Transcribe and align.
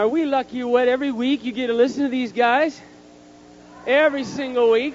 are 0.00 0.08
we 0.08 0.24
lucky 0.24 0.62
or 0.62 0.72
what 0.72 0.88
every 0.88 1.10
week 1.10 1.44
you 1.44 1.52
get 1.52 1.66
to 1.66 1.74
listen 1.74 2.04
to 2.04 2.08
these 2.08 2.32
guys? 2.32 2.80
Every 3.86 4.24
single 4.24 4.70
week. 4.70 4.94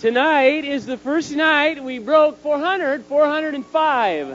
Tonight 0.00 0.66
is 0.66 0.84
the 0.84 0.98
first 0.98 1.32
night 1.32 1.82
we 1.82 1.98
broke 1.98 2.36
400, 2.42 3.06
405. 3.06 4.28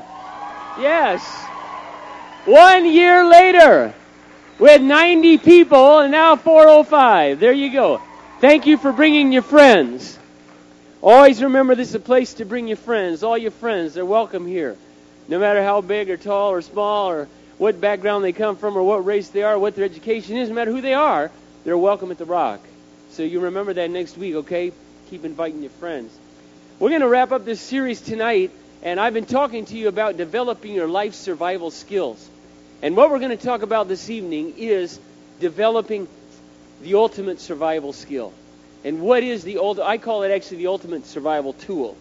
Yes. 0.80 1.24
One 2.46 2.92
year 2.92 3.24
later, 3.30 3.94
with 4.58 4.82
90 4.82 5.38
people 5.38 6.00
and 6.00 6.12
now 6.12 6.36
405. 6.36 7.40
There 7.40 7.52
you 7.52 7.72
go. 7.72 8.02
Thank 8.40 8.66
you 8.66 8.80
for 8.80 8.92
bringing 8.92 9.32
your 9.32 9.44
friends. 9.44 10.18
Always 11.04 11.44
remember 11.44 11.76
this 11.76 11.90
is 11.90 11.96
a 11.96 12.00
place 12.00 12.34
to 12.36 12.46
bring 12.46 12.68
your 12.68 12.78
friends. 12.78 13.22
All 13.22 13.38
your 13.38 13.52
friends, 13.52 13.94
they're 13.94 14.04
welcome 14.04 14.48
here. 14.48 14.78
No 15.28 15.38
matter 15.38 15.62
how 15.62 15.82
big 15.82 16.10
or 16.10 16.18
tall 16.18 16.50
or 16.50 16.64
small 16.64 17.12
or 17.12 17.28
what 17.62 17.80
background 17.80 18.24
they 18.24 18.34
come 18.34 18.56
from 18.56 18.76
or 18.76 18.82
what 18.82 19.06
race 19.06 19.30
they 19.30 19.44
are, 19.44 19.60
what 19.60 19.76
their 19.76 19.86
education 19.86 20.36
is, 20.36 20.50
no 20.50 20.56
matter 20.56 20.72
who 20.72 20.82
they 20.82 20.96
are, 20.96 21.30
they're 21.64 21.78
welcome 21.78 22.10
at 22.10 22.18
the 22.18 22.26
Rock. 22.26 22.60
So 23.12 23.22
you 23.22 23.42
remember 23.42 23.72
that 23.74 23.92
next 23.92 24.18
week, 24.18 24.34
okay? 24.34 24.72
Keep 25.12 25.26
inviting 25.26 25.62
your 25.62 25.70
friends. 25.70 26.12
We're 26.80 26.90
going 26.90 27.02
to 27.02 27.08
wrap 27.08 27.32
up 27.32 27.46
this 27.46 27.62
series 27.62 28.02
tonight, 28.02 28.50
and 28.82 29.00
I've 29.00 29.14
been 29.14 29.28
talking 29.28 29.66
to 29.66 29.78
you 29.78 29.90
about 29.90 30.18
developing 30.18 30.74
your 30.74 30.88
life 30.88 31.14
survival 31.14 31.70
skills. 31.70 32.28
And 32.82 32.98
what 32.98 33.12
we're 33.12 33.20
going 33.20 33.38
to 33.38 33.46
talk 33.46 33.62
about 33.62 33.88
this 33.88 34.10
evening 34.10 34.56
is 34.58 35.00
developing 35.40 36.08
the 36.82 36.96
ultimate 36.96 37.40
survival 37.40 37.94
skill. 37.94 38.34
And 38.84 39.02
what 39.02 39.22
is 39.22 39.44
the 39.44 39.60
ultimate? 39.60 39.86
I 39.86 40.00
call 40.00 40.24
it 40.24 40.32
actually 40.32 40.58
the 40.58 40.68
ultimate 40.68 41.06
survival 41.06 41.54
tool. 41.54 41.96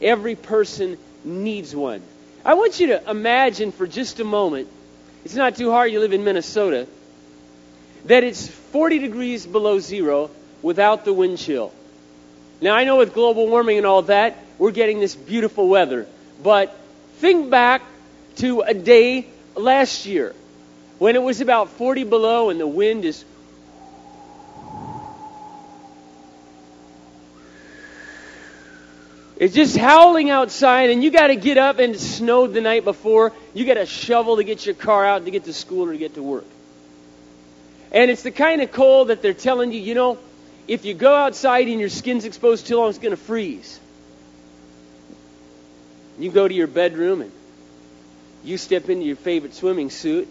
Every 0.00 0.36
person 0.36 0.96
needs 1.24 1.74
one. 1.74 2.02
I 2.44 2.54
want 2.54 2.78
you 2.78 2.86
to 2.88 3.10
imagine 3.10 3.72
for 3.72 3.88
just 3.88 4.20
a 4.20 4.24
moment 4.24 4.68
it's 5.24 5.34
not 5.34 5.56
too 5.56 5.70
hard. 5.70 5.92
You 5.92 6.00
live 6.00 6.12
in 6.12 6.24
Minnesota. 6.24 6.86
That 8.06 8.24
it's 8.24 8.48
40 8.48 8.98
degrees 8.98 9.46
below 9.46 9.78
zero 9.78 10.30
without 10.60 11.04
the 11.04 11.12
wind 11.12 11.38
chill. 11.38 11.72
Now, 12.60 12.74
I 12.74 12.84
know 12.84 12.96
with 12.96 13.14
global 13.14 13.48
warming 13.48 13.78
and 13.78 13.86
all 13.86 14.02
that, 14.02 14.38
we're 14.58 14.70
getting 14.70 15.00
this 15.00 15.14
beautiful 15.14 15.68
weather. 15.68 16.06
But 16.42 16.76
think 17.18 17.50
back 17.50 17.82
to 18.36 18.60
a 18.60 18.74
day 18.74 19.26
last 19.56 20.06
year 20.06 20.34
when 20.98 21.16
it 21.16 21.22
was 21.22 21.40
about 21.40 21.70
40 21.70 22.04
below 22.04 22.50
and 22.50 22.60
the 22.60 22.66
wind 22.66 23.04
is 23.04 23.24
It's 29.42 29.56
just 29.56 29.76
howling 29.76 30.30
outside, 30.30 30.90
and 30.90 31.02
you 31.02 31.10
got 31.10 31.26
to 31.26 31.34
get 31.34 31.58
up, 31.58 31.80
and 31.80 31.96
it 31.96 31.98
snowed 31.98 32.54
the 32.54 32.60
night 32.60 32.84
before. 32.84 33.32
You 33.54 33.64
got 33.64 33.74
to 33.74 33.86
shovel 33.86 34.36
to 34.36 34.44
get 34.44 34.64
your 34.64 34.76
car 34.76 35.04
out 35.04 35.24
to 35.24 35.32
get 35.32 35.46
to 35.46 35.52
school 35.52 35.88
or 35.88 35.90
to 35.90 35.98
get 35.98 36.14
to 36.14 36.22
work. 36.22 36.44
And 37.90 38.08
it's 38.08 38.22
the 38.22 38.30
kind 38.30 38.62
of 38.62 38.70
cold 38.70 39.08
that 39.08 39.20
they're 39.20 39.34
telling 39.34 39.72
you, 39.72 39.80
you 39.80 39.96
know, 39.96 40.16
if 40.68 40.84
you 40.84 40.94
go 40.94 41.12
outside 41.12 41.66
and 41.66 41.80
your 41.80 41.88
skin's 41.88 42.24
exposed 42.24 42.68
too 42.68 42.76
long, 42.76 42.90
it's 42.90 42.98
going 42.98 43.10
to 43.10 43.16
freeze. 43.16 43.80
You 46.20 46.30
go 46.30 46.46
to 46.46 46.54
your 46.54 46.68
bedroom 46.68 47.22
and 47.22 47.32
you 48.44 48.56
step 48.58 48.88
into 48.88 49.04
your 49.04 49.16
favorite 49.16 49.54
swimming 49.54 49.90
suit. 49.90 50.28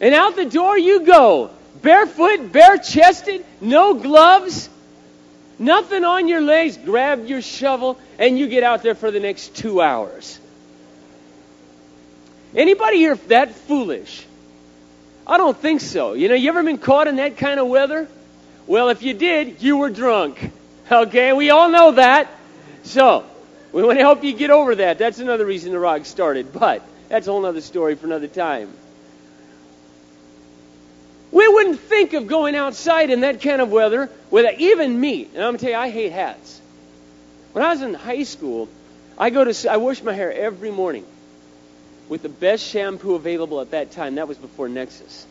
And 0.00 0.14
out 0.14 0.36
the 0.36 0.44
door 0.44 0.78
you 0.78 1.04
go, 1.04 1.50
barefoot, 1.82 2.52
bare 2.52 2.78
chested, 2.78 3.44
no 3.60 3.94
gloves, 3.94 4.68
Nothing 5.62 6.04
on 6.04 6.26
your 6.26 6.40
legs. 6.40 6.76
Grab 6.76 7.26
your 7.26 7.40
shovel 7.40 7.96
and 8.18 8.36
you 8.36 8.48
get 8.48 8.64
out 8.64 8.82
there 8.82 8.96
for 8.96 9.12
the 9.12 9.20
next 9.20 9.54
two 9.54 9.80
hours. 9.80 10.40
Anybody 12.52 12.96
here 12.96 13.14
that 13.28 13.54
foolish? 13.54 14.26
I 15.24 15.36
don't 15.36 15.56
think 15.56 15.80
so. 15.80 16.14
You 16.14 16.28
know, 16.28 16.34
you 16.34 16.48
ever 16.48 16.64
been 16.64 16.78
caught 16.78 17.06
in 17.06 17.16
that 17.16 17.36
kind 17.36 17.60
of 17.60 17.68
weather? 17.68 18.08
Well, 18.66 18.88
if 18.88 19.04
you 19.04 19.14
did, 19.14 19.62
you 19.62 19.76
were 19.76 19.88
drunk. 19.88 20.50
Okay, 20.90 21.32
we 21.32 21.50
all 21.50 21.70
know 21.70 21.92
that. 21.92 22.28
So, 22.82 23.24
we 23.70 23.84
want 23.84 23.98
to 23.98 24.02
help 24.02 24.24
you 24.24 24.32
get 24.32 24.50
over 24.50 24.74
that. 24.74 24.98
That's 24.98 25.20
another 25.20 25.46
reason 25.46 25.70
the 25.70 25.78
rock 25.78 26.06
started, 26.06 26.52
but 26.52 26.82
that's 27.08 27.28
a 27.28 27.30
whole 27.30 27.46
other 27.46 27.60
story 27.60 27.94
for 27.94 28.06
another 28.06 28.26
time. 28.26 28.72
We 31.32 31.48
wouldn't 31.48 31.80
think 31.80 32.12
of 32.12 32.26
going 32.26 32.54
outside 32.54 33.10
in 33.10 33.22
that 33.22 33.40
kind 33.40 33.62
of 33.62 33.70
weather 33.70 34.10
with 34.30 34.60
even 34.60 35.00
me. 35.00 35.28
And 35.34 35.42
I'm 35.42 35.56
to 35.56 35.58
tell 35.58 35.70
you, 35.70 35.76
I 35.76 35.90
hate 35.90 36.12
hats. 36.12 36.60
When 37.52 37.64
I 37.64 37.70
was 37.70 37.80
in 37.82 37.94
high 37.94 38.22
school, 38.22 38.68
I 39.18 39.30
go 39.30 39.42
to 39.44 39.70
I 39.70 39.78
wash 39.78 40.02
my 40.02 40.12
hair 40.12 40.32
every 40.32 40.70
morning 40.70 41.06
with 42.08 42.22
the 42.22 42.28
best 42.28 42.64
shampoo 42.64 43.14
available 43.14 43.60
at 43.60 43.70
that 43.70 43.92
time. 43.92 44.16
That 44.16 44.28
was 44.28 44.36
before 44.36 44.68
Nexxus. 44.68 45.24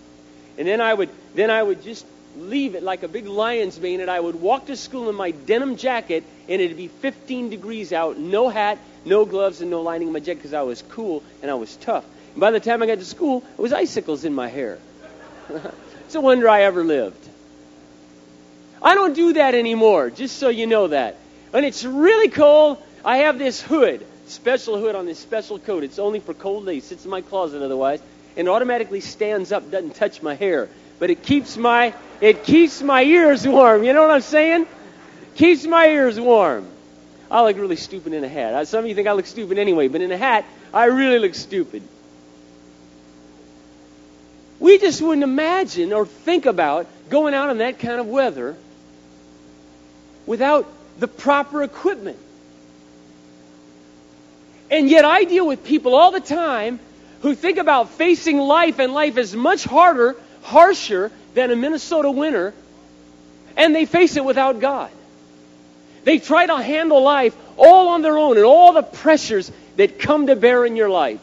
And 0.58 0.68
then 0.68 0.82
I 0.82 0.94
would 0.94 1.10
then 1.36 1.52
I 1.52 1.62
would 1.62 1.84
just 1.84 2.06
leave 2.38 2.76
it 2.76 2.82
like 2.82 3.04
a 3.04 3.08
big 3.08 3.28
lion's 3.28 3.80
mane, 3.80 4.02
and 4.02 4.10
I 4.10 4.20
would 4.20 4.36
walk 4.36 4.68
to 4.68 4.76
school 4.76 5.10
in 5.10 5.16
my 5.16 5.32
denim 5.32 5.76
jacket, 5.76 6.24
and 6.48 6.62
it'd 6.62 6.78
be 6.78 6.88
15 6.88 7.50
degrees 7.50 7.92
out, 7.92 8.18
no 8.18 8.50
hat, 8.50 8.80
no 9.06 9.26
gloves, 9.26 9.62
and 9.62 9.70
no 9.70 9.82
lining 9.82 10.08
in 10.08 10.14
my 10.14 10.20
jacket 10.20 10.38
because 10.38 10.54
I 10.54 10.62
was 10.62 10.82
cool 10.82 11.24
and 11.42 11.52
I 11.52 11.56
was 11.56 11.76
tough. 11.76 12.06
And 12.34 12.40
by 12.40 12.52
the 12.52 12.60
time 12.60 12.82
I 12.82 12.88
got 12.88 13.00
to 13.00 13.06
school, 13.06 13.44
it 13.58 13.62
was 13.62 13.74
icicles 13.74 14.26
in 14.26 14.34
my 14.34 14.48
hair. 14.48 14.80
It's 16.12 16.18
a 16.18 16.20
wonder 16.20 16.50
I 16.50 16.64
ever 16.64 16.84
lived. 16.84 17.26
I 18.82 18.96
don't 18.96 19.14
do 19.14 19.32
that 19.32 19.56
anymore, 19.56 20.10
just 20.10 20.40
so 20.40 20.50
you 20.50 20.68
know 20.68 20.88
that. 20.88 21.16
When 21.52 21.64
it's 21.64 21.86
really 21.86 22.28
cold, 22.28 22.84
I 23.06 23.20
have 23.20 23.40
this 23.40 23.62
hood, 23.62 24.06
special 24.28 24.78
hood 24.78 24.94
on 24.94 25.06
this 25.06 25.20
special 25.20 25.58
coat. 25.58 25.86
It's 25.86 26.00
only 26.00 26.20
for 26.20 26.34
cold 26.34 26.66
days. 26.66 26.84
Sits 26.84 27.06
in 27.06 27.12
my 27.12 27.22
closet 27.22 27.62
otherwise, 27.62 28.02
and 28.36 28.50
automatically 28.50 29.00
stands 29.00 29.54
up, 29.54 29.72
doesn't 29.72 29.96
touch 29.96 30.22
my 30.22 30.36
hair, 30.36 30.68
but 31.00 31.10
it 31.10 31.24
keeps 31.24 31.56
my 31.56 31.94
it 32.20 32.44
keeps 32.44 32.82
my 32.82 33.04
ears 33.04 33.48
warm. 33.48 33.86
You 33.86 33.94
know 33.94 34.02
what 34.02 34.12
I'm 34.12 34.20
saying? 34.20 34.68
Keeps 35.36 35.66
my 35.66 35.88
ears 35.88 36.20
warm. 36.20 36.68
I 37.32 37.42
look 37.46 37.56
really 37.56 37.78
stupid 37.78 38.12
in 38.12 38.22
a 38.26 38.28
hat. 38.28 38.68
Some 38.68 38.84
of 38.84 38.90
you 38.90 38.96
think 38.96 39.08
I 39.08 39.14
look 39.14 39.28
stupid 39.28 39.58
anyway, 39.58 39.88
but 39.88 40.02
in 40.02 40.12
a 40.12 40.18
hat, 40.18 40.44
I 40.74 40.88
really 40.88 41.20
look 41.20 41.36
stupid. 41.36 41.84
We 44.62 44.78
just 44.78 45.02
wouldn't 45.02 45.24
imagine 45.24 45.92
or 45.92 46.06
think 46.06 46.46
about 46.46 46.86
going 47.10 47.34
out 47.34 47.50
in 47.50 47.58
that 47.58 47.80
kind 47.80 48.00
of 48.00 48.06
weather 48.06 48.56
without 50.28 50.72
the 51.00 51.08
proper 51.08 51.64
equipment. 51.64 52.20
And 54.70 54.88
yet 54.88 55.04
I 55.04 55.24
deal 55.24 55.48
with 55.48 55.66
people 55.66 55.96
all 55.96 56.12
the 56.12 56.20
time 56.20 56.80
who 57.24 57.34
think 57.34 57.58
about 57.58 57.90
facing 57.90 58.38
life, 58.38 58.78
and 58.78 58.94
life 58.94 59.18
is 59.18 59.36
much 59.36 59.64
harder, 59.64 60.16
harsher 60.44 61.12
than 61.34 61.50
a 61.50 61.56
Minnesota 61.56 62.12
winter, 62.12 62.54
and 63.58 63.76
they 63.76 63.86
face 63.86 64.16
it 64.16 64.24
without 64.24 64.60
God. 64.60 64.92
They 66.04 66.20
try 66.20 66.46
to 66.46 66.58
handle 66.58 67.02
life 67.02 67.36
all 67.58 67.90
on 67.90 68.04
their 68.04 68.18
own 68.18 68.38
and 68.38 68.46
all 68.46 68.74
the 68.74 68.84
pressures 68.84 69.52
that 69.78 69.98
come 69.98 70.28
to 70.28 70.36
bear 70.36 70.68
in 70.68 70.76
your 70.76 70.90
life. 70.90 71.20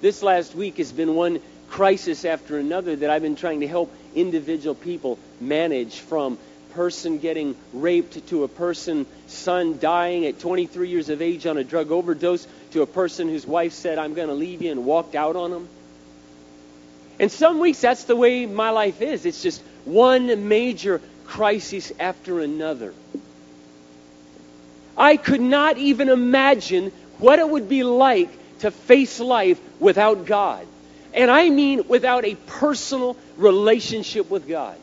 This 0.00 0.24
last 0.24 0.56
week 0.56 0.78
has 0.78 0.90
been 0.90 1.14
one 1.14 1.40
crisis 1.68 2.24
after 2.24 2.58
another 2.58 2.96
that 2.96 3.10
I've 3.10 3.22
been 3.22 3.36
trying 3.36 3.60
to 3.60 3.68
help 3.68 3.94
individual 4.14 4.74
people 4.74 5.18
manage 5.40 6.00
from 6.00 6.38
person 6.72 7.18
getting 7.18 7.56
raped 7.72 8.28
to 8.28 8.44
a 8.44 8.48
person 8.48 9.06
son 9.26 9.78
dying 9.78 10.26
at 10.26 10.38
23 10.38 10.88
years 10.88 11.08
of 11.08 11.22
age 11.22 11.46
on 11.46 11.56
a 11.58 11.64
drug 11.64 11.90
overdose 11.90 12.46
to 12.70 12.82
a 12.82 12.86
person 12.86 13.28
whose 13.28 13.46
wife 13.46 13.72
said 13.72 13.98
I'm 13.98 14.14
going 14.14 14.28
to 14.28 14.34
leave 14.34 14.62
you 14.62 14.70
and 14.70 14.84
walked 14.84 15.14
out 15.14 15.36
on 15.36 15.52
him. 15.52 15.68
And 17.18 17.32
some 17.32 17.58
weeks 17.58 17.80
that's 17.80 18.04
the 18.04 18.16
way 18.16 18.46
my 18.46 18.70
life 18.70 19.02
is. 19.02 19.26
It's 19.26 19.42
just 19.42 19.62
one 19.84 20.48
major 20.48 21.00
crisis 21.26 21.92
after 21.98 22.40
another. 22.40 22.94
I 24.96 25.16
could 25.16 25.40
not 25.40 25.78
even 25.78 26.08
imagine 26.08 26.90
what 27.18 27.38
it 27.38 27.48
would 27.48 27.68
be 27.68 27.82
like 27.82 28.30
to 28.60 28.70
face 28.70 29.20
life 29.20 29.60
without 29.80 30.26
God. 30.26 30.66
And 31.18 31.32
I 31.32 31.50
mean 31.50 31.88
without 31.88 32.24
a 32.24 32.36
personal 32.46 33.16
relationship 33.36 34.30
with 34.30 34.46
God. 34.46 34.76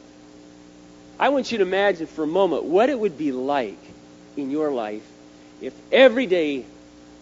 I 1.18 1.30
want 1.30 1.50
you 1.50 1.60
to 1.60 1.64
imagine 1.64 2.08
for 2.08 2.26
a 2.26 2.28
moment 2.28 2.66
what 2.66 2.90
it 2.90 3.00
would 3.00 3.18
be 3.18 3.32
like 3.32 3.80
in 4.36 4.52
your 4.52 4.70
life 4.70 5.02
if 5.62 5.74
every 5.94 6.26
day 6.26 6.66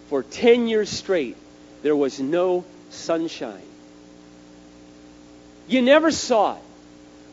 for 0.10 0.24
10 0.24 0.68
years 0.68 0.90
straight 0.90 1.38
there 1.84 1.96
was 1.96 2.20
no 2.20 2.66
sunshine. 2.90 3.62
You 5.68 5.84
never 5.84 6.10
saw 6.10 6.56
it. 6.56 6.62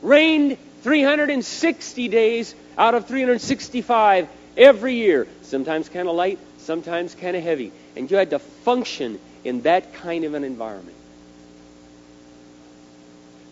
Rained 0.03 0.59
360 0.83 2.09
days 2.09 2.55
out 2.77 2.95
of 2.95 3.07
365 3.07 4.29
every 4.55 4.97
year. 4.97 5.27
Sometimes 5.45 5.89
kind 5.89 6.11
of 6.11 6.15
light, 6.15 6.39
sometimes 6.59 7.15
kind 7.15 7.39
of 7.39 7.43
heavy. 7.43 7.73
And 7.97 8.11
you 8.11 8.19
had 8.19 8.31
to 8.31 8.39
function 8.39 9.19
in 9.45 9.63
that 9.63 9.95
kind 9.95 10.25
of 10.25 10.35
an 10.35 10.45
environment. 10.45 10.99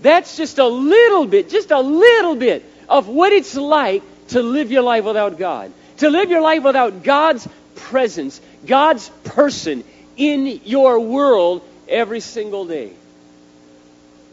That's 0.01 0.37
just 0.37 0.59
a 0.59 0.67
little 0.67 1.27
bit, 1.27 1.49
just 1.49 1.71
a 1.71 1.81
little 1.81 2.37
bit 2.37 2.65
of 2.89 3.09
what 3.09 3.33
it's 3.33 3.57
like 3.57 4.03
to 4.29 4.43
live 4.43 4.71
your 4.71 4.83
life 4.83 5.05
without 5.05 5.39
God. 5.39 5.73
To 5.99 6.11
live 6.11 6.31
your 6.31 6.41
life 6.41 6.63
without 6.63 7.03
God's 7.03 7.49
presence, 7.75 8.41
God's 8.65 9.09
person 9.25 9.85
in 10.17 10.61
your 10.65 11.01
world 11.01 11.63
every 11.89 12.21
single 12.21 12.67
day. 12.67 12.93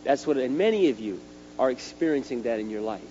That's 0.03 0.27
what, 0.27 0.37
and 0.37 0.57
many 0.57 0.89
of 0.89 0.99
you 0.99 1.19
are 1.57 1.71
experiencing 1.71 2.43
that 2.43 2.59
in 2.59 2.69
your 2.69 2.81
life. 2.81 3.01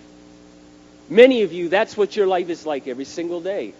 Many 1.08 1.42
of 1.42 1.52
you, 1.52 1.68
that's 1.68 1.96
what 1.96 2.16
your 2.16 2.26
life 2.26 2.48
is 2.48 2.64
like 2.64 2.86
every 2.86 3.04
single 3.04 3.40
day. 3.40 3.74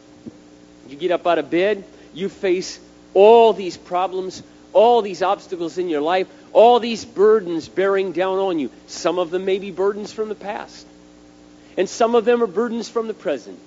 You 0.88 0.96
get 0.96 1.10
up 1.10 1.26
out 1.26 1.38
of 1.38 1.50
bed, 1.50 1.84
you 2.12 2.28
face 2.28 2.80
all 3.14 3.52
these 3.52 3.76
problems, 3.76 4.42
all 4.72 5.00
these 5.00 5.22
obstacles 5.22 5.78
in 5.78 5.88
your 5.88 6.00
life, 6.00 6.26
all 6.54 6.80
these 6.80 7.04
burdens 7.04 7.68
bearing 7.68 8.12
down 8.12 8.38
on 8.38 8.58
you. 8.58 8.70
Some 8.86 9.18
of 9.18 9.30
them 9.30 9.44
may 9.44 9.58
be 9.58 9.70
burdens 9.70 10.12
from 10.12 10.30
the 10.30 10.34
past, 10.34 10.86
and 11.76 11.88
some 11.88 12.14
of 12.14 12.24
them 12.24 12.42
are 12.42 12.46
burdens 12.46 12.88
from 12.88 13.08
the 13.08 13.14
present. 13.14 13.58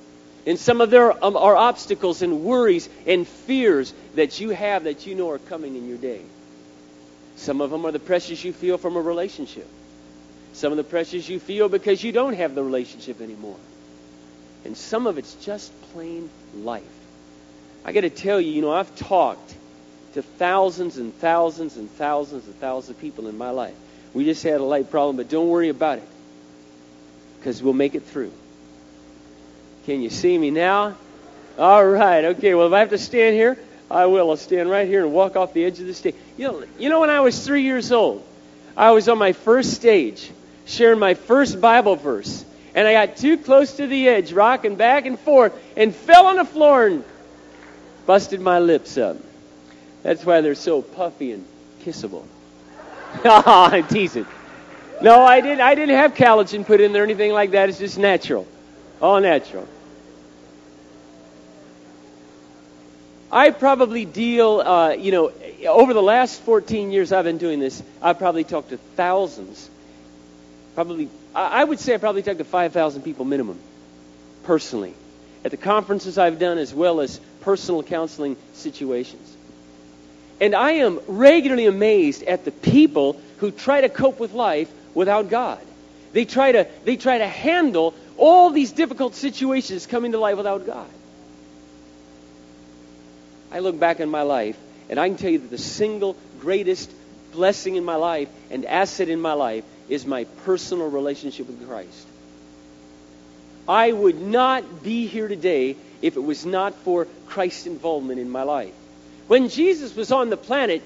And 0.47 0.57
some 0.57 0.79
of 0.79 0.89
them 0.89 1.13
um, 1.21 1.35
are 1.35 1.57
obstacles 1.57 2.21
and 2.21 2.41
worries 2.41 2.87
and 3.05 3.27
fears 3.27 3.93
that 4.15 4.39
you 4.39 4.51
have 4.51 4.85
that 4.85 5.05
you 5.05 5.13
know 5.13 5.29
are 5.31 5.39
coming 5.39 5.75
in 5.75 5.89
your 5.89 5.97
day. 5.97 6.21
Some 7.35 7.59
of 7.59 7.69
them 7.69 7.85
are 7.85 7.91
the 7.91 7.99
pressures 7.99 8.41
you 8.41 8.53
feel 8.53 8.77
from 8.77 8.95
a 8.95 9.01
relationship. 9.01 9.67
Some 10.53 10.71
of 10.71 10.77
the 10.77 10.85
pressures 10.85 11.27
you 11.27 11.41
feel 11.41 11.67
because 11.67 12.01
you 12.01 12.13
don't 12.13 12.33
have 12.33 12.55
the 12.55 12.63
relationship 12.63 13.19
anymore. 13.19 13.57
And 14.63 14.77
some 14.77 15.05
of 15.05 15.17
it's 15.17 15.33
just 15.35 15.69
plain 15.91 16.29
life. 16.55 16.83
I 17.83 17.91
got 17.91 18.01
to 18.01 18.09
tell 18.09 18.39
you, 18.39 18.51
you 18.51 18.61
know, 18.61 18.71
I've 18.71 18.95
talked 18.95 19.53
to 20.17 20.23
thousands 20.23 20.97
and 20.97 21.13
thousands 21.19 21.77
and 21.77 21.89
thousands 21.91 22.47
and 22.47 22.55
thousands 22.55 22.89
of 22.89 22.99
people 22.99 23.27
in 23.27 23.37
my 23.37 23.51
life. 23.51 23.75
We 24.15 24.25
just 24.25 24.41
had 24.41 24.59
a 24.59 24.63
light 24.63 24.89
problem, 24.89 25.15
but 25.15 25.29
don't 25.29 25.47
worry 25.47 25.69
about 25.69 25.99
it 25.99 26.07
because 27.37 27.61
we'll 27.61 27.73
make 27.73 27.93
it 27.93 28.03
through. 28.03 28.31
Can 29.85 30.01
you 30.01 30.09
see 30.09 30.35
me 30.35 30.49
now? 30.49 30.95
All 31.59 31.85
right. 31.85 32.25
Okay. 32.25 32.55
Well, 32.55 32.65
if 32.65 32.73
I 32.73 32.79
have 32.79 32.89
to 32.89 32.97
stand 32.97 33.35
here, 33.35 33.59
I 33.91 34.07
will. 34.07 34.31
I'll 34.31 34.37
stand 34.37 34.71
right 34.71 34.87
here 34.87 35.05
and 35.05 35.13
walk 35.13 35.35
off 35.35 35.53
the 35.53 35.63
edge 35.63 35.79
of 35.79 35.85
the 35.85 35.93
stage. 35.93 36.15
You 36.35 36.47
know, 36.47 36.63
you 36.79 36.89
know 36.89 36.99
when 36.99 37.11
I 37.11 37.19
was 37.19 37.45
three 37.45 37.61
years 37.61 37.91
old, 37.91 38.25
I 38.75 38.91
was 38.91 39.07
on 39.09 39.19
my 39.19 39.33
first 39.33 39.75
stage 39.75 40.31
sharing 40.65 40.97
my 40.97 41.13
first 41.13 41.61
Bible 41.61 41.95
verse. 41.95 42.43
And 42.73 42.87
I 42.87 42.93
got 42.93 43.17
too 43.17 43.37
close 43.37 43.77
to 43.77 43.85
the 43.85 44.09
edge, 44.09 44.33
rocking 44.33 44.75
back 44.77 45.05
and 45.05 45.19
forth, 45.19 45.53
and 45.75 45.95
fell 45.95 46.25
on 46.25 46.37
the 46.37 46.45
floor 46.45 46.87
and 46.87 47.03
busted 48.07 48.41
my 48.41 48.57
lips 48.59 48.97
up. 48.97 49.17
That's 50.07 50.25
why 50.25 50.39
they're 50.39 50.55
so 50.55 50.81
puffy 50.81 51.33
and 51.33 51.45
kissable. 51.83 52.23
I'm 53.25 53.85
teasing. 53.89 54.25
No, 55.01 55.21
I 55.21 55.41
didn't. 55.41 55.59
I 55.59 55.75
didn't 55.75 55.97
have 55.97 56.13
collagen 56.13 56.65
put 56.65 56.79
in 56.79 56.93
there 56.93 57.01
or 57.01 57.05
anything 57.05 57.33
like 57.33 57.51
that. 57.51 57.67
It's 57.67 57.77
just 57.77 57.97
natural, 57.97 58.47
all 59.01 59.19
natural. 59.19 59.67
I 63.29 63.49
probably 63.49 64.05
deal, 64.05 64.61
uh, 64.61 64.91
you 64.91 65.11
know, 65.11 65.33
over 65.67 65.93
the 65.93 66.01
last 66.01 66.39
14 66.43 66.91
years 66.91 67.11
I've 67.11 67.25
been 67.25 67.37
doing 67.37 67.59
this, 67.59 67.83
I've 68.01 68.17
probably 68.17 68.45
talked 68.45 68.69
to 68.69 68.77
thousands 68.77 69.69
probably, 70.73 71.09
I 71.35 71.65
would 71.65 71.81
say 71.81 71.95
I 71.95 71.97
probably 71.97 72.21
talked 72.21 72.37
to 72.37 72.45
5,000 72.45 73.01
people 73.01 73.25
minimum, 73.25 73.59
personally, 74.43 74.93
at 75.43 75.51
the 75.51 75.57
conferences 75.57 76.17
I've 76.17 76.39
done 76.39 76.57
as 76.59 76.73
well 76.73 77.01
as 77.01 77.19
personal 77.41 77.83
counseling 77.83 78.37
situations. 78.53 79.36
And 80.39 80.53
I 80.53 80.71
am 80.71 80.99
regularly 81.07 81.65
amazed 81.65 82.23
at 82.23 82.45
the 82.45 82.51
people 82.51 83.19
who 83.37 83.51
try 83.51 83.81
to 83.81 83.89
cope 83.89 84.19
with 84.19 84.33
life 84.33 84.71
without 84.93 85.29
God. 85.29 85.59
They 86.13 86.25
try 86.25 86.51
to, 86.51 86.67
they 86.85 86.95
try 86.95 87.17
to 87.17 87.27
handle 87.27 87.93
all 88.17 88.49
these 88.49 88.71
difficult 88.71 89.15
situations 89.15 89.85
coming 89.85 90.11
to 90.11 90.19
life 90.19 90.37
without 90.37 90.65
God. 90.65 90.87
I 93.51 93.59
look 93.59 93.79
back 93.79 93.99
in 93.99 94.09
my 94.09 94.23
life, 94.23 94.57
and 94.89 94.99
I 94.99 95.07
can 95.07 95.17
tell 95.17 95.29
you 95.29 95.39
that 95.39 95.49
the 95.49 95.57
single 95.57 96.15
greatest 96.39 96.91
blessing 97.31 97.75
in 97.75 97.83
my 97.83 97.95
life 97.95 98.29
and 98.49 98.65
asset 98.65 99.09
in 99.09 99.19
my 99.19 99.33
life 99.33 99.63
is 99.89 100.05
my 100.05 100.25
personal 100.45 100.89
relationship 100.89 101.47
with 101.47 101.67
Christ. 101.67 102.07
I 103.67 103.91
would 103.91 104.21
not 104.21 104.83
be 104.83 105.07
here 105.07 105.27
today 105.27 105.75
if 106.01 106.15
it 106.15 106.23
was 106.23 106.45
not 106.45 106.73
for 106.75 107.07
Christ's 107.27 107.67
involvement 107.67 108.19
in 108.19 108.29
my 108.29 108.43
life. 108.43 108.73
When 109.27 109.49
Jesus 109.49 109.95
was 109.95 110.11
on 110.11 110.29
the 110.29 110.37
planet 110.37 110.81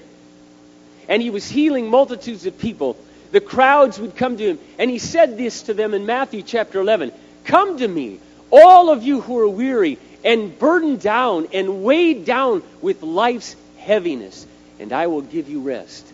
and 1.08 1.22
he 1.22 1.30
was 1.30 1.48
healing 1.48 1.88
multitudes 1.88 2.46
of 2.46 2.58
people, 2.58 2.96
the 3.30 3.40
crowds 3.40 3.98
would 3.98 4.16
come 4.16 4.36
to 4.36 4.44
him, 4.44 4.58
and 4.78 4.90
he 4.90 4.98
said 4.98 5.38
this 5.38 5.62
to 5.62 5.74
them 5.74 5.94
in 5.94 6.06
Matthew 6.06 6.42
chapter 6.42 6.80
11 6.80 7.12
Come 7.44 7.78
to 7.78 7.88
me, 7.88 8.20
all 8.50 8.90
of 8.90 9.02
you 9.02 9.20
who 9.20 9.38
are 9.38 9.48
weary 9.48 9.98
and 10.24 10.56
burdened 10.58 11.00
down 11.00 11.48
and 11.52 11.82
weighed 11.82 12.24
down 12.24 12.62
with 12.80 13.02
life's 13.02 13.56
heaviness, 13.78 14.46
and 14.78 14.92
I 14.92 15.06
will 15.06 15.22
give 15.22 15.48
you 15.48 15.60
rest. 15.60 16.06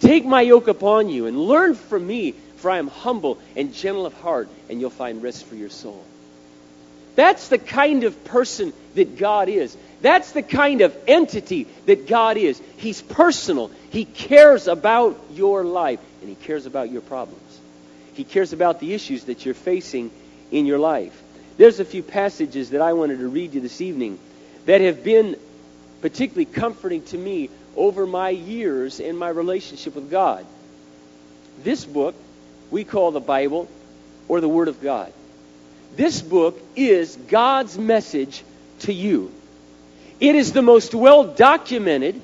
Take 0.00 0.24
my 0.24 0.40
yoke 0.40 0.68
upon 0.68 1.08
you 1.08 1.26
and 1.26 1.38
learn 1.38 1.74
from 1.74 2.06
me, 2.06 2.32
for 2.56 2.70
I 2.70 2.78
am 2.78 2.88
humble 2.88 3.38
and 3.56 3.72
gentle 3.72 4.06
of 4.06 4.14
heart, 4.14 4.48
and 4.68 4.80
you'll 4.80 4.90
find 4.90 5.22
rest 5.22 5.46
for 5.46 5.54
your 5.54 5.70
soul. 5.70 6.04
That's 7.16 7.48
the 7.48 7.58
kind 7.58 8.04
of 8.04 8.24
person 8.24 8.72
that 8.94 9.18
God 9.18 9.48
is. 9.48 9.76
That's 10.02 10.32
the 10.32 10.42
kind 10.42 10.80
of 10.80 10.96
entity 11.06 11.66
that 11.86 12.06
God 12.06 12.36
is. 12.36 12.60
He's 12.78 13.02
personal. 13.02 13.70
He 13.90 14.04
cares 14.04 14.66
about 14.68 15.20
your 15.32 15.64
life, 15.64 16.00
and 16.20 16.28
He 16.28 16.34
cares 16.34 16.66
about 16.66 16.90
your 16.90 17.02
problems. 17.02 17.60
He 18.14 18.24
cares 18.24 18.52
about 18.52 18.80
the 18.80 18.94
issues 18.94 19.24
that 19.24 19.44
you're 19.44 19.54
facing 19.54 20.10
in 20.50 20.66
your 20.66 20.78
life. 20.78 21.20
There's 21.56 21.80
a 21.80 21.84
few 21.84 22.02
passages 22.02 22.70
that 22.70 22.80
I 22.80 22.94
wanted 22.94 23.18
to 23.18 23.28
read 23.28 23.54
you 23.54 23.60
this 23.60 23.80
evening 23.80 24.18
that 24.66 24.80
have 24.80 25.04
been 25.04 25.36
particularly 26.00 26.46
comforting 26.46 27.02
to 27.04 27.18
me 27.18 27.50
over 27.76 28.06
my 28.06 28.30
years 28.30 29.00
in 29.00 29.16
my 29.16 29.28
relationship 29.28 29.94
with 29.94 30.10
God. 30.10 30.46
This 31.62 31.84
book 31.84 32.14
we 32.70 32.84
call 32.84 33.10
the 33.10 33.20
Bible 33.20 33.68
or 34.28 34.40
the 34.40 34.48
Word 34.48 34.68
of 34.68 34.80
God. 34.82 35.12
This 35.96 36.22
book 36.22 36.60
is 36.76 37.16
God's 37.16 37.78
message 37.78 38.42
to 38.80 38.92
you. 38.92 39.32
It 40.20 40.34
is 40.34 40.52
the 40.52 40.62
most 40.62 40.94
well 40.94 41.24
documented. 41.24 42.20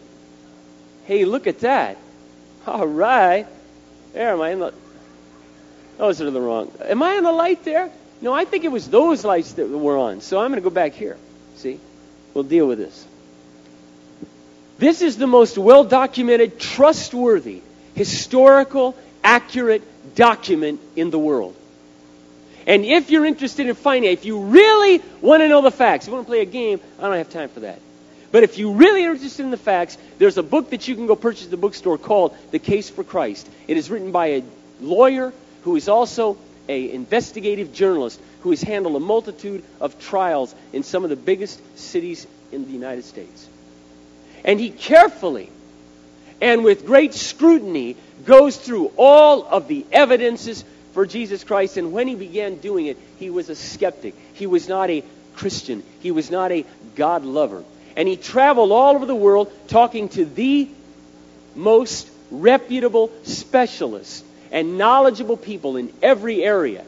Hey, 1.05 1.25
look 1.25 1.47
at 1.47 1.61
that. 1.61 1.99
All 2.67 2.87
right. 2.87 3.47
There, 4.13 4.33
am 4.33 4.41
I 4.41 4.51
in 4.51 4.59
the. 4.59 4.75
Those 5.99 6.21
are 6.21 6.31
the 6.31 6.41
wrong. 6.41 6.71
Am 6.85 7.03
I 7.03 7.15
in 7.15 7.25
the 7.25 7.33
light 7.33 7.65
there? 7.65 7.91
No, 8.21 8.33
I 8.33 8.45
think 8.45 8.65
it 8.65 8.73
was 8.73 8.89
those 8.89 9.25
lights 9.25 9.53
that 9.55 9.69
were 9.69 9.97
on. 9.97 10.21
So 10.21 10.39
I'm 10.41 10.51
going 10.51 10.63
to 10.63 10.69
go 10.69 10.75
back 10.75 10.93
here. 10.93 11.17
See? 11.57 11.81
We'll 12.35 12.45
deal 12.45 12.67
with 12.67 12.79
this. 12.79 13.07
This 14.79 15.01
is 15.01 15.17
the 15.17 15.27
most 15.27 15.57
well 15.57 15.85
documented, 15.85 16.59
trustworthy, 16.59 17.63
historical, 17.95 18.95
accurate 19.25 19.83
document 20.15 20.81
in 20.97 21.11
the 21.11 21.19
world. 21.19 21.57
And 22.67 22.85
if 22.85 23.11
you're 23.11 23.25
interested 23.25 23.69
in 23.69 23.75
finding, 23.75 24.11
out, 24.11 24.15
if 24.15 24.25
you 24.25 24.41
really 24.41 25.03
want 25.21 25.43
to 25.43 25.49
know 25.49 25.63
the 25.63 25.71
facts, 25.71 26.07
you 26.07 26.13
want 26.13 26.27
to 26.27 26.31
play 26.31 26.41
a 26.41 26.47
game, 26.47 26.81
I 26.99 27.03
don't 27.03 27.17
have 27.17 27.31
time 27.31 27.49
for 27.49 27.61
that. 27.61 27.81
But 28.33 28.43
if 28.43 28.59
you 28.59 28.73
really 28.73 29.05
are 29.07 29.13
interested 29.13 29.45
in 29.45 29.51
the 29.51 29.57
facts, 29.57 29.97
there's 30.19 30.37
a 30.37 30.43
book 30.43 30.71
that 30.71 30.89
you 30.89 30.97
can 30.97 31.07
go 31.07 31.15
purchase 31.15 31.45
at 31.45 31.51
the 31.51 31.57
bookstore 31.57 31.97
called 31.97 32.37
The 32.51 32.59
Case 32.59 32.91
for 32.91 33.05
Christ. 33.05 33.49
It 33.69 33.77
is 33.77 33.89
written 33.89 34.11
by 34.11 34.27
a 34.27 34.45
lawyer 34.81 35.33
who 35.63 35.77
is 35.77 35.89
also 35.89 36.37
an 36.69 36.91
investigative 36.91 37.73
journalist 37.73 38.21
who 38.41 38.51
has 38.51 38.63
handled 38.63 38.97
a 38.97 39.01
multitude 39.01 39.63
of 39.81 39.99
trials 40.01 40.55
in 40.73 40.83
some 40.83 41.05
of 41.05 41.11
the 41.11 41.17
biggest 41.17 41.61
cities 41.79 42.27
in 42.51 42.67
the 42.67 42.73
United 42.73 43.05
States. 43.05 43.49
And 44.45 44.59
he 44.59 44.71
carefully 44.71 45.51
and 46.41 46.65
with 46.65 46.85
great 46.87 47.15
scrutiny 47.15 47.97
goes 48.25 48.57
through 48.57 48.93
all 48.97 49.47
of 49.47 49.69
the 49.69 49.87
evidences 49.91 50.65
for 50.97 51.05
Jesus 51.05 51.45
Christ. 51.45 51.77
And 51.77 51.93
when 51.93 52.09
he 52.09 52.15
began 52.15 52.57
doing 52.57 52.87
it, 52.87 52.97
he 53.19 53.29
was 53.29 53.51
a 53.51 53.55
skeptic. 53.55 54.15
He 54.33 54.47
was 54.47 54.67
not 54.67 54.89
a 54.89 55.05
Christian. 55.35 55.83
He 56.01 56.11
was 56.11 56.31
not 56.31 56.53
a 56.53 56.65
God 56.95 57.23
lover. 57.23 57.63
And 57.99 58.09
he 58.09 58.17
traveled 58.17 58.73
all 58.73 58.95
over 58.95 59.05
the 59.05 59.15
world 59.15 59.53
talking 59.69 60.09
to 60.11 60.25
the 60.25 60.71
most 61.55 62.09
reputable 62.31 63.13
specialists 63.25 64.25
and 64.51 64.79
knowledgeable 64.79 65.37
people 65.37 65.77
in 65.77 65.93
every 66.01 66.43
area 66.43 66.83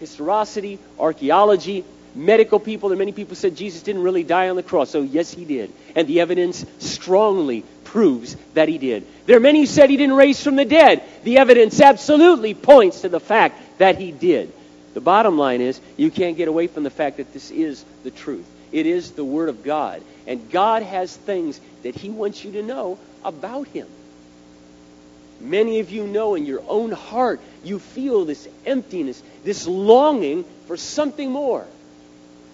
historicity, 0.00 0.80
archaeology, 0.98 1.84
medical 2.16 2.58
people, 2.58 2.90
and 2.90 2.98
many 2.98 3.12
people 3.12 3.36
said 3.36 3.54
Jesus 3.54 3.82
didn't 3.84 4.02
really 4.02 4.24
die 4.24 4.48
on 4.48 4.56
the 4.56 4.64
cross. 4.64 4.90
So, 4.90 5.02
yes, 5.02 5.32
he 5.32 5.44
did. 5.44 5.72
And 5.94 6.08
the 6.08 6.22
evidence 6.22 6.66
strongly 6.80 7.62
proves 7.92 8.36
that 8.54 8.68
he 8.70 8.78
did. 8.78 9.06
There 9.26 9.36
are 9.36 9.40
many 9.40 9.60
who 9.60 9.66
said 9.66 9.90
he 9.90 9.98
didn't 9.98 10.16
raise 10.16 10.42
from 10.42 10.56
the 10.56 10.64
dead. 10.64 11.02
The 11.24 11.38
evidence 11.38 11.78
absolutely 11.78 12.54
points 12.54 13.02
to 13.02 13.10
the 13.10 13.20
fact 13.20 13.78
that 13.78 13.98
he 13.98 14.10
did. 14.10 14.50
The 14.94 15.02
bottom 15.02 15.36
line 15.36 15.60
is, 15.60 15.78
you 15.98 16.10
can't 16.10 16.36
get 16.36 16.48
away 16.48 16.68
from 16.68 16.84
the 16.84 16.90
fact 16.90 17.18
that 17.18 17.34
this 17.34 17.50
is 17.50 17.84
the 18.02 18.10
truth. 18.10 18.46
It 18.72 18.86
is 18.86 19.12
the 19.12 19.24
Word 19.24 19.50
of 19.50 19.62
God. 19.62 20.02
And 20.26 20.50
God 20.50 20.82
has 20.82 21.14
things 21.14 21.60
that 21.82 21.94
He 21.94 22.08
wants 22.08 22.42
you 22.42 22.52
to 22.52 22.62
know 22.62 22.98
about 23.24 23.68
Him. 23.68 23.86
Many 25.38 25.80
of 25.80 25.90
you 25.90 26.06
know 26.06 26.34
in 26.34 26.46
your 26.46 26.62
own 26.66 26.92
heart, 26.92 27.40
you 27.62 27.78
feel 27.78 28.24
this 28.24 28.48
emptiness, 28.64 29.22
this 29.44 29.66
longing 29.66 30.44
for 30.66 30.78
something 30.78 31.30
more. 31.30 31.66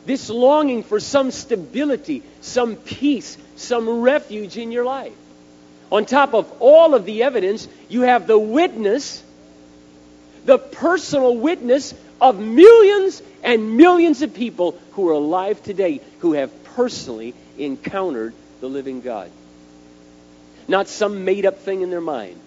This 0.04 0.30
longing 0.30 0.83
for 0.83 0.99
some 0.99 1.30
stability, 1.30 2.23
some 2.40 2.75
peace, 2.76 3.37
some 3.57 4.00
refuge 4.00 4.57
in 4.57 4.73
your 4.73 4.85
life. 4.85 5.12
On 5.90 6.04
top 6.04 6.35
of 6.35 6.52
all 6.61 6.95
of 6.95 7.04
the 7.04 7.23
evidence, 7.23 7.66
you 7.88 8.02
have 8.02 8.26
the 8.26 8.38
witness, 8.38 9.23
the 10.45 10.59
personal 10.59 11.37
witness 11.37 11.95
of 12.21 12.38
millions 12.38 13.23
and 13.42 13.76
millions 13.76 14.23
of 14.23 14.35
people 14.35 14.78
who 14.92 15.09
are 15.09 15.12
alive 15.12 15.62
today 15.62 16.00
who 16.21 16.35
have 16.35 16.64
personally 16.64 17.35
encountered 17.57 18.35
the 18.61 18.68
living 18.68 19.00
God. 19.00 19.30
Not 20.66 20.88
some 20.88 21.25
made 21.25 21.47
up 21.47 21.61
thing 21.61 21.80
in 21.80 21.90
their 21.90 22.00
mind, 22.00 22.38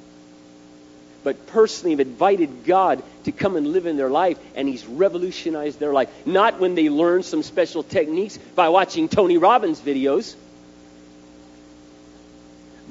but 1.24 1.48
personally 1.48 1.92
have 1.92 2.00
invited 2.00 2.66
God 2.66 3.02
to 3.24 3.32
come 3.32 3.56
and 3.56 3.68
live 3.68 3.86
in 3.88 3.98
their 3.98 4.10
life, 4.10 4.38
and 4.56 4.68
He's 4.68 4.86
revolutionized 4.86 5.80
their 5.80 5.94
life. 5.94 6.10
Not 6.28 6.60
when 6.60 6.76
they 6.76 6.90
learn 6.90 7.24
some 7.24 7.42
special 7.42 7.82
techniques 7.82 8.38
by 8.56 8.70
watching 8.70 9.10
Tony 9.10 9.38
Robbins 9.38 9.80
videos, 9.80 10.36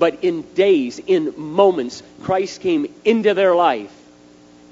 but 0.00 0.24
in 0.24 0.40
days, 0.54 0.98
in 0.98 1.34
moments, 1.36 2.02
Christ 2.22 2.62
came 2.62 2.92
into 3.04 3.34
their 3.34 3.54
life 3.54 3.94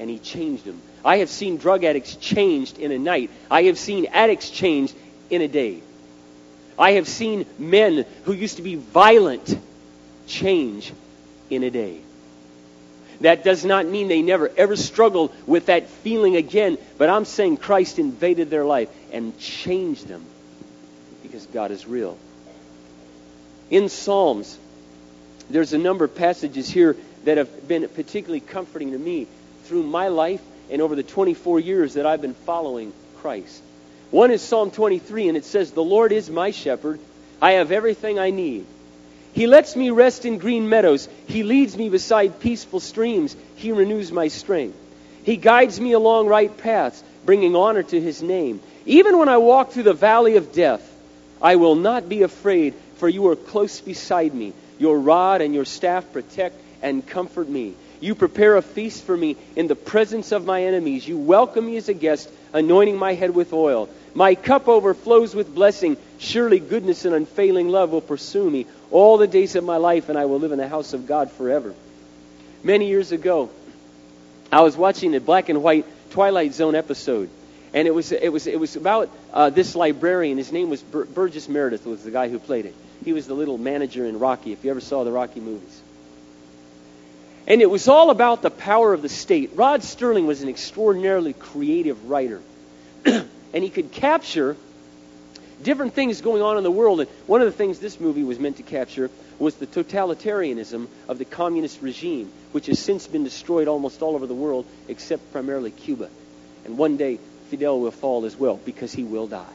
and 0.00 0.08
He 0.08 0.18
changed 0.18 0.64
them. 0.64 0.80
I 1.04 1.18
have 1.18 1.28
seen 1.28 1.58
drug 1.58 1.84
addicts 1.84 2.16
changed 2.16 2.78
in 2.78 2.92
a 2.92 2.98
night. 2.98 3.30
I 3.50 3.64
have 3.64 3.78
seen 3.78 4.06
addicts 4.06 4.48
changed 4.48 4.94
in 5.28 5.42
a 5.42 5.48
day. 5.48 5.82
I 6.78 6.92
have 6.92 7.06
seen 7.06 7.44
men 7.58 8.06
who 8.24 8.32
used 8.32 8.56
to 8.56 8.62
be 8.62 8.76
violent 8.76 9.56
change 10.26 10.94
in 11.50 11.62
a 11.62 11.70
day. 11.70 12.00
That 13.20 13.44
does 13.44 13.66
not 13.66 13.84
mean 13.84 14.08
they 14.08 14.22
never 14.22 14.50
ever 14.56 14.76
struggled 14.76 15.34
with 15.46 15.66
that 15.66 15.90
feeling 15.90 16.36
again, 16.36 16.78
but 16.96 17.10
I'm 17.10 17.26
saying 17.26 17.58
Christ 17.58 17.98
invaded 17.98 18.48
their 18.48 18.64
life 18.64 18.88
and 19.12 19.38
changed 19.38 20.08
them 20.08 20.24
because 21.22 21.44
God 21.44 21.70
is 21.70 21.86
real. 21.86 22.16
In 23.68 23.90
Psalms, 23.90 24.56
there's 25.50 25.72
a 25.72 25.78
number 25.78 26.04
of 26.04 26.14
passages 26.14 26.68
here 26.68 26.96
that 27.24 27.38
have 27.38 27.68
been 27.68 27.88
particularly 27.88 28.40
comforting 28.40 28.92
to 28.92 28.98
me 28.98 29.26
through 29.64 29.82
my 29.82 30.08
life 30.08 30.42
and 30.70 30.82
over 30.82 30.94
the 30.94 31.02
24 31.02 31.60
years 31.60 31.94
that 31.94 32.06
I've 32.06 32.22
been 32.22 32.34
following 32.34 32.92
Christ. 33.18 33.62
One 34.10 34.30
is 34.30 34.42
Psalm 34.42 34.70
23, 34.70 35.28
and 35.28 35.36
it 35.36 35.44
says, 35.44 35.72
The 35.72 35.82
Lord 35.82 36.12
is 36.12 36.30
my 36.30 36.50
shepherd. 36.50 37.00
I 37.40 37.52
have 37.52 37.72
everything 37.72 38.18
I 38.18 38.30
need. 38.30 38.66
He 39.32 39.46
lets 39.46 39.76
me 39.76 39.90
rest 39.90 40.24
in 40.24 40.38
green 40.38 40.68
meadows. 40.68 41.08
He 41.26 41.42
leads 41.42 41.76
me 41.76 41.88
beside 41.88 42.40
peaceful 42.40 42.80
streams. 42.80 43.36
He 43.56 43.72
renews 43.72 44.10
my 44.10 44.28
strength. 44.28 44.76
He 45.24 45.36
guides 45.36 45.78
me 45.78 45.92
along 45.92 46.26
right 46.26 46.56
paths, 46.56 47.02
bringing 47.26 47.54
honor 47.54 47.82
to 47.82 48.00
his 48.00 48.22
name. 48.22 48.60
Even 48.86 49.18
when 49.18 49.28
I 49.28 49.36
walk 49.36 49.72
through 49.72 49.82
the 49.82 49.92
valley 49.92 50.36
of 50.36 50.52
death, 50.52 50.82
I 51.40 51.56
will 51.56 51.74
not 51.74 52.08
be 52.08 52.22
afraid, 52.22 52.74
for 52.96 53.08
you 53.08 53.28
are 53.28 53.36
close 53.36 53.80
beside 53.80 54.34
me. 54.34 54.54
Your 54.78 54.98
rod 54.98 55.40
and 55.40 55.54
your 55.54 55.64
staff 55.64 56.12
protect 56.12 56.56
and 56.82 57.06
comfort 57.06 57.48
me. 57.48 57.74
You 58.00 58.14
prepare 58.14 58.56
a 58.56 58.62
feast 58.62 59.04
for 59.04 59.16
me 59.16 59.36
in 59.56 59.66
the 59.66 59.74
presence 59.74 60.30
of 60.32 60.44
my 60.44 60.62
enemies. 60.64 61.06
You 61.06 61.18
welcome 61.18 61.66
me 61.66 61.76
as 61.76 61.88
a 61.88 61.94
guest, 61.94 62.30
anointing 62.52 62.96
my 62.96 63.14
head 63.14 63.34
with 63.34 63.52
oil. 63.52 63.88
My 64.14 64.34
cup 64.34 64.68
overflows 64.68 65.34
with 65.34 65.54
blessing. 65.54 65.96
Surely 66.18 66.60
goodness 66.60 67.04
and 67.04 67.14
unfailing 67.14 67.68
love 67.68 67.90
will 67.90 68.00
pursue 68.00 68.48
me 68.48 68.66
all 68.90 69.18
the 69.18 69.26
days 69.26 69.56
of 69.56 69.64
my 69.64 69.76
life, 69.76 70.08
and 70.08 70.18
I 70.18 70.26
will 70.26 70.38
live 70.38 70.52
in 70.52 70.58
the 70.58 70.68
house 70.68 70.92
of 70.92 71.06
God 71.06 71.30
forever. 71.32 71.74
Many 72.62 72.88
years 72.88 73.12
ago, 73.12 73.50
I 74.50 74.62
was 74.62 74.76
watching 74.76 75.14
a 75.14 75.20
black 75.20 75.48
and 75.48 75.62
white 75.62 75.84
Twilight 76.10 76.54
Zone 76.54 76.74
episode, 76.74 77.28
and 77.74 77.86
it 77.86 77.90
was 77.92 78.12
it 78.12 78.32
was 78.32 78.46
it 78.46 78.58
was 78.58 78.76
about 78.76 79.10
uh, 79.32 79.50
this 79.50 79.76
librarian. 79.76 80.38
His 80.38 80.52
name 80.52 80.70
was 80.70 80.82
Bur- 80.82 81.04
Burgess 81.04 81.48
Meredith. 81.48 81.86
Was 81.86 82.02
the 82.02 82.10
guy 82.10 82.28
who 82.28 82.38
played 82.38 82.66
it. 82.66 82.74
He 83.04 83.12
was 83.12 83.26
the 83.26 83.34
little 83.34 83.58
manager 83.58 84.04
in 84.06 84.18
Rocky. 84.18 84.52
If 84.52 84.64
you 84.64 84.70
ever 84.70 84.80
saw 84.80 85.04
the 85.04 85.12
Rocky 85.12 85.40
movies. 85.40 85.82
And 87.46 87.62
it 87.62 87.70
was 87.70 87.88
all 87.88 88.10
about 88.10 88.42
the 88.42 88.50
power 88.50 88.92
of 88.92 89.00
the 89.00 89.08
state. 89.08 89.52
Rod 89.54 89.80
Serling 89.80 90.26
was 90.26 90.42
an 90.42 90.48
extraordinarily 90.48 91.32
creative 91.32 92.10
writer. 92.10 92.42
and 93.04 93.64
he 93.64 93.70
could 93.70 93.90
capture 93.90 94.56
different 95.62 95.94
things 95.94 96.20
going 96.20 96.42
on 96.42 96.58
in 96.58 96.62
the 96.62 96.70
world. 96.70 97.00
And 97.00 97.08
one 97.26 97.40
of 97.40 97.46
the 97.46 97.52
things 97.52 97.78
this 97.78 98.00
movie 98.00 98.22
was 98.22 98.38
meant 98.38 98.58
to 98.58 98.62
capture 98.62 99.10
was 99.38 99.54
the 99.54 99.66
totalitarianism 99.66 100.88
of 101.08 101.18
the 101.18 101.24
communist 101.24 101.80
regime, 101.80 102.30
which 102.52 102.66
has 102.66 102.78
since 102.78 103.06
been 103.06 103.24
destroyed 103.24 103.68
almost 103.68 104.02
all 104.02 104.14
over 104.14 104.26
the 104.26 104.34
world, 104.34 104.66
except 104.88 105.32
primarily 105.32 105.70
Cuba. 105.70 106.10
And 106.64 106.76
one 106.76 106.96
day, 106.96 107.18
Fidel 107.50 107.80
will 107.80 107.90
fall 107.90 108.24
as 108.24 108.36
well, 108.36 108.60
because 108.64 108.92
he 108.92 109.04
will 109.04 109.26
die. 109.26 109.46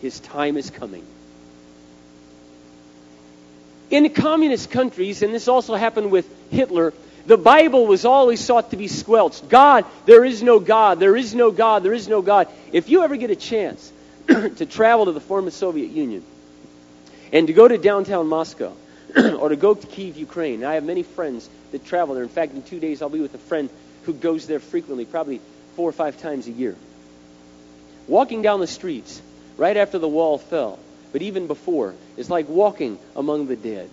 His 0.00 0.20
time 0.20 0.56
is 0.56 0.70
coming. 0.70 1.06
In 3.90 4.08
communist 4.10 4.70
countries, 4.70 5.22
and 5.22 5.34
this 5.34 5.48
also 5.48 5.74
happened 5.74 6.10
with 6.10 6.28
Hitler, 6.50 6.92
the 7.26 7.36
Bible 7.36 7.86
was 7.86 8.04
always 8.04 8.40
sought 8.40 8.70
to 8.70 8.76
be 8.76 8.88
squelched. 8.88 9.48
God, 9.48 9.84
there 10.06 10.24
is 10.24 10.42
no 10.42 10.60
God, 10.60 10.98
there 10.98 11.16
is 11.16 11.34
no 11.34 11.50
God, 11.50 11.82
there 11.82 11.92
is 11.92 12.08
no 12.08 12.22
God. 12.22 12.48
If 12.72 12.88
you 12.88 13.02
ever 13.02 13.16
get 13.16 13.30
a 13.30 13.36
chance 13.36 13.92
to 14.28 14.66
travel 14.66 15.06
to 15.06 15.12
the 15.12 15.20
former 15.20 15.50
Soviet 15.50 15.90
Union 15.90 16.24
and 17.32 17.46
to 17.46 17.52
go 17.52 17.68
to 17.68 17.78
downtown 17.78 18.28
Moscow 18.28 18.74
or 19.16 19.50
to 19.50 19.56
go 19.56 19.74
to 19.74 19.86
Kiev, 19.86 20.16
Ukraine, 20.16 20.64
I 20.64 20.74
have 20.74 20.84
many 20.84 21.02
friends 21.02 21.48
that 21.72 21.84
travel 21.84 22.14
there. 22.14 22.24
In 22.24 22.30
fact, 22.30 22.54
in 22.54 22.62
two 22.62 22.80
days, 22.80 23.02
I'll 23.02 23.08
be 23.08 23.20
with 23.20 23.34
a 23.34 23.38
friend 23.38 23.68
who 24.04 24.14
goes 24.14 24.46
there 24.46 24.60
frequently, 24.60 25.04
probably 25.04 25.40
four 25.76 25.88
or 25.88 25.92
five 25.92 26.20
times 26.20 26.46
a 26.46 26.50
year. 26.50 26.76
Walking 28.06 28.40
down 28.40 28.60
the 28.60 28.66
streets 28.66 29.20
right 29.58 29.76
after 29.76 29.98
the 29.98 30.08
wall 30.08 30.38
fell, 30.38 30.78
but 31.12 31.20
even 31.20 31.46
before, 31.46 31.94
is 32.18 32.28
like 32.28 32.48
walking 32.48 32.98
among 33.16 33.46
the 33.46 33.56
dead. 33.56 33.88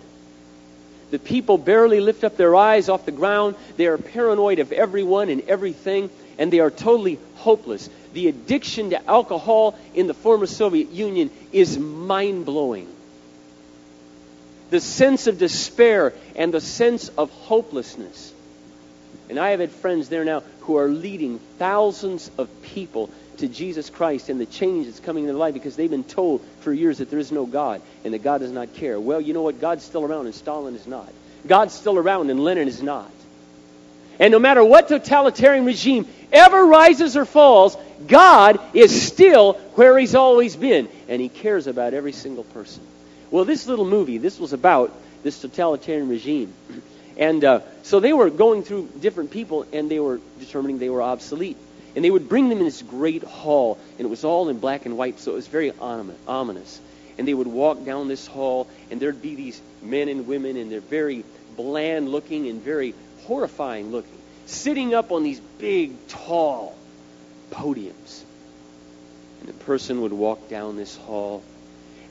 The 1.12 1.20
people 1.20 1.58
barely 1.58 2.00
lift 2.00 2.24
up 2.24 2.36
their 2.36 2.56
eyes 2.56 2.90
off 2.90 3.06
the 3.06 3.12
ground. 3.12 3.56
They 3.78 3.86
are 3.86 3.98
paranoid 3.98 4.60
of 4.60 4.72
everyone 4.72 5.30
and 5.30 5.48
everything, 5.48 6.10
and 6.38 6.52
they 6.52 6.60
are 6.60 6.72
totally 6.72 7.20
hopeless. 7.36 7.88
The 8.14 8.28
addiction 8.28 8.90
to 8.90 9.06
alcohol 9.08 9.78
in 9.94 10.08
the 10.08 10.16
former 10.16 10.48
Soviet 10.48 10.90
Union 10.90 11.30
is 11.52 11.78
mind 11.78 12.46
blowing. 12.46 12.88
The 14.72 14.82
sense 14.82 15.28
of 15.28 15.38
despair 15.38 16.14
and 16.36 16.52
the 16.52 16.62
sense 16.62 17.10
of 17.10 17.30
hopelessness. 17.30 18.34
And 19.30 19.40
I 19.40 19.52
have 19.52 19.60
had 19.60 19.72
friends 19.72 20.10
there 20.10 20.26
now 20.26 20.42
who 20.62 20.78
are 20.78 20.88
leading 20.88 21.40
thousands 21.60 22.32
of 22.40 22.50
people 22.64 23.12
to 23.40 23.48
Jesus 23.48 23.90
Christ 23.90 24.30
and 24.30 24.40
the 24.40 24.46
change 24.46 24.86
that's 24.86 25.00
coming 25.00 25.24
in 25.24 25.28
their 25.28 25.38
life 25.38 25.54
because 25.54 25.76
they've 25.76 25.90
been 25.90 26.04
told 26.04 26.46
for 26.62 26.74
years 26.74 27.00
that 27.00 27.10
there 27.10 27.20
is 27.20 27.32
no 27.32 27.46
God 27.46 27.82
and 28.04 28.14
that 28.14 28.24
God 28.24 28.40
does 28.40 28.52
not 28.52 28.74
care. 28.76 29.00
Well, 29.00 29.22
you 29.22 29.34
know 29.34 29.42
what? 29.42 29.62
God's 29.62 29.84
still 29.84 30.04
around 30.04 30.26
and 30.26 30.36
Stalin 30.36 30.76
is 30.76 30.88
not. 30.88 31.12
God's 31.48 31.74
still 31.74 31.98
around 31.98 32.30
and 32.30 32.40
Lenin 32.44 32.68
is 32.68 32.82
not. 32.82 33.12
And 34.20 34.32
no 34.32 34.40
matter 34.40 34.64
what 34.64 34.88
totalitarian 34.88 35.66
regime 35.66 36.08
ever 36.32 36.66
rises 36.66 37.18
or 37.18 37.26
falls, 37.26 37.78
God 38.08 38.60
is 38.74 39.06
still 39.06 39.54
where 39.76 39.98
He's 39.98 40.16
always 40.16 40.56
been, 40.56 40.88
and 41.08 41.22
He 41.22 41.30
cares 41.30 41.68
about 41.68 41.94
every 41.94 42.14
single 42.14 42.44
person. 42.46 42.82
Well, 43.32 43.46
this 43.46 43.68
little 43.68 43.86
movie, 43.86 44.18
this 44.18 44.40
was 44.40 44.54
about 44.54 44.94
this 45.24 45.42
totalitarian 45.42 46.08
regime. 46.08 46.54
And 47.18 47.44
uh, 47.44 47.62
so 47.84 48.00
they 48.00 48.14
were 48.14 48.30
going 48.30 48.64
through 48.64 48.90
different 49.00 49.32
people, 49.32 49.66
and 49.74 49.90
they 49.90 50.00
were 50.00 50.20
determining 50.40 50.80
they 50.80 50.90
were 50.90 51.02
obsolete. 51.02 51.58
And 51.96 52.04
they 52.04 52.12
would 52.12 52.28
bring 52.28 52.50
them 52.50 52.60
in 52.60 52.66
this 52.66 52.82
great 52.82 53.24
hall, 53.24 53.78
and 53.98 54.06
it 54.06 54.10
was 54.10 54.24
all 54.24 54.50
in 54.50 54.60
black 54.60 54.86
and 54.86 54.98
white, 54.98 55.20
so 55.20 55.32
it 55.32 55.36
was 55.36 55.48
very 55.48 55.72
ominous. 55.80 56.80
And 57.18 57.26
they 57.26 57.34
would 57.34 57.48
walk 57.48 57.86
down 57.86 58.10
this 58.10 58.28
hall, 58.28 58.68
and 58.92 59.00
there'd 59.00 59.22
be 59.22 59.36
these 59.36 59.62
men 59.82 60.10
and 60.10 60.28
women, 60.28 60.58
and 60.58 60.70
they're 60.70 60.82
very 60.82 61.24
bland 61.56 62.10
looking 62.10 62.48
and 62.50 62.62
very 62.62 62.94
horrifying 63.24 63.92
looking, 63.92 64.18
sitting 64.46 64.94
up 64.94 65.12
on 65.12 65.24
these 65.24 65.40
big, 65.58 66.08
tall 66.08 66.78
podiums. 67.52 68.24
And 69.40 69.50
the 69.50 69.54
person 69.64 70.02
would 70.02 70.14
walk 70.14 70.50
down 70.50 70.76
this 70.76 70.98
hall, 70.98 71.44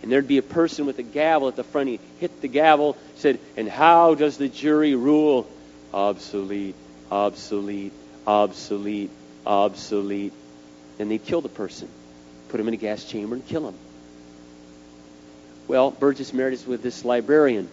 and 0.03 0.11
there'd 0.11 0.29
be 0.29 0.39
a 0.39 0.43
person 0.43 0.87
with 0.87 0.99
a 0.99 1.03
gavel 1.03 1.49
at 1.49 1.57
the 1.57 1.65
front. 1.65 1.89
He'd 1.89 2.01
hit 2.21 2.41
the 2.41 2.49
gavel, 2.49 2.97
said, 3.17 3.39
And 3.57 3.69
how 3.69 4.15
does 4.15 4.39
the 4.39 4.49
jury 4.49 4.95
rule? 4.95 5.47
Obsolete, 5.93 6.75
obsolete, 7.11 7.93
obsolete, 8.27 9.11
obsolete. 9.47 10.33
Then 10.99 11.09
they'd 11.09 11.25
kill 11.25 11.41
the 11.41 11.49
person, 11.49 11.89
put 12.49 12.61
him 12.61 12.69
in 12.69 12.75
a 12.75 12.79
gas 12.79 13.05
chamber, 13.05 13.35
and 13.35 13.47
kill 13.47 13.69
him. 13.69 13.75
Well, 15.67 15.91
Burgess 15.91 16.33
Meredith 16.33 16.67
with 16.67 16.83
this 16.83 17.05
librarian. 17.05 17.69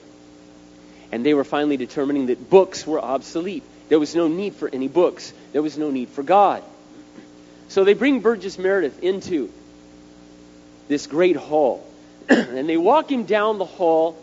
And 1.12 1.26
they 1.26 1.34
were 1.34 1.44
finally 1.44 1.78
determining 1.78 2.28
that 2.28 2.50
books 2.50 2.88
were 2.88 3.00
obsolete. 3.00 3.64
There 3.90 4.00
was 4.00 4.16
no 4.16 4.28
need 4.28 4.56
for 4.56 4.70
any 4.70 4.88
books. 4.88 5.34
There 5.52 5.62
was 5.62 5.78
no 5.78 5.92
need 5.92 6.10
for 6.10 6.24
God. 6.24 6.64
So 7.68 7.84
they 7.84 7.94
bring 7.94 8.22
Burgess 8.22 8.58
Meredith 8.58 9.04
into 9.04 9.52
this 10.88 11.08
great 11.08 11.36
hall. 11.36 11.86
and 12.30 12.68
they 12.68 12.78
walk 12.78 13.12
him 13.12 13.26
down 13.26 13.58
the 13.58 13.66
hall. 13.66 14.18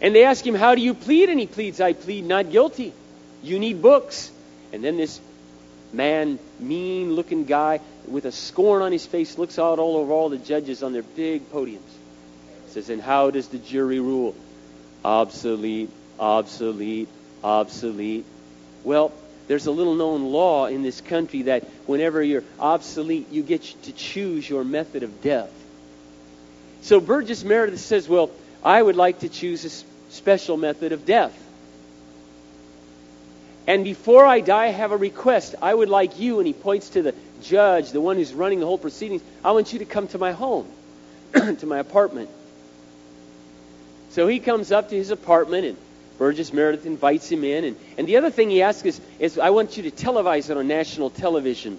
And 0.00 0.14
they 0.14 0.24
ask 0.24 0.44
him, 0.44 0.54
How 0.54 0.74
do 0.74 0.80
you 0.80 0.94
plead? 0.94 1.28
And 1.28 1.38
he 1.38 1.46
pleads, 1.46 1.80
I 1.80 1.92
plead 1.92 2.24
not 2.24 2.50
guilty. 2.50 2.92
You 3.42 3.58
need 3.58 3.80
books. 3.82 4.32
And 4.72 4.82
then 4.82 4.96
this 4.96 5.20
man, 5.92 6.38
mean 6.58 7.14
looking 7.14 7.44
guy 7.44 7.80
with 8.06 8.24
a 8.24 8.32
scorn 8.32 8.82
on 8.82 8.92
his 8.92 9.06
face, 9.06 9.38
looks 9.38 9.58
out 9.58 9.78
all 9.78 9.96
over 9.96 10.12
all 10.12 10.28
the 10.28 10.38
judges 10.38 10.82
on 10.82 10.92
their 10.92 11.02
big 11.02 11.50
podiums. 11.50 11.80
Says, 12.68 12.90
And 12.90 13.00
how 13.00 13.30
does 13.30 13.48
the 13.48 13.58
jury 13.58 14.00
rule? 14.00 14.34
obsolete, 15.04 15.90
obsolete, 16.18 17.08
obsolete. 17.42 18.24
Well, 18.84 19.12
there's 19.46 19.66
a 19.66 19.70
little 19.70 19.94
known 19.94 20.32
law 20.32 20.66
in 20.66 20.82
this 20.82 21.00
country 21.00 21.42
that 21.42 21.64
whenever 21.86 22.22
you're 22.22 22.44
obsolete, 22.58 23.30
you 23.30 23.42
get 23.42 23.62
to 23.84 23.92
choose 23.92 24.48
your 24.48 24.64
method 24.64 25.02
of 25.02 25.22
death. 25.22 25.50
So 26.82 27.00
Burgess 27.00 27.44
Meredith 27.44 27.80
says, 27.80 28.08
Well, 28.08 28.30
I 28.62 28.80
would 28.82 28.96
like 28.96 29.20
to 29.20 29.28
choose 29.28 29.64
a 29.64 30.12
special 30.12 30.56
method 30.56 30.92
of 30.92 31.06
death. 31.06 31.36
And 33.68 33.84
before 33.84 34.24
I 34.24 34.40
die, 34.40 34.64
I 34.64 34.68
have 34.68 34.92
a 34.92 34.96
request. 34.96 35.54
I 35.60 35.74
would 35.74 35.90
like 35.90 36.18
you, 36.18 36.38
and 36.38 36.46
he 36.46 36.54
points 36.54 36.88
to 36.90 37.02
the 37.02 37.14
judge, 37.42 37.90
the 37.90 38.00
one 38.00 38.16
who's 38.16 38.32
running 38.32 38.60
the 38.60 38.66
whole 38.66 38.78
proceedings, 38.78 39.20
I 39.44 39.52
want 39.52 39.74
you 39.74 39.80
to 39.80 39.84
come 39.84 40.08
to 40.08 40.18
my 40.18 40.32
home, 40.32 40.66
to 41.34 41.66
my 41.66 41.78
apartment. 41.78 42.30
So 44.08 44.26
he 44.26 44.38
comes 44.38 44.72
up 44.72 44.88
to 44.88 44.96
his 44.96 45.10
apartment, 45.10 45.66
and 45.66 45.76
Burgess 46.16 46.50
Meredith 46.50 46.86
invites 46.86 47.30
him 47.30 47.44
in. 47.44 47.64
And, 47.64 47.76
and 47.98 48.08
the 48.08 48.16
other 48.16 48.30
thing 48.30 48.48
he 48.48 48.62
asks 48.62 48.86
is, 48.86 49.00
is, 49.18 49.38
I 49.38 49.50
want 49.50 49.76
you 49.76 49.82
to 49.82 49.90
televise 49.90 50.48
it 50.48 50.56
on 50.56 50.66
national 50.66 51.10
television. 51.10 51.78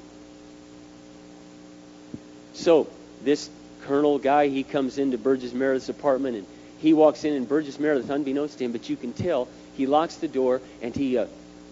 So 2.54 2.88
this 3.24 3.50
colonel 3.82 4.20
guy, 4.20 4.50
he 4.50 4.62
comes 4.62 5.00
into 5.00 5.18
Burgess 5.18 5.54
Meredith's 5.54 5.90
apartment, 5.90 6.38
and 6.38 6.46
he 6.78 6.94
walks 6.94 7.24
in, 7.24 7.34
and 7.34 7.50
Burgess 7.50 7.80
Meredith, 7.80 8.12
unbeknownst 8.12 8.60
to 8.60 8.66
him, 8.66 8.74
but 8.74 8.88
you 8.90 8.96
can 8.96 9.12
tell, 9.12 9.48
he 9.76 9.88
locks 9.88 10.18
the 10.18 10.28
door, 10.28 10.62
and 10.84 10.96
he 10.96 11.18
uh, 11.18 11.26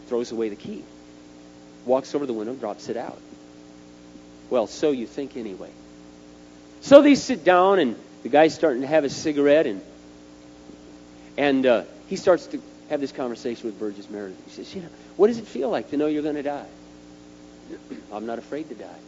throws 0.07 0.31
away 0.31 0.49
the 0.49 0.55
key. 0.55 0.83
Walks 1.85 2.15
over 2.15 2.25
the 2.25 2.33
window, 2.33 2.53
drops 2.53 2.89
it 2.89 2.97
out. 2.97 3.19
Well, 4.49 4.67
so 4.67 4.91
you 4.91 5.07
think 5.07 5.37
anyway. 5.37 5.71
So 6.81 7.01
they 7.01 7.15
sit 7.15 7.43
down, 7.43 7.79
and 7.79 7.95
the 8.23 8.29
guy's 8.29 8.53
starting 8.53 8.81
to 8.81 8.87
have 8.87 9.03
a 9.03 9.09
cigarette, 9.09 9.67
and 9.67 9.81
and 11.37 11.65
uh, 11.65 11.83
he 12.07 12.15
starts 12.15 12.47
to 12.47 12.61
have 12.89 12.99
this 12.99 13.11
conversation 13.11 13.67
with 13.67 13.79
Burgess 13.79 14.09
Meredith. 14.09 14.41
He 14.45 14.51
says, 14.51 14.73
You 14.73 14.81
know, 14.81 14.89
what 15.15 15.27
does 15.27 15.37
it 15.37 15.47
feel 15.47 15.69
like 15.69 15.91
to 15.91 15.97
know 15.97 16.07
you're 16.07 16.23
going 16.23 16.35
to 16.35 16.43
die? 16.43 16.67
I'm 18.11 18.25
not 18.25 18.39
afraid 18.39 18.69
to 18.69 18.75
die. 18.75 18.99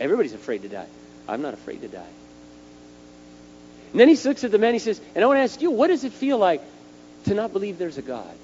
Everybody's 0.00 0.32
afraid 0.32 0.62
to 0.62 0.68
die. 0.68 0.86
I'm 1.28 1.42
not 1.42 1.54
afraid 1.54 1.82
to 1.82 1.88
die. 1.88 2.12
And 3.92 4.00
then 4.00 4.08
he 4.08 4.16
looks 4.16 4.44
at 4.44 4.50
the 4.50 4.58
man. 4.58 4.72
He 4.72 4.78
says, 4.78 5.00
And 5.14 5.24
I 5.24 5.26
want 5.26 5.38
to 5.38 5.42
ask 5.42 5.60
you, 5.60 5.70
what 5.70 5.88
does 5.88 6.04
it 6.04 6.12
feel 6.12 6.38
like 6.38 6.62
to 7.24 7.34
not 7.34 7.52
believe 7.52 7.78
there's 7.78 7.98
a 7.98 8.02
God? 8.02 8.34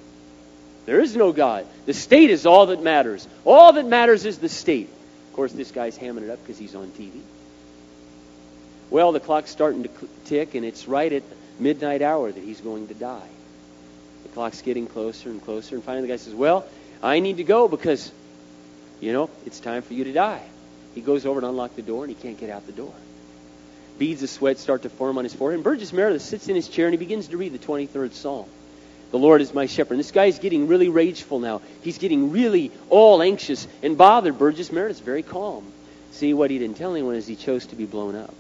There 0.87 1.01
is 1.01 1.17
no 1.17 1.33
God. 1.33 1.67
The 1.87 1.95
state 1.95 2.31
is 2.31 2.47
all 2.47 2.67
that 2.67 2.83
matters. 2.83 3.27
All 3.45 3.73
that 3.73 3.87
matters 3.87 4.25
is 4.25 4.39
the 4.39 4.49
state. 4.49 4.89
Of 5.29 5.33
course, 5.35 5.53
this 5.53 5.71
guy's 5.71 5.99
hamming 5.99 6.23
it 6.23 6.31
up 6.31 6.41
because 6.41 6.59
he's 6.59 6.75
on 6.75 6.89
TV. 6.89 7.21
Well, 8.91 9.13
the 9.13 9.21
clock's 9.21 9.51
starting 9.51 9.85
to 9.85 9.91
tick, 10.27 10.55
and 10.55 10.65
it's 10.65 10.87
right 10.87 11.13
at 11.13 11.23
midnight 11.59 12.03
hour 12.03 12.31
that 12.31 12.43
he's 12.43 12.61
going 12.61 12.89
to 12.89 12.95
die. 12.95 13.29
The 14.25 14.29
clock's 14.31 14.63
getting 14.63 14.87
closer 14.87 15.31
and 15.31 15.43
closer, 15.43 15.75
and 15.75 15.83
finally 15.83 16.07
the 16.07 16.13
guy 16.13 16.17
says, 16.19 16.35
Well, 16.35 16.67
I 17.03 17.21
need 17.21 17.39
to 17.39 17.45
go 17.45 17.67
because, 17.67 18.13
you 19.01 19.13
know, 19.13 19.31
it's 19.47 19.61
time 19.61 19.83
for 19.83 19.95
you 19.95 20.05
to 20.05 20.13
die. 20.13 20.43
He 20.95 21.01
goes 21.01 21.27
over 21.27 21.41
and 21.41 21.47
unlocks 21.47 21.75
the 21.75 21.83
door, 21.83 22.05
and 22.05 22.15
he 22.15 22.21
can't 22.21 22.39
get 22.39 22.51
out 22.51 22.67
the 22.67 22.73
door. 22.73 22.95
Beads 23.99 24.23
of 24.23 24.31
sweat 24.31 24.59
start 24.59 24.83
to 24.83 24.89
form 24.89 25.19
on 25.19 25.25
his 25.25 25.35
forehead. 25.35 25.59
And 25.59 25.65
Burgess 25.65 25.93
Meredith 25.93 26.23
sits 26.23 26.49
in 26.49 26.57
his 26.57 26.69
chair 26.69 26.87
and 26.87 26.95
he 26.95 26.99
begins 26.99 27.29
to 27.29 27.37
read 27.37 27.53
the 27.53 27.59
23rd 27.59 28.13
Psalm. 28.13 28.47
The 29.15 29.21
Lord 29.21 29.41
is 29.43 29.55
my 29.55 29.67
shepherd. 29.67 29.95
And 29.95 30.01
this 30.01 30.11
guy's 30.11 30.41
getting 30.41 30.67
really 30.67 30.89
rageful 30.89 31.39
now. 31.39 31.63
He's 31.85 31.99
getting 31.99 32.33
really 32.33 32.73
all 32.91 33.23
anxious 33.23 33.69
and 33.81 33.97
bothered. 33.97 34.37
Burgess 34.37 34.73
Meredith's 34.73 34.99
very 34.99 35.23
calm. 35.23 35.65
See, 36.11 36.35
what 36.35 36.51
he 36.51 36.59
didn't 36.59 36.79
tell 36.79 36.91
anyone 36.91 37.15
is 37.15 37.25
he 37.25 37.37
chose 37.37 37.65
to 37.67 37.77
be 37.77 37.87
blown 37.87 38.17
up. 38.17 38.35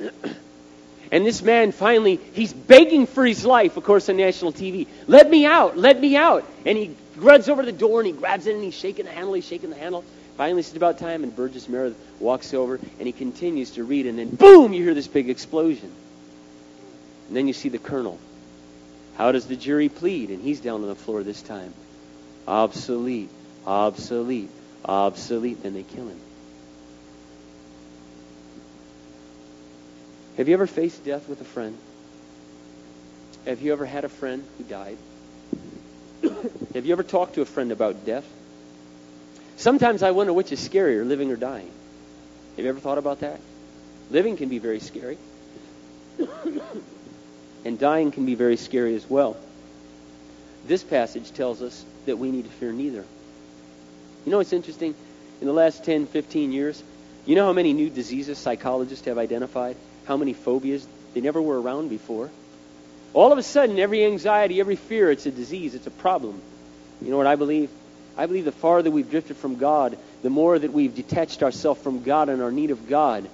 And 1.10 1.26
this 1.26 1.40
man 1.40 1.72
finally, 1.72 2.20
he's 2.34 2.52
begging 2.52 3.06
for 3.06 3.24
his 3.24 3.42
life, 3.44 3.78
of 3.78 3.84
course, 3.84 4.10
on 4.10 4.18
national 4.18 4.52
TV. 4.52 4.86
Let 5.06 5.30
me 5.30 5.46
out, 5.46 5.78
let 5.78 5.98
me 5.98 6.16
out. 6.16 6.44
And 6.66 6.76
he 6.76 6.94
runs 7.16 7.48
over 7.48 7.64
the 7.64 7.72
door 7.72 8.00
and 8.00 8.06
he 8.06 8.12
grabs 8.12 8.46
it 8.46 8.54
and 8.54 8.62
he's 8.62 8.74
shaking 8.74 9.06
the 9.06 9.10
handle, 9.10 9.32
he's 9.32 9.46
shaking 9.46 9.70
the 9.70 9.76
handle. 9.76 10.04
Finally, 10.36 10.60
it's 10.60 10.76
about 10.76 10.98
time, 10.98 11.22
and 11.22 11.34
Burgess 11.34 11.66
Meredith 11.66 11.96
walks 12.20 12.52
over 12.52 12.78
and 12.98 13.06
he 13.06 13.12
continues 13.12 13.70
to 13.70 13.84
read, 13.84 14.04
and 14.04 14.18
then 14.18 14.28
boom, 14.28 14.74
you 14.74 14.84
hear 14.84 14.92
this 14.92 15.08
big 15.08 15.30
explosion. 15.30 15.90
And 17.28 17.36
then 17.36 17.46
you 17.46 17.54
see 17.54 17.70
the 17.70 17.78
colonel. 17.78 18.20
How 19.18 19.32
does 19.32 19.46
the 19.46 19.56
jury 19.56 19.88
plead? 19.88 20.30
And 20.30 20.40
he's 20.40 20.60
down 20.60 20.82
on 20.82 20.88
the 20.88 20.94
floor 20.94 21.24
this 21.24 21.42
time. 21.42 21.74
Obsolete, 22.46 23.28
obsolete, 23.66 24.48
obsolete. 24.84 25.60
Then 25.64 25.74
they 25.74 25.82
kill 25.82 26.06
him. 26.06 26.20
Have 30.36 30.46
you 30.46 30.54
ever 30.54 30.68
faced 30.68 31.04
death 31.04 31.28
with 31.28 31.40
a 31.40 31.44
friend? 31.44 31.76
Have 33.44 33.60
you 33.60 33.72
ever 33.72 33.84
had 33.84 34.04
a 34.04 34.08
friend 34.08 34.46
who 34.56 34.62
died? 34.62 34.96
Have 36.74 36.86
you 36.86 36.92
ever 36.92 37.02
talked 37.02 37.34
to 37.34 37.40
a 37.40 37.44
friend 37.44 37.72
about 37.72 38.06
death? 38.06 38.24
Sometimes 39.56 40.04
I 40.04 40.12
wonder 40.12 40.32
which 40.32 40.52
is 40.52 40.66
scarier, 40.66 41.04
living 41.04 41.32
or 41.32 41.36
dying. 41.36 41.70
Have 42.54 42.64
you 42.64 42.70
ever 42.70 42.78
thought 42.78 42.98
about 42.98 43.20
that? 43.20 43.40
Living 44.12 44.36
can 44.36 44.48
be 44.48 44.58
very 44.58 44.78
scary. 44.78 45.18
And 47.64 47.78
dying 47.78 48.10
can 48.10 48.26
be 48.26 48.34
very 48.34 48.56
scary 48.56 48.94
as 48.94 49.08
well. 49.08 49.36
This 50.66 50.82
passage 50.82 51.32
tells 51.32 51.62
us 51.62 51.84
that 52.06 52.18
we 52.18 52.30
need 52.30 52.44
to 52.44 52.50
fear 52.50 52.72
neither. 52.72 53.04
You 54.24 54.32
know 54.32 54.38
what's 54.38 54.52
interesting? 54.52 54.94
In 55.40 55.46
the 55.46 55.52
last 55.52 55.84
10, 55.84 56.06
15 56.06 56.52
years, 56.52 56.82
you 57.26 57.34
know 57.34 57.46
how 57.46 57.52
many 57.52 57.72
new 57.72 57.90
diseases 57.90 58.38
psychologists 58.38 59.06
have 59.06 59.18
identified? 59.18 59.76
how 60.08 60.16
many 60.16 60.32
phobias 60.32 60.88
they 61.12 61.20
never 61.20 61.40
were 61.40 61.60
around 61.60 61.90
before. 61.90 62.30
All 63.12 63.30
of 63.30 63.38
a 63.38 63.42
sudden, 63.42 63.78
every 63.78 64.04
anxiety, 64.06 64.58
every 64.58 64.76
fear, 64.76 65.10
it's 65.10 65.26
a 65.26 65.30
disease, 65.30 65.74
it's 65.74 65.86
a 65.86 65.90
problem. 65.90 66.40
You 67.02 67.10
know 67.10 67.18
what 67.18 67.26
I 67.26 67.36
believe? 67.36 67.70
I 68.16 68.26
believe 68.26 68.46
the 68.46 68.52
farther 68.52 68.90
we've 68.90 69.08
drifted 69.08 69.36
from 69.36 69.56
God, 69.56 69.98
the 70.22 70.30
more 70.30 70.58
that 70.58 70.72
we've 70.72 70.94
detached 70.94 71.42
ourselves 71.42 71.80
from 71.82 72.02
God 72.02 72.30
and 72.30 72.42
our 72.42 72.50
need 72.50 72.70
of 72.70 72.88
God, 72.88 73.28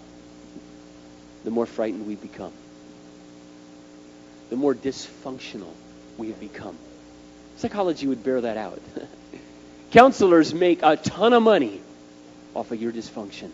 the 1.44 1.50
more 1.50 1.64
frightened 1.64 2.06
we 2.06 2.16
become. 2.16 2.52
The 4.54 4.60
more 4.60 4.72
dysfunctional 4.76 5.72
we 6.16 6.28
have 6.28 6.38
become. 6.38 6.78
Psychology 7.56 8.06
would 8.06 8.22
bear 8.22 8.40
that 8.40 8.56
out. 8.56 8.80
Counselors 9.90 10.54
make 10.54 10.78
a 10.84 10.96
ton 10.96 11.32
of 11.32 11.42
money 11.42 11.80
off 12.54 12.70
of 12.70 12.80
your 12.80 12.92
dysfunction 12.92 13.50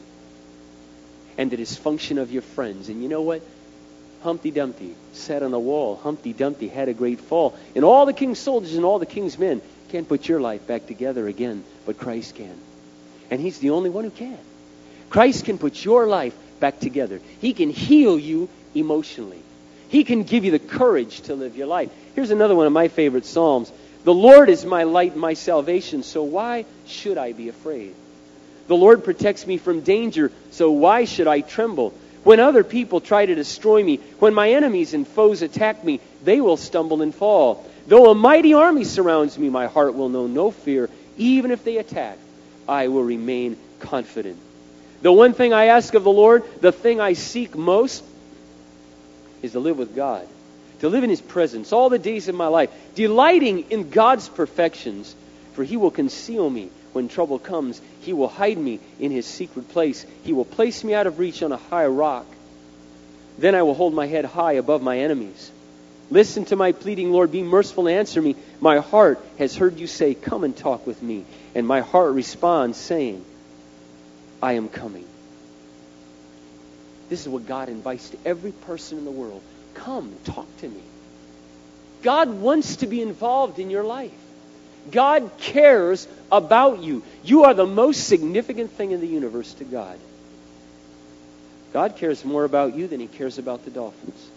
and 1.38 1.50
the 1.50 1.56
dysfunction 1.56 2.20
of 2.20 2.30
your 2.30 2.42
friends. 2.42 2.90
And 2.90 3.02
you 3.02 3.08
know 3.08 3.22
what? 3.22 3.40
Humpty 4.22 4.50
Dumpty 4.50 4.94
sat 5.14 5.42
on 5.42 5.54
a 5.54 5.58
wall. 5.58 5.96
Humpty 5.96 6.34
Dumpty 6.34 6.68
had 6.68 6.90
a 6.90 6.92
great 6.92 7.20
fall. 7.20 7.58
And 7.74 7.82
all 7.82 8.04
the 8.04 8.12
king's 8.12 8.38
soldiers 8.38 8.74
and 8.74 8.84
all 8.84 8.98
the 8.98 9.06
king's 9.06 9.38
men 9.38 9.62
can't 9.88 10.06
put 10.06 10.28
your 10.28 10.42
life 10.42 10.66
back 10.66 10.86
together 10.86 11.26
again, 11.26 11.64
but 11.86 11.96
Christ 11.96 12.34
can. 12.34 12.58
And 13.30 13.40
he's 13.40 13.58
the 13.58 13.70
only 13.70 13.88
one 13.88 14.04
who 14.04 14.10
can. 14.10 14.38
Christ 15.08 15.46
can 15.46 15.56
put 15.56 15.82
your 15.82 16.06
life 16.06 16.36
back 16.60 16.78
together. 16.78 17.22
He 17.40 17.54
can 17.54 17.70
heal 17.70 18.18
you 18.18 18.50
emotionally. 18.74 19.42
He 19.90 20.04
can 20.04 20.22
give 20.22 20.44
you 20.44 20.52
the 20.52 20.58
courage 20.58 21.20
to 21.22 21.34
live 21.34 21.56
your 21.56 21.66
life. 21.66 21.90
Here's 22.14 22.30
another 22.30 22.54
one 22.54 22.66
of 22.66 22.72
my 22.72 22.88
favorite 22.88 23.26
Psalms. 23.26 23.72
The 24.04 24.14
Lord 24.14 24.48
is 24.48 24.64
my 24.64 24.84
light 24.84 25.12
and 25.12 25.20
my 25.20 25.34
salvation, 25.34 26.04
so 26.04 26.22
why 26.22 26.64
should 26.86 27.18
I 27.18 27.32
be 27.32 27.48
afraid? 27.48 27.94
The 28.68 28.76
Lord 28.76 29.02
protects 29.02 29.46
me 29.46 29.58
from 29.58 29.80
danger, 29.80 30.30
so 30.52 30.70
why 30.70 31.04
should 31.04 31.26
I 31.26 31.40
tremble? 31.40 31.92
When 32.22 32.38
other 32.38 32.62
people 32.62 33.00
try 33.00 33.26
to 33.26 33.34
destroy 33.34 33.82
me, 33.82 33.96
when 34.20 34.32
my 34.32 34.52
enemies 34.52 34.94
and 34.94 35.06
foes 35.06 35.42
attack 35.42 35.82
me, 35.82 36.00
they 36.22 36.40
will 36.40 36.56
stumble 36.56 37.02
and 37.02 37.14
fall. 37.14 37.66
Though 37.88 38.10
a 38.10 38.14
mighty 38.14 38.54
army 38.54 38.84
surrounds 38.84 39.36
me, 39.38 39.50
my 39.50 39.66
heart 39.66 39.94
will 39.94 40.08
know 40.08 40.28
no 40.28 40.52
fear. 40.52 40.88
Even 41.16 41.50
if 41.50 41.64
they 41.64 41.78
attack, 41.78 42.16
I 42.68 42.88
will 42.88 43.02
remain 43.02 43.56
confident. 43.80 44.38
The 45.02 45.12
one 45.12 45.32
thing 45.32 45.52
I 45.52 45.66
ask 45.66 45.94
of 45.94 46.04
the 46.04 46.12
Lord, 46.12 46.44
the 46.60 46.72
thing 46.72 47.00
I 47.00 47.14
seek 47.14 47.56
most, 47.56 48.04
is 49.42 49.52
to 49.52 49.60
live 49.60 49.78
with 49.78 49.94
God, 49.94 50.26
to 50.80 50.88
live 50.88 51.04
in 51.04 51.10
His 51.10 51.20
presence 51.20 51.72
all 51.72 51.88
the 51.88 51.98
days 51.98 52.28
of 52.28 52.34
my 52.34 52.46
life, 52.46 52.70
delighting 52.94 53.70
in 53.70 53.90
God's 53.90 54.28
perfections, 54.28 55.14
for 55.54 55.64
He 55.64 55.76
will 55.76 55.90
conceal 55.90 56.48
me 56.48 56.70
when 56.92 57.08
trouble 57.08 57.38
comes, 57.38 57.80
he 58.00 58.12
will 58.12 58.28
hide 58.28 58.58
me 58.58 58.80
in 58.98 59.12
his 59.12 59.26
secret 59.26 59.68
place. 59.68 60.04
He 60.24 60.32
will 60.32 60.44
place 60.44 60.82
me 60.82 60.94
out 60.94 61.06
of 61.06 61.18
reach 61.18 61.42
on 61.42 61.52
a 61.52 61.56
high 61.56 61.86
rock. 61.86 62.26
Then 63.38 63.54
I 63.54 63.62
will 63.62 63.74
hold 63.74 63.94
my 63.94 64.06
head 64.06 64.24
high 64.24 64.54
above 64.54 64.82
my 64.82 64.98
enemies. 64.98 65.50
Listen 66.10 66.44
to 66.46 66.56
my 66.56 66.72
pleading, 66.72 67.12
Lord. 67.12 67.30
Be 67.30 67.42
merciful 67.42 67.86
and 67.86 67.96
answer 67.96 68.20
me. 68.20 68.34
My 68.60 68.78
heart 68.78 69.24
has 69.38 69.54
heard 69.54 69.78
you 69.78 69.86
say, 69.86 70.14
Come 70.14 70.42
and 70.42 70.56
talk 70.56 70.86
with 70.86 71.00
me. 71.00 71.24
And 71.54 71.66
my 71.66 71.80
heart 71.80 72.12
responds, 72.12 72.76
saying, 72.76 73.24
I 74.42 74.54
am 74.54 74.68
coming. 74.68 75.06
This 77.10 77.20
is 77.22 77.28
what 77.28 77.46
God 77.46 77.68
invites 77.68 78.08
to 78.10 78.18
every 78.24 78.52
person 78.52 78.96
in 78.96 79.04
the 79.04 79.10
world. 79.10 79.42
Come, 79.74 80.14
talk 80.24 80.46
to 80.58 80.68
me. 80.68 80.80
God 82.02 82.30
wants 82.30 82.76
to 82.76 82.86
be 82.86 83.02
involved 83.02 83.58
in 83.58 83.68
your 83.68 83.84
life. 83.84 84.12
God 84.90 85.30
cares 85.38 86.08
about 86.32 86.82
you. 86.82 87.02
You 87.22 87.44
are 87.44 87.52
the 87.52 87.66
most 87.66 88.06
significant 88.06 88.70
thing 88.70 88.92
in 88.92 89.00
the 89.00 89.06
universe 89.06 89.52
to 89.54 89.64
God. 89.64 89.98
God 91.72 91.96
cares 91.96 92.24
more 92.24 92.44
about 92.44 92.74
you 92.74 92.88
than 92.88 93.00
he 93.00 93.06
cares 93.06 93.38
about 93.38 93.64
the 93.64 93.70
dolphins. 93.70 94.30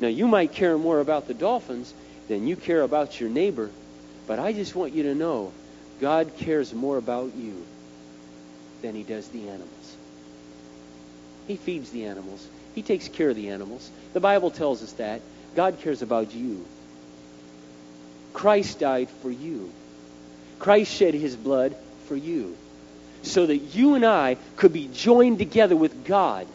Now, 0.00 0.08
you 0.08 0.26
might 0.26 0.52
care 0.52 0.78
more 0.78 1.00
about 1.00 1.26
the 1.26 1.34
dolphins 1.34 1.92
than 2.28 2.46
you 2.46 2.56
care 2.56 2.82
about 2.82 3.20
your 3.20 3.28
neighbor, 3.28 3.70
but 4.26 4.38
I 4.38 4.52
just 4.52 4.74
want 4.74 4.94
you 4.94 5.02
to 5.04 5.14
know 5.14 5.52
God 6.00 6.36
cares 6.36 6.72
more 6.72 6.96
about 6.96 7.34
you 7.34 7.66
than 8.80 8.94
he 8.94 9.02
does 9.02 9.28
the 9.28 9.48
animals. 9.48 9.79
He 11.46 11.56
feeds 11.56 11.90
the 11.90 12.06
animals. 12.06 12.46
He 12.74 12.82
takes 12.82 13.08
care 13.08 13.30
of 13.30 13.36
the 13.36 13.50
animals. 13.50 13.90
The 14.12 14.20
Bible 14.20 14.50
tells 14.50 14.82
us 14.82 14.92
that. 14.94 15.20
God 15.54 15.80
cares 15.80 16.02
about 16.02 16.32
you. 16.32 16.64
Christ 18.32 18.78
died 18.78 19.10
for 19.22 19.30
you. 19.30 19.72
Christ 20.58 20.92
shed 20.92 21.14
his 21.14 21.36
blood 21.36 21.74
for 22.06 22.16
you 22.16 22.56
so 23.22 23.46
that 23.46 23.56
you 23.56 23.94
and 23.94 24.04
I 24.04 24.36
could 24.56 24.72
be 24.72 24.88
joined 24.88 25.38
together 25.38 25.76
with 25.76 26.04
God. 26.04 26.46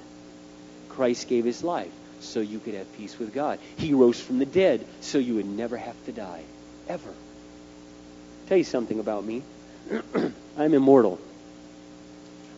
Christ 0.89 1.28
gave 1.28 1.45
his 1.45 1.63
life 1.63 1.91
so 2.21 2.39
you 2.39 2.60
could 2.60 2.74
have 2.74 2.91
peace 2.98 3.19
with 3.19 3.34
God. 3.34 3.60
He 3.78 3.93
rose 3.93 4.19
from 4.19 4.39
the 4.39 4.45
dead 4.45 4.86
so 5.02 5.17
you 5.17 5.36
would 5.36 5.45
never 5.45 5.78
have 5.78 6.06
to 6.06 6.12
die. 6.12 6.43
Ever. 6.88 7.13
tell 8.48 8.58
you 8.58 8.63
something 8.63 9.00
about 9.00 9.26
me. 9.26 9.43
I'm 10.58 10.74
immortal. 10.74 11.19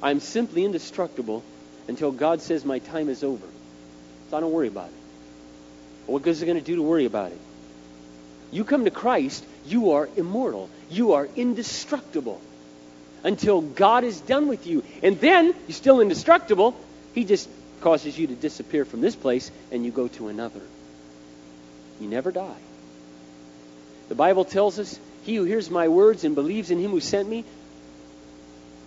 I'm 0.01 0.19
simply 0.19 0.63
indestructible 0.63 1.43
until 1.87 2.11
God 2.11 2.41
says 2.41 2.65
my 2.65 2.79
time 2.79 3.09
is 3.09 3.23
over. 3.23 3.45
So 4.29 4.37
I 4.37 4.39
don't 4.39 4.51
worry 4.51 4.67
about 4.67 4.87
it. 4.87 4.93
What 6.07 6.21
good 6.21 6.31
is 6.31 6.41
it 6.41 6.45
going 6.45 6.57
to 6.57 6.63
do 6.63 6.77
to 6.77 6.81
worry 6.81 7.05
about 7.05 7.31
it? 7.31 7.39
You 8.51 8.63
come 8.63 8.85
to 8.85 8.91
Christ, 8.91 9.45
you 9.65 9.91
are 9.91 10.09
immortal. 10.15 10.69
You 10.89 11.13
are 11.13 11.27
indestructible 11.35 12.41
until 13.23 13.61
God 13.61 14.03
is 14.05 14.21
done 14.21 14.47
with 14.47 14.67
you. 14.67 14.83
And 15.03 15.19
then 15.19 15.53
you're 15.67 15.75
still 15.75 15.99
indestructible. 15.99 16.75
He 17.13 17.25
just 17.25 17.49
causes 17.81 18.17
you 18.17 18.27
to 18.27 18.35
disappear 18.35 18.85
from 18.85 19.01
this 19.01 19.15
place 19.15 19.51
and 19.71 19.85
you 19.85 19.91
go 19.91 20.07
to 20.07 20.29
another. 20.29 20.61
You 21.99 22.07
never 22.07 22.31
die. 22.31 22.61
The 24.07 24.15
Bible 24.15 24.45
tells 24.45 24.79
us, 24.79 24.97
He 25.23 25.35
who 25.35 25.43
hears 25.43 25.69
my 25.69 25.89
words 25.89 26.23
and 26.23 26.35
believes 26.35 26.71
in 26.71 26.79
him 26.79 26.91
who 26.91 27.01
sent 27.01 27.27
me 27.27 27.43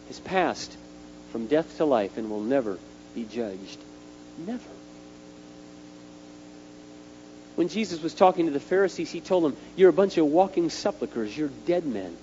has 0.09 0.19
passed 0.21 0.75
from 1.33 1.47
death 1.47 1.77
to 1.77 1.85
life 1.85 2.17
and 2.17 2.31
will 2.31 2.41
never 2.41 2.79
be 3.15 3.25
judged. 3.25 3.79
Never. 4.39 4.61
When 7.57 7.69
Jesus 7.69 8.03
was 8.03 8.15
talking 8.15 8.47
to 8.47 8.53
the 8.53 8.61
Pharisees, 8.61 9.11
he 9.11 9.21
told 9.21 9.45
them, 9.45 9.57
You're 9.77 9.91
a 9.91 9.93
bunch 9.93 10.17
of 10.17 10.27
walking 10.27 10.71
sepulchres. 10.71 11.37
You're 11.37 11.51
dead 11.67 11.85
men. 11.85 12.17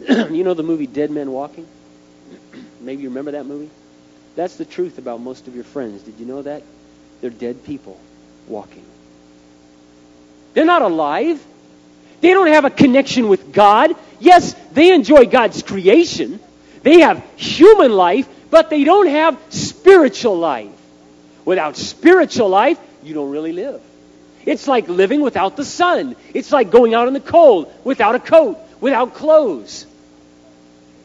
you 0.08 0.44
know 0.44 0.54
the 0.54 0.62
movie 0.62 0.86
Dead 0.86 1.10
Men 1.10 1.30
Walking? 1.30 1.66
Maybe 2.80 3.02
you 3.02 3.08
remember 3.08 3.32
that 3.32 3.46
movie? 3.46 3.70
That's 4.36 4.56
the 4.56 4.64
truth 4.64 4.98
about 4.98 5.20
most 5.20 5.46
of 5.46 5.54
your 5.54 5.64
friends. 5.64 6.02
Did 6.02 6.18
you 6.18 6.26
know 6.26 6.42
that? 6.42 6.62
They're 7.20 7.30
dead 7.30 7.64
people 7.64 7.98
walking. 8.48 8.84
They're 10.52 10.64
not 10.64 10.82
alive. 10.82 11.42
They 12.20 12.30
don't 12.30 12.48
have 12.48 12.64
a 12.64 12.70
connection 12.70 13.28
with 13.28 13.52
God. 13.52 13.94
Yes, 14.18 14.54
they 14.72 14.92
enjoy 14.92 15.26
God's 15.26 15.62
creation. 15.62 16.40
They 16.82 17.00
have 17.00 17.24
human 17.36 17.92
life, 17.92 18.28
but 18.54 18.70
they 18.70 18.84
don't 18.84 19.08
have 19.08 19.36
spiritual 19.48 20.38
life. 20.38 20.70
Without 21.44 21.76
spiritual 21.76 22.48
life, 22.48 22.78
you 23.02 23.12
don't 23.12 23.30
really 23.30 23.50
live. 23.50 23.80
It's 24.46 24.68
like 24.68 24.86
living 24.86 25.22
without 25.22 25.56
the 25.56 25.64
sun. 25.64 26.14
It's 26.32 26.52
like 26.52 26.70
going 26.70 26.94
out 26.94 27.08
in 27.08 27.14
the 27.14 27.26
cold 27.34 27.72
without 27.82 28.14
a 28.14 28.20
coat, 28.20 28.56
without 28.80 29.14
clothes. 29.14 29.86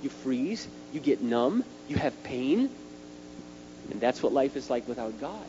You 0.03 0.09
freeze, 0.09 0.67
you 0.93 0.99
get 0.99 1.23
numb, 1.23 1.63
you 1.88 1.95
have 1.95 2.13
pain. 2.23 2.69
And 3.89 3.99
that's 3.99 4.21
what 4.21 4.31
life 4.31 4.55
is 4.55 4.69
like 4.69 4.88
without 4.88 5.19
God. 5.19 5.47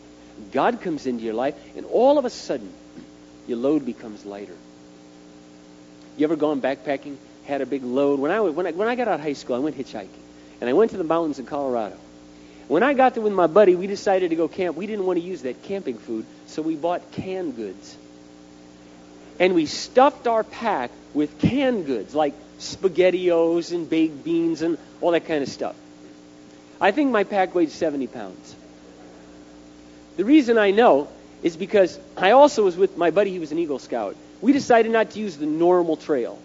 God 0.52 0.80
comes 0.80 1.04
into 1.04 1.22
your 1.22 1.34
life, 1.34 1.54
and 1.76 1.84
all 1.84 2.16
of 2.16 2.24
a 2.24 2.30
sudden, 2.30 2.72
your 3.46 3.58
load 3.58 3.84
becomes 3.84 4.24
lighter. 4.24 4.56
You 6.16 6.24
ever 6.24 6.36
gone 6.36 6.62
backpacking? 6.62 7.18
Had 7.44 7.60
a 7.60 7.66
big 7.66 7.84
load. 7.84 8.20
When 8.20 8.30
I, 8.30 8.40
when 8.40 8.66
I, 8.66 8.70
when 8.70 8.88
I 8.88 8.94
got 8.94 9.06
out 9.06 9.16
of 9.16 9.20
high 9.20 9.34
school, 9.34 9.56
I 9.56 9.58
went 9.58 9.76
hitchhiking. 9.76 10.19
And 10.61 10.68
I 10.68 10.73
went 10.73 10.90
to 10.90 10.96
the 10.96 11.05
mountains 11.05 11.38
in 11.38 11.46
Colorado. 11.46 11.96
When 12.68 12.83
I 12.83 12.94
got 12.94 13.14
there 13.14 13.23
with 13.23 13.33
my 13.33 13.46
buddy, 13.46 13.75
we 13.75 13.87
decided 13.87 14.31
to 14.31 14.37
go 14.37 14.46
camp. 14.46 14.77
We 14.77 14.87
didn't 14.87 15.07
want 15.07 15.18
to 15.18 15.25
use 15.25 15.42
that 15.42 15.62
camping 15.64 15.99
food, 15.99 16.25
so 16.46 16.62
we 16.62 16.77
bought 16.77 17.11
canned 17.12 17.57
goods. 17.57 17.96
And 19.40 19.55
we 19.55 19.66
stuffed 19.66 20.27
our 20.27 20.44
pack 20.44 20.90
with 21.14 21.38
canned 21.40 21.87
goods, 21.87 22.14
like 22.14 22.35
SpaghettiOs 22.59 23.73
and 23.73 23.88
baked 23.88 24.23
beans 24.23 24.62
and 24.62 24.79
all 25.01 25.12
that 25.12 25.27
kind 25.27 25.42
of 25.42 25.49
stuff. 25.49 25.75
I 26.81 26.92
think 26.92 27.11
my 27.11 27.25
pack 27.25 27.55
weighed 27.55 27.70
70 27.70 28.07
pounds. 28.07 28.55
The 30.16 30.25
reason 30.25 30.59
I 30.59 30.70
know 30.70 31.09
is 31.42 31.57
because 31.57 31.99
I 32.16 32.33
also 32.33 32.64
was 32.64 32.77
with 32.77 32.96
my 32.96 33.11
buddy, 33.11 33.31
he 33.31 33.38
was 33.38 33.53
an 33.53 33.59
Eagle 33.59 33.79
Scout. 33.79 34.14
We 34.40 34.53
decided 34.53 34.92
not 34.92 35.11
to 35.12 35.18
use 35.18 35.37
the 35.37 35.46
normal 35.46 35.96
trail. 35.96 36.38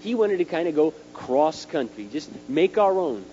He 0.00 0.14
wanted 0.14 0.38
to 0.38 0.44
kind 0.44 0.68
of 0.68 0.74
go 0.74 0.94
cross 1.14 1.64
country, 1.64 2.08
just 2.12 2.30
make 2.48 2.78
our 2.78 2.92
own. 2.92 3.24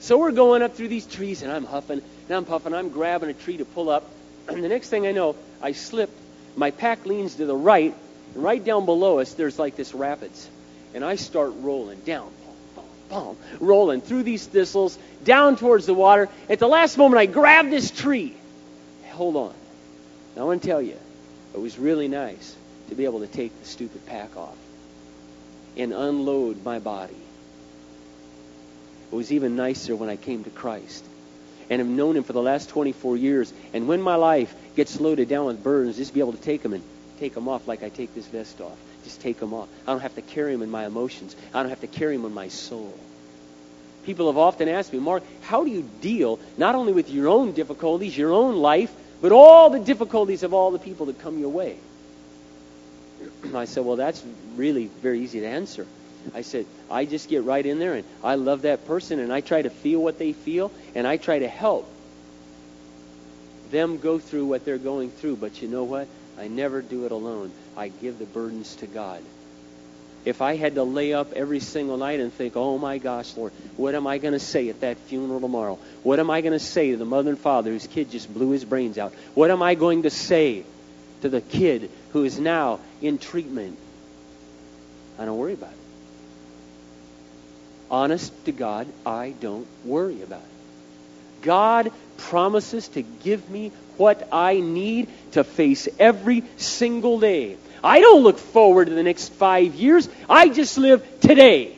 So 0.00 0.18
we're 0.18 0.32
going 0.32 0.62
up 0.62 0.74
through 0.74 0.88
these 0.88 1.06
trees, 1.06 1.42
and 1.42 1.50
I'm 1.50 1.64
huffing, 1.64 2.02
and 2.28 2.36
I'm 2.36 2.44
puffing, 2.44 2.74
I'm 2.74 2.90
grabbing 2.90 3.30
a 3.30 3.34
tree 3.34 3.56
to 3.58 3.64
pull 3.64 3.88
up. 3.88 4.08
And 4.48 4.62
the 4.64 4.68
next 4.68 4.88
thing 4.88 5.06
I 5.06 5.12
know, 5.12 5.36
I 5.62 5.72
slip. 5.72 6.10
My 6.56 6.70
pack 6.70 7.04
leans 7.06 7.36
to 7.36 7.46
the 7.46 7.56
right, 7.56 7.94
and 8.34 8.42
right 8.42 8.62
down 8.62 8.84
below 8.86 9.18
us, 9.18 9.34
there's 9.34 9.58
like 9.58 9.76
this 9.76 9.94
rapids. 9.94 10.48
And 10.94 11.04
I 11.04 11.16
start 11.16 11.52
rolling 11.56 12.00
down, 12.00 12.30
boom, 12.74 12.84
boom, 13.08 13.24
boom, 13.24 13.36
rolling 13.60 14.00
through 14.00 14.22
these 14.22 14.46
thistles, 14.46 14.98
down 15.24 15.56
towards 15.56 15.86
the 15.86 15.94
water. 15.94 16.28
At 16.48 16.58
the 16.58 16.68
last 16.68 16.96
moment, 16.96 17.18
I 17.18 17.26
grab 17.26 17.68
this 17.68 17.90
tree. 17.90 18.34
Hold 19.10 19.36
on. 19.36 19.54
Now, 20.34 20.42
I 20.42 20.44
want 20.44 20.62
to 20.62 20.68
tell 20.68 20.82
you, 20.82 20.96
it 21.54 21.60
was 21.60 21.78
really 21.78 22.08
nice 22.08 22.54
to 22.88 22.94
be 22.94 23.04
able 23.04 23.20
to 23.20 23.26
take 23.26 23.58
the 23.60 23.66
stupid 23.66 24.04
pack 24.06 24.36
off 24.36 24.56
and 25.76 25.92
unload 25.92 26.64
my 26.64 26.78
body 26.78 27.16
it 29.10 29.14
was 29.14 29.32
even 29.32 29.56
nicer 29.56 29.94
when 29.94 30.08
I 30.08 30.16
came 30.16 30.44
to 30.44 30.50
Christ 30.50 31.04
and 31.68 31.80
I've 31.80 31.88
known 31.88 32.16
him 32.16 32.22
for 32.22 32.32
the 32.32 32.42
last 32.42 32.68
24 32.68 33.16
years. 33.16 33.52
And 33.72 33.88
when 33.88 34.00
my 34.00 34.14
life 34.14 34.54
gets 34.76 35.00
loaded 35.00 35.28
down 35.28 35.46
with 35.46 35.62
burdens, 35.62 35.96
just 35.96 36.14
be 36.14 36.20
able 36.20 36.32
to 36.32 36.40
take 36.40 36.62
them 36.62 36.72
and 36.72 36.82
take 37.18 37.34
them 37.34 37.48
off 37.48 37.66
like 37.66 37.82
I 37.82 37.88
take 37.88 38.14
this 38.14 38.26
vest 38.26 38.60
off. 38.60 38.78
Just 39.04 39.20
take 39.20 39.38
them 39.40 39.52
off. 39.52 39.68
I 39.86 39.92
don't 39.92 40.00
have 40.00 40.14
to 40.14 40.22
carry 40.22 40.52
them 40.52 40.62
in 40.62 40.70
my 40.70 40.86
emotions. 40.86 41.34
I 41.52 41.62
don't 41.62 41.70
have 41.70 41.80
to 41.80 41.86
carry 41.86 42.16
them 42.16 42.24
in 42.24 42.34
my 42.34 42.48
soul. 42.48 42.94
People 44.04 44.26
have 44.28 44.38
often 44.38 44.68
asked 44.68 44.92
me, 44.92 45.00
Mark, 45.00 45.24
how 45.42 45.64
do 45.64 45.70
you 45.70 45.88
deal 46.00 46.38
not 46.56 46.76
only 46.76 46.92
with 46.92 47.10
your 47.10 47.28
own 47.28 47.52
difficulties, 47.52 48.16
your 48.16 48.32
own 48.32 48.56
life, 48.56 48.94
but 49.20 49.32
all 49.32 49.70
the 49.70 49.80
difficulties 49.80 50.44
of 50.44 50.54
all 50.54 50.70
the 50.70 50.78
people 50.78 51.06
that 51.06 51.18
come 51.18 51.38
your 51.40 51.48
way? 51.48 51.76
I 53.54 53.64
said, 53.64 53.84
well, 53.84 53.96
that's 53.96 54.22
really 54.54 54.86
very 55.02 55.20
easy 55.20 55.40
to 55.40 55.46
answer. 55.46 55.86
I 56.34 56.42
said, 56.42 56.66
I 56.90 57.04
just 57.04 57.28
get 57.28 57.44
right 57.44 57.64
in 57.64 57.78
there 57.78 57.94
and 57.94 58.04
I 58.22 58.34
love 58.36 58.62
that 58.62 58.86
person 58.86 59.18
and 59.18 59.32
I 59.32 59.40
try 59.40 59.62
to 59.62 59.70
feel 59.70 60.00
what 60.00 60.18
they 60.18 60.32
feel 60.32 60.72
and 60.94 61.06
I 61.06 61.16
try 61.16 61.38
to 61.38 61.48
help 61.48 61.90
them 63.70 63.98
go 63.98 64.18
through 64.18 64.46
what 64.46 64.64
they're 64.64 64.78
going 64.78 65.10
through. 65.10 65.36
But 65.36 65.62
you 65.62 65.68
know 65.68 65.84
what? 65.84 66.08
I 66.38 66.48
never 66.48 66.82
do 66.82 67.06
it 67.06 67.12
alone. 67.12 67.52
I 67.76 67.88
give 67.88 68.18
the 68.18 68.24
burdens 68.24 68.76
to 68.76 68.86
God. 68.86 69.22
If 70.24 70.42
I 70.42 70.56
had 70.56 70.74
to 70.74 70.82
lay 70.82 71.12
up 71.12 71.32
every 71.34 71.60
single 71.60 71.96
night 71.96 72.18
and 72.18 72.32
think, 72.32 72.56
oh 72.56 72.78
my 72.78 72.98
gosh, 72.98 73.36
Lord, 73.36 73.52
what 73.76 73.94
am 73.94 74.08
I 74.08 74.18
going 74.18 74.32
to 74.32 74.40
say 74.40 74.68
at 74.68 74.80
that 74.80 74.98
funeral 74.98 75.40
tomorrow? 75.40 75.78
What 76.02 76.18
am 76.18 76.30
I 76.30 76.40
going 76.40 76.52
to 76.52 76.58
say 76.58 76.90
to 76.90 76.96
the 76.96 77.04
mother 77.04 77.30
and 77.30 77.38
father 77.38 77.70
whose 77.70 77.86
kid 77.86 78.10
just 78.10 78.32
blew 78.32 78.50
his 78.50 78.64
brains 78.64 78.98
out? 78.98 79.14
What 79.34 79.52
am 79.52 79.62
I 79.62 79.76
going 79.76 80.02
to 80.02 80.10
say 80.10 80.64
to 81.22 81.28
the 81.28 81.40
kid 81.40 81.90
who 82.10 82.24
is 82.24 82.40
now 82.40 82.80
in 83.00 83.18
treatment? 83.18 83.78
I 85.16 85.24
don't 85.24 85.38
worry 85.38 85.52
about 85.52 85.70
it. 85.70 85.85
Honest 87.90 88.32
to 88.46 88.52
God, 88.52 88.86
I 89.04 89.34
don't 89.40 89.66
worry 89.84 90.22
about 90.22 90.40
it. 90.40 91.42
God 91.42 91.92
promises 92.16 92.88
to 92.88 93.02
give 93.02 93.48
me 93.48 93.70
what 93.96 94.28
I 94.32 94.60
need 94.60 95.08
to 95.32 95.44
face 95.44 95.88
every 95.98 96.42
single 96.56 97.20
day. 97.20 97.56
I 97.84 98.00
don't 98.00 98.22
look 98.22 98.38
forward 98.38 98.86
to 98.88 98.94
the 98.94 99.02
next 99.02 99.28
five 99.34 99.74
years. 99.74 100.08
I 100.28 100.48
just 100.48 100.76
live 100.76 101.04
today. 101.20 101.76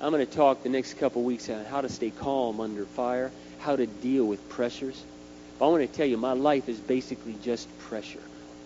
I'm 0.00 0.12
going 0.12 0.26
to 0.26 0.32
talk 0.32 0.62
the 0.62 0.68
next 0.68 0.94
couple 0.94 1.22
weeks 1.22 1.48
on 1.48 1.64
how 1.64 1.80
to 1.80 1.88
stay 1.88 2.10
calm 2.10 2.60
under 2.60 2.84
fire, 2.84 3.30
how 3.60 3.76
to 3.76 3.86
deal 3.86 4.24
with 4.24 4.46
pressures. 4.48 5.02
But 5.58 5.66
I 5.66 5.68
want 5.70 5.90
to 5.90 5.96
tell 5.96 6.06
you, 6.06 6.16
my 6.16 6.32
life 6.32 6.68
is 6.68 6.78
basically 6.78 7.36
just 7.42 7.66
pressure 7.80 8.20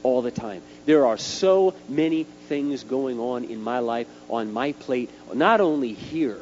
all 0.04 0.22
the 0.22 0.30
time. 0.30 0.62
There 0.86 1.06
are 1.06 1.18
so 1.18 1.74
many 1.88 2.22
things 2.22 2.84
going 2.84 3.18
on 3.18 3.44
in 3.44 3.60
my 3.60 3.80
life, 3.80 4.06
on 4.28 4.52
my 4.52 4.72
plate, 4.72 5.10
not 5.32 5.60
only 5.60 5.94
here, 5.94 6.38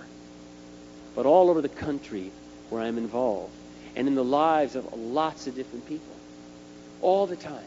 but 1.15 1.25
all 1.25 1.49
over 1.49 1.63
the 1.63 1.71
country 1.71 2.31
where 2.69 2.83
I'm 2.83 2.99
involved, 2.99 3.53
and 3.97 4.07
in 4.07 4.15
the 4.15 4.25
lives 4.25 4.77
of 4.77 4.93
lots 4.93 5.47
of 5.47 5.55
different 5.55 5.87
people. 5.89 6.15
All 7.01 7.27
the 7.27 7.37
time. 7.37 7.65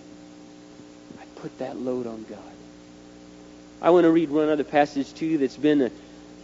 I 1.19 1.23
put 1.37 1.57
that 1.59 1.77
load 1.77 2.07
on 2.07 2.25
God. 2.29 2.39
I 3.81 3.89
want 3.91 4.03
to 4.03 4.11
read 4.11 4.29
one 4.29 4.49
other 4.49 4.63
passage 4.63 5.13
to 5.15 5.25
you 5.25 5.37
that's 5.37 5.57
been 5.57 5.81
a, 5.81 5.91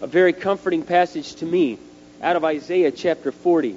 a 0.01 0.07
very 0.07 0.33
comforting 0.33 0.83
passage 0.83 1.35
to 1.35 1.45
me 1.45 1.77
out 2.21 2.35
of 2.35 2.45
Isaiah 2.45 2.91
chapter 2.91 3.31
40. 3.31 3.75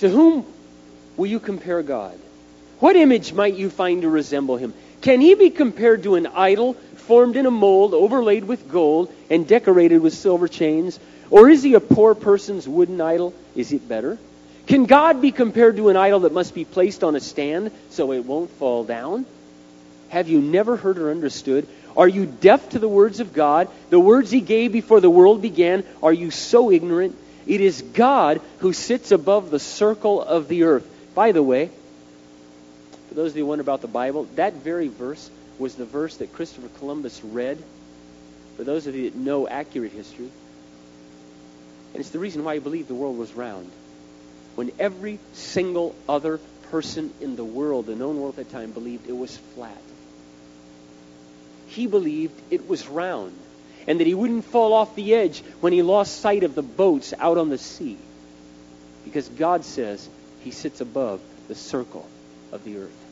To 0.00 0.08
whom 0.08 0.46
will 1.16 1.26
you 1.26 1.38
compare 1.38 1.82
God? 1.82 2.18
What 2.80 2.96
image 2.96 3.32
might 3.32 3.54
you 3.54 3.70
find 3.70 4.02
to 4.02 4.08
resemble 4.08 4.56
him? 4.56 4.74
Can 5.02 5.20
he 5.20 5.34
be 5.34 5.50
compared 5.50 6.02
to 6.02 6.14
an 6.14 6.26
idol 6.26 6.74
formed 6.96 7.36
in 7.36 7.46
a 7.46 7.50
mold, 7.50 7.94
overlaid 7.94 8.44
with 8.44 8.70
gold, 8.70 9.12
and 9.28 9.46
decorated 9.46 9.98
with 9.98 10.14
silver 10.14 10.48
chains? 10.48 10.98
Or 11.30 11.48
is 11.48 11.62
he 11.62 11.74
a 11.74 11.80
poor 11.80 12.14
person's 12.14 12.66
wooden 12.66 13.00
idol? 13.00 13.34
Is 13.54 13.72
it 13.72 13.88
better? 13.88 14.18
Can 14.66 14.86
God 14.86 15.20
be 15.20 15.30
compared 15.30 15.76
to 15.76 15.88
an 15.88 15.96
idol 15.96 16.20
that 16.20 16.32
must 16.32 16.54
be 16.54 16.64
placed 16.64 17.04
on 17.04 17.16
a 17.16 17.20
stand 17.20 17.70
so 17.90 18.12
it 18.12 18.24
won't 18.24 18.50
fall 18.52 18.84
down? 18.84 19.26
Have 20.08 20.28
you 20.28 20.40
never 20.40 20.76
heard 20.76 20.98
or 20.98 21.10
understood? 21.10 21.66
Are 21.96 22.08
you 22.08 22.24
deaf 22.24 22.70
to 22.70 22.78
the 22.78 22.88
words 22.88 23.20
of 23.20 23.32
God, 23.32 23.68
the 23.90 24.00
words 24.00 24.30
he 24.30 24.40
gave 24.40 24.72
before 24.72 25.00
the 25.00 25.10
world 25.10 25.42
began? 25.42 25.84
Are 26.02 26.12
you 26.12 26.30
so 26.30 26.70
ignorant? 26.70 27.16
It 27.46 27.60
is 27.60 27.82
God 27.82 28.40
who 28.60 28.72
sits 28.72 29.12
above 29.12 29.50
the 29.50 29.58
circle 29.58 30.22
of 30.22 30.48
the 30.48 30.64
earth. 30.64 30.86
By 31.14 31.32
the 31.32 31.42
way, 31.42 31.70
for 33.10 33.16
those 33.16 33.32
of 33.32 33.36
you 33.38 33.42
who 33.42 33.48
wonder 33.48 33.62
about 33.62 33.80
the 33.80 33.88
Bible, 33.88 34.28
that 34.36 34.54
very 34.54 34.86
verse 34.86 35.32
was 35.58 35.74
the 35.74 35.84
verse 35.84 36.18
that 36.18 36.32
Christopher 36.32 36.68
Columbus 36.78 37.24
read. 37.24 37.60
For 38.56 38.62
those 38.62 38.86
of 38.86 38.94
you 38.94 39.10
that 39.10 39.16
know 39.16 39.48
accurate 39.48 39.90
history, 39.90 40.30
and 41.92 42.00
it's 42.00 42.10
the 42.10 42.20
reason 42.20 42.44
why 42.44 42.54
he 42.54 42.60
believed 42.60 42.86
the 42.86 42.94
world 42.94 43.18
was 43.18 43.34
round. 43.34 43.68
When 44.54 44.70
every 44.78 45.18
single 45.32 45.96
other 46.08 46.38
person 46.70 47.12
in 47.20 47.34
the 47.34 47.44
world, 47.44 47.86
the 47.86 47.96
known 47.96 48.20
world 48.20 48.38
at 48.38 48.48
that 48.48 48.56
time, 48.56 48.70
believed 48.70 49.08
it 49.08 49.16
was 49.16 49.36
flat. 49.36 49.82
He 51.66 51.88
believed 51.88 52.40
it 52.52 52.68
was 52.68 52.86
round 52.86 53.36
and 53.88 53.98
that 53.98 54.06
he 54.06 54.14
wouldn't 54.14 54.44
fall 54.44 54.72
off 54.72 54.94
the 54.94 55.14
edge 55.14 55.42
when 55.60 55.72
he 55.72 55.82
lost 55.82 56.20
sight 56.20 56.44
of 56.44 56.54
the 56.54 56.62
boats 56.62 57.12
out 57.18 57.38
on 57.38 57.48
the 57.48 57.58
sea. 57.58 57.98
Because 59.04 59.28
God 59.28 59.64
says 59.64 60.08
he 60.42 60.52
sits 60.52 60.80
above 60.80 61.20
the 61.48 61.56
circle 61.56 62.08
of 62.52 62.64
the 62.64 62.78
earth. 62.78 63.06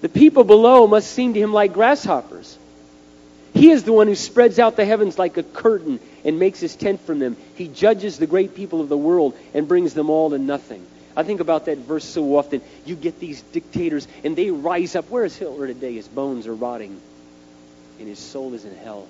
The 0.00 0.08
people 0.08 0.44
below 0.44 0.86
must 0.86 1.10
seem 1.10 1.34
to 1.34 1.40
him 1.40 1.52
like 1.52 1.72
grasshoppers. 1.72 2.56
He 3.52 3.70
is 3.70 3.84
the 3.84 3.92
one 3.92 4.06
who 4.06 4.14
spreads 4.14 4.58
out 4.58 4.76
the 4.76 4.84
heavens 4.84 5.18
like 5.18 5.36
a 5.36 5.42
curtain 5.42 6.00
and 6.24 6.38
makes 6.38 6.60
his 6.60 6.76
tent 6.76 7.00
from 7.00 7.18
them. 7.18 7.36
He 7.56 7.68
judges 7.68 8.18
the 8.18 8.26
great 8.26 8.54
people 8.54 8.80
of 8.80 8.88
the 8.88 8.96
world 8.96 9.36
and 9.52 9.68
brings 9.68 9.92
them 9.92 10.08
all 10.08 10.30
to 10.30 10.38
nothing. 10.38 10.86
I 11.16 11.24
think 11.24 11.40
about 11.40 11.66
that 11.66 11.78
verse 11.78 12.04
so 12.04 12.36
often. 12.36 12.62
You 12.86 12.94
get 12.94 13.18
these 13.18 13.42
dictators 13.42 14.06
and 14.24 14.36
they 14.36 14.50
rise 14.50 14.94
up. 14.94 15.10
Where 15.10 15.24
is 15.24 15.36
Hitler 15.36 15.66
today? 15.66 15.94
His 15.94 16.08
bones 16.08 16.46
are 16.46 16.54
rotting 16.54 17.00
and 17.98 18.08
his 18.08 18.18
soul 18.18 18.54
is 18.54 18.64
in 18.64 18.76
hell. 18.76 19.08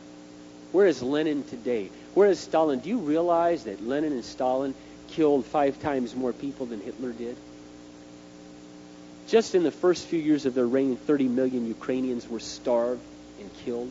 Where 0.72 0.86
is 0.86 1.02
Lenin 1.02 1.44
today? 1.44 1.90
Where 2.14 2.30
is 2.30 2.40
Stalin? 2.40 2.80
Do 2.80 2.88
you 2.88 2.98
realize 2.98 3.64
that 3.64 3.86
Lenin 3.86 4.12
and 4.12 4.24
Stalin 4.24 4.74
killed 5.08 5.44
five 5.44 5.80
times 5.80 6.14
more 6.14 6.32
people 6.32 6.66
than 6.66 6.80
Hitler 6.80 7.12
did? 7.12 7.36
Just 9.30 9.54
in 9.54 9.62
the 9.62 9.70
first 9.70 10.06
few 10.06 10.18
years 10.18 10.44
of 10.44 10.54
their 10.54 10.66
reign, 10.66 10.96
30 10.96 11.28
million 11.28 11.68
Ukrainians 11.68 12.28
were 12.28 12.40
starved 12.40 13.00
and 13.38 13.48
killed. 13.64 13.88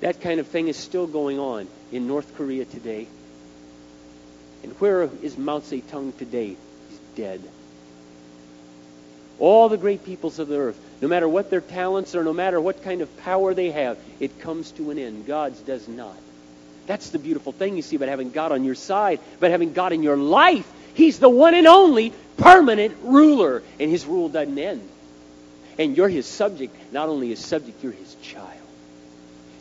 That 0.00 0.20
kind 0.20 0.38
of 0.38 0.46
thing 0.46 0.68
is 0.68 0.76
still 0.76 1.06
going 1.06 1.38
on 1.38 1.66
in 1.90 2.06
North 2.06 2.36
Korea 2.36 2.66
today. 2.66 3.06
And 4.62 4.72
where 4.72 5.08
is 5.22 5.38
Mao 5.38 5.60
Zedong 5.60 6.18
today? 6.18 6.48
He's 6.88 6.98
dead. 7.16 7.40
All 9.38 9.70
the 9.70 9.78
great 9.78 10.04
peoples 10.04 10.38
of 10.38 10.48
the 10.48 10.58
earth, 10.58 10.78
no 11.00 11.08
matter 11.08 11.26
what 11.26 11.48
their 11.48 11.62
talents 11.62 12.14
are, 12.14 12.24
no 12.24 12.34
matter 12.34 12.60
what 12.60 12.84
kind 12.84 13.00
of 13.00 13.16
power 13.20 13.54
they 13.54 13.70
have, 13.70 13.96
it 14.20 14.40
comes 14.40 14.70
to 14.72 14.90
an 14.90 14.98
end. 14.98 15.26
God's 15.26 15.60
does 15.60 15.88
not. 15.88 16.16
That's 16.86 17.08
the 17.08 17.18
beautiful 17.18 17.52
thing 17.52 17.76
you 17.76 17.82
see 17.82 17.96
about 17.96 18.10
having 18.10 18.32
God 18.32 18.52
on 18.52 18.64
your 18.64 18.74
side, 18.74 19.18
about 19.38 19.50
having 19.50 19.72
God 19.72 19.94
in 19.94 20.02
your 20.02 20.18
life. 20.18 20.70
He's 20.92 21.18
the 21.18 21.28
one 21.28 21.54
and 21.54 21.66
only 21.66 22.12
permanent 22.36 22.96
ruler, 23.02 23.62
and 23.78 23.90
his 23.90 24.06
rule 24.06 24.28
doesn't 24.28 24.58
end. 24.58 24.88
And 25.78 25.96
you're 25.96 26.08
his 26.08 26.26
subject. 26.26 26.74
Not 26.92 27.08
only 27.08 27.28
his 27.28 27.44
subject, 27.44 27.82
you're 27.82 27.92
his 27.92 28.14
child. 28.22 28.50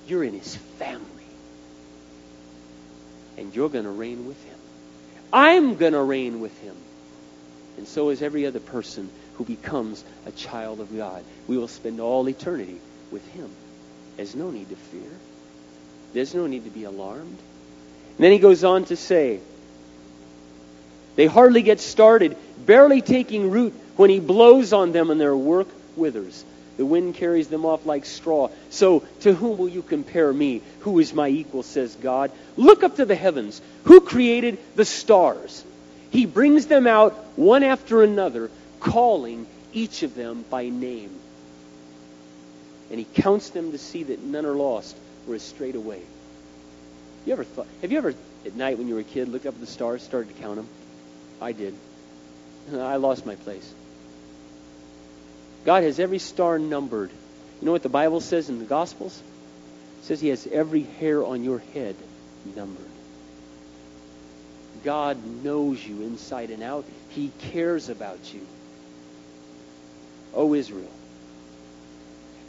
You're 0.07 0.23
in 0.23 0.33
his 0.33 0.55
family. 0.55 1.07
And 3.37 3.55
you're 3.55 3.69
going 3.69 3.85
to 3.85 3.89
reign 3.89 4.27
with 4.27 4.41
him. 4.43 4.57
I'm 5.31 5.75
going 5.75 5.93
to 5.93 6.03
reign 6.03 6.39
with 6.39 6.57
him. 6.59 6.75
And 7.77 7.87
so 7.87 8.09
is 8.09 8.21
every 8.21 8.45
other 8.45 8.59
person 8.59 9.09
who 9.35 9.45
becomes 9.45 10.03
a 10.27 10.31
child 10.31 10.79
of 10.79 10.95
God. 10.95 11.23
We 11.47 11.57
will 11.57 11.67
spend 11.67 11.99
all 11.99 12.29
eternity 12.29 12.77
with 13.11 13.27
him. 13.33 13.49
There's 14.17 14.35
no 14.35 14.51
need 14.51 14.69
to 14.69 14.75
fear. 14.75 15.09
There's 16.13 16.35
no 16.35 16.45
need 16.45 16.65
to 16.65 16.69
be 16.69 16.83
alarmed. 16.83 17.39
And 18.17 18.19
then 18.19 18.31
he 18.31 18.37
goes 18.37 18.63
on 18.63 18.85
to 18.85 18.95
say, 18.95 19.39
they 21.15 21.25
hardly 21.25 21.63
get 21.63 21.79
started, 21.79 22.37
barely 22.65 23.01
taking 23.01 23.51
root 23.51 23.73
when 23.95 24.09
he 24.09 24.19
blows 24.19 24.73
on 24.73 24.91
them 24.91 25.09
and 25.09 25.19
their 25.19 25.35
work 25.35 25.67
withers. 25.95 26.43
The 26.77 26.85
wind 26.85 27.15
carries 27.15 27.47
them 27.47 27.65
off 27.65 27.85
like 27.85 28.05
straw. 28.05 28.49
So, 28.71 29.03
to 29.21 29.33
whom 29.33 29.57
will 29.57 29.69
you 29.69 29.83
compare 29.83 30.33
me? 30.33 30.61
Who 30.81 30.99
is 30.99 31.13
my 31.13 31.27
equal, 31.27 31.61
says 31.61 31.95
God? 31.95 32.31
Look 32.57 32.83
up 32.83 32.95
to 32.95 33.05
the 33.05 33.15
heavens. 33.15 33.61
Who 33.83 34.01
created 34.01 34.57
the 34.75 34.85
stars? 34.85 35.63
He 36.09 36.25
brings 36.25 36.65
them 36.65 36.87
out 36.87 37.13
one 37.35 37.63
after 37.63 38.01
another, 38.03 38.49
calling 38.79 39.45
each 39.71 40.03
of 40.03 40.15
them 40.15 40.45
by 40.49 40.69
name. 40.69 41.11
And 42.89 42.99
he 42.99 43.05
counts 43.21 43.49
them 43.49 43.71
to 43.71 43.77
see 43.77 44.03
that 44.03 44.21
none 44.21 44.45
are 44.45 44.55
lost 44.55 44.95
or 45.27 45.35
is 45.35 45.43
straight 45.43 45.75
away. 45.75 46.01
You 47.25 47.33
ever 47.33 47.43
thought, 47.43 47.67
have 47.81 47.91
you 47.91 47.97
ever, 47.97 48.13
at 48.45 48.55
night 48.55 48.77
when 48.77 48.87
you 48.87 48.95
were 48.95 49.01
a 49.01 49.05
kid, 49.05 49.29
looked 49.29 49.45
up 49.45 49.53
at 49.53 49.61
the 49.61 49.67
stars, 49.67 50.03
started 50.03 50.35
to 50.35 50.41
count 50.41 50.57
them? 50.57 50.67
I 51.39 51.51
did. 51.51 51.73
Uh, 52.71 52.79
I 52.79 52.95
lost 52.95 53.25
my 53.25 53.35
place. 53.35 53.73
God 55.65 55.83
has 55.83 55.99
every 55.99 56.19
star 56.19 56.59
numbered. 56.59 57.09
You 57.59 57.65
know 57.65 57.71
what 57.71 57.83
the 57.83 57.89
Bible 57.89 58.19
says 58.19 58.49
in 58.49 58.59
the 58.59 58.65
Gospels? 58.65 59.21
It 60.01 60.05
says 60.05 60.21
he 60.21 60.29
has 60.29 60.47
every 60.47 60.83
hair 60.83 61.23
on 61.23 61.43
your 61.43 61.61
head 61.73 61.95
numbered. 62.55 62.85
God 64.83 65.17
knows 65.43 65.85
you 65.85 66.01
inside 66.01 66.49
and 66.49 66.61
out. 66.61 66.85
He 67.09 67.31
cares 67.51 67.89
about 67.89 68.33
you. 68.33 68.45
O 70.33 70.53
Israel. 70.53 70.91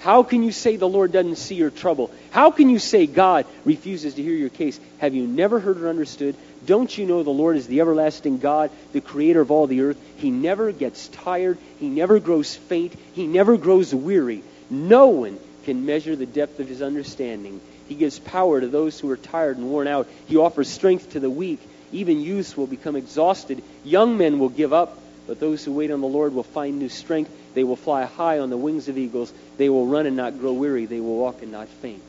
How 0.04 0.22
can 0.22 0.42
you 0.42 0.52
say 0.52 0.76
the 0.76 0.86
Lord 0.86 1.12
doesn't 1.12 1.36
see 1.36 1.54
your 1.54 1.70
trouble? 1.70 2.10
How 2.30 2.50
can 2.50 2.68
you 2.68 2.78
say 2.78 3.06
God 3.06 3.46
refuses 3.64 4.12
to 4.12 4.22
hear 4.22 4.34
your 4.34 4.50
case? 4.50 4.78
Have 4.98 5.14
you 5.14 5.26
never 5.26 5.58
heard 5.58 5.80
or 5.80 5.88
understood? 5.88 6.36
Don't 6.66 6.98
you 6.98 7.06
know 7.06 7.22
the 7.22 7.30
Lord 7.30 7.56
is 7.56 7.66
the 7.66 7.80
everlasting 7.80 8.36
God, 8.36 8.70
the 8.92 9.00
creator 9.00 9.40
of 9.40 9.50
all 9.50 9.66
the 9.66 9.80
earth? 9.80 9.96
He 10.18 10.30
never 10.30 10.72
gets 10.72 11.08
tired. 11.08 11.56
He 11.80 11.88
never 11.88 12.20
grows 12.20 12.54
faint. 12.54 12.92
He 13.14 13.26
never 13.26 13.56
grows 13.56 13.94
weary. 13.94 14.42
No 14.68 15.06
one 15.06 15.38
can 15.64 15.86
measure 15.86 16.14
the 16.14 16.26
depth 16.26 16.60
of 16.60 16.68
his 16.68 16.82
understanding. 16.82 17.62
He 17.88 17.94
gives 17.94 18.18
power 18.18 18.60
to 18.60 18.68
those 18.68 19.00
who 19.00 19.10
are 19.10 19.16
tired 19.16 19.56
and 19.56 19.70
worn 19.70 19.88
out. 19.88 20.06
He 20.26 20.36
offers 20.36 20.68
strength 20.68 21.12
to 21.12 21.20
the 21.20 21.30
weak. 21.30 21.60
Even 21.92 22.20
youths 22.20 22.58
will 22.58 22.66
become 22.66 22.96
exhausted. 22.96 23.62
Young 23.84 24.18
men 24.18 24.38
will 24.38 24.50
give 24.50 24.74
up. 24.74 24.98
But 25.26 25.40
those 25.40 25.64
who 25.64 25.72
wait 25.72 25.90
on 25.90 26.02
the 26.02 26.06
Lord 26.06 26.34
will 26.34 26.42
find 26.42 26.78
new 26.78 26.90
strength. 26.90 27.30
They 27.54 27.64
will 27.64 27.76
fly 27.76 28.04
high 28.04 28.40
on 28.40 28.50
the 28.50 28.56
wings 28.56 28.88
of 28.88 28.98
eagles. 28.98 29.32
They 29.56 29.68
will 29.68 29.86
run 29.86 30.06
and 30.06 30.16
not 30.16 30.38
grow 30.38 30.52
weary. 30.52 30.86
They 30.86 31.00
will 31.00 31.16
walk 31.16 31.42
and 31.42 31.52
not 31.52 31.68
faint. 31.68 32.02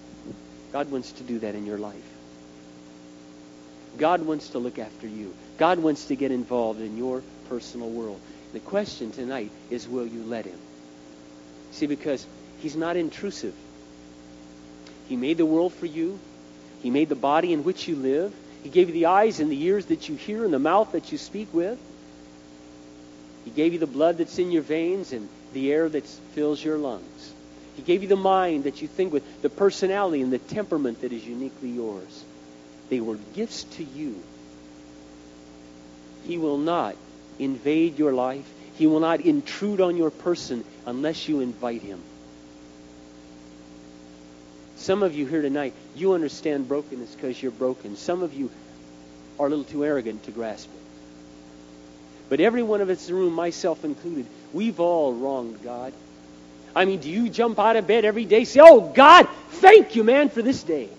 God 0.71 0.91
wants 0.91 1.11
to 1.13 1.23
do 1.23 1.39
that 1.39 1.55
in 1.55 1.65
your 1.65 1.77
life. 1.77 2.11
God 3.97 4.21
wants 4.23 4.49
to 4.49 4.59
look 4.59 4.79
after 4.79 5.07
you. 5.07 5.33
God 5.57 5.79
wants 5.79 6.05
to 6.07 6.15
get 6.15 6.31
involved 6.31 6.81
in 6.81 6.97
your 6.97 7.21
personal 7.47 7.89
world. 7.89 8.19
The 8.53 8.59
question 8.59 9.11
tonight 9.11 9.51
is 9.69 9.87
will 9.87 10.05
you 10.05 10.23
let 10.23 10.45
him? 10.45 10.59
See, 11.71 11.85
because 11.85 12.25
he's 12.59 12.75
not 12.75 12.97
intrusive. 12.97 13.53
He 15.07 15.15
made 15.15 15.37
the 15.37 15.45
world 15.45 15.73
for 15.73 15.85
you. 15.85 16.19
He 16.81 16.89
made 16.89 17.09
the 17.09 17.15
body 17.15 17.53
in 17.53 17.63
which 17.63 17.87
you 17.87 17.95
live. 17.95 18.33
He 18.63 18.69
gave 18.69 18.87
you 18.87 18.93
the 18.93 19.05
eyes 19.05 19.39
and 19.39 19.51
the 19.51 19.61
ears 19.63 19.85
that 19.87 20.09
you 20.09 20.15
hear 20.15 20.43
and 20.43 20.53
the 20.53 20.59
mouth 20.59 20.91
that 20.93 21.11
you 21.11 21.17
speak 21.17 21.53
with. 21.53 21.77
He 23.43 23.51
gave 23.51 23.73
you 23.73 23.79
the 23.79 23.87
blood 23.87 24.17
that's 24.17 24.39
in 24.39 24.51
your 24.51 24.63
veins 24.63 25.13
and 25.13 25.29
the 25.55 25.71
air 25.71 25.87
that 25.89 26.05
fills 26.05 26.63
your 26.63 26.77
lungs. 26.77 27.33
He 27.77 27.81
gave 27.81 28.03
you 28.03 28.09
the 28.09 28.15
mind 28.15 28.65
that 28.65 28.81
you 28.81 28.87
think 28.87 29.11
with, 29.11 29.41
the 29.41 29.49
personality 29.49 30.21
and 30.21 30.31
the 30.31 30.37
temperament 30.37 31.01
that 31.01 31.11
is 31.11 31.25
uniquely 31.25 31.69
yours. 31.69 32.23
They 32.89 32.99
were 32.99 33.15
gifts 33.33 33.63
to 33.63 33.83
you. 33.83 34.21
He 36.27 36.37
will 36.37 36.57
not 36.57 36.95
invade 37.39 37.97
your 37.97 38.13
life. 38.13 38.45
He 38.75 38.85
will 38.85 38.99
not 38.99 39.21
intrude 39.21 39.79
on 39.79 39.95
your 39.95 40.11
person 40.11 40.65
unless 40.85 41.27
you 41.27 41.39
invite 41.39 41.81
him. 41.81 42.01
Some 44.75 45.03
of 45.03 45.15
you 45.15 45.25
here 45.25 45.41
tonight, 45.41 45.73
you 45.95 46.13
understand 46.13 46.67
brokenness 46.67 47.15
because 47.15 47.41
you're 47.41 47.51
broken. 47.51 47.95
Some 47.95 48.23
of 48.23 48.33
you 48.33 48.51
are 49.39 49.47
a 49.47 49.49
little 49.49 49.63
too 49.63 49.85
arrogant 49.85 50.23
to 50.23 50.31
grasp 50.31 50.69
it. 50.69 50.81
But 52.27 52.39
every 52.39 52.63
one 52.63 52.81
of 52.81 52.89
us 52.89 53.07
in 53.07 53.15
the 53.15 53.21
room, 53.21 53.33
myself 53.33 53.85
included, 53.85 54.25
we've 54.55 54.79
all 54.79 55.13
wronged 55.13 55.61
God. 55.63 55.93
I 56.75 56.85
mean, 56.85 56.99
do 56.99 57.09
you 57.09 57.29
jump 57.29 57.59
out 57.59 57.75
of 57.75 57.85
bed 57.85 58.05
every 58.05 58.25
day 58.25 58.45
say, 58.45 58.61
Oh, 58.63 58.81
God, 58.81 59.27
thank 59.49 59.95
you, 59.95 60.03
man, 60.03 60.29
for 60.29 60.41
this 60.41 60.63
day? 60.63 60.89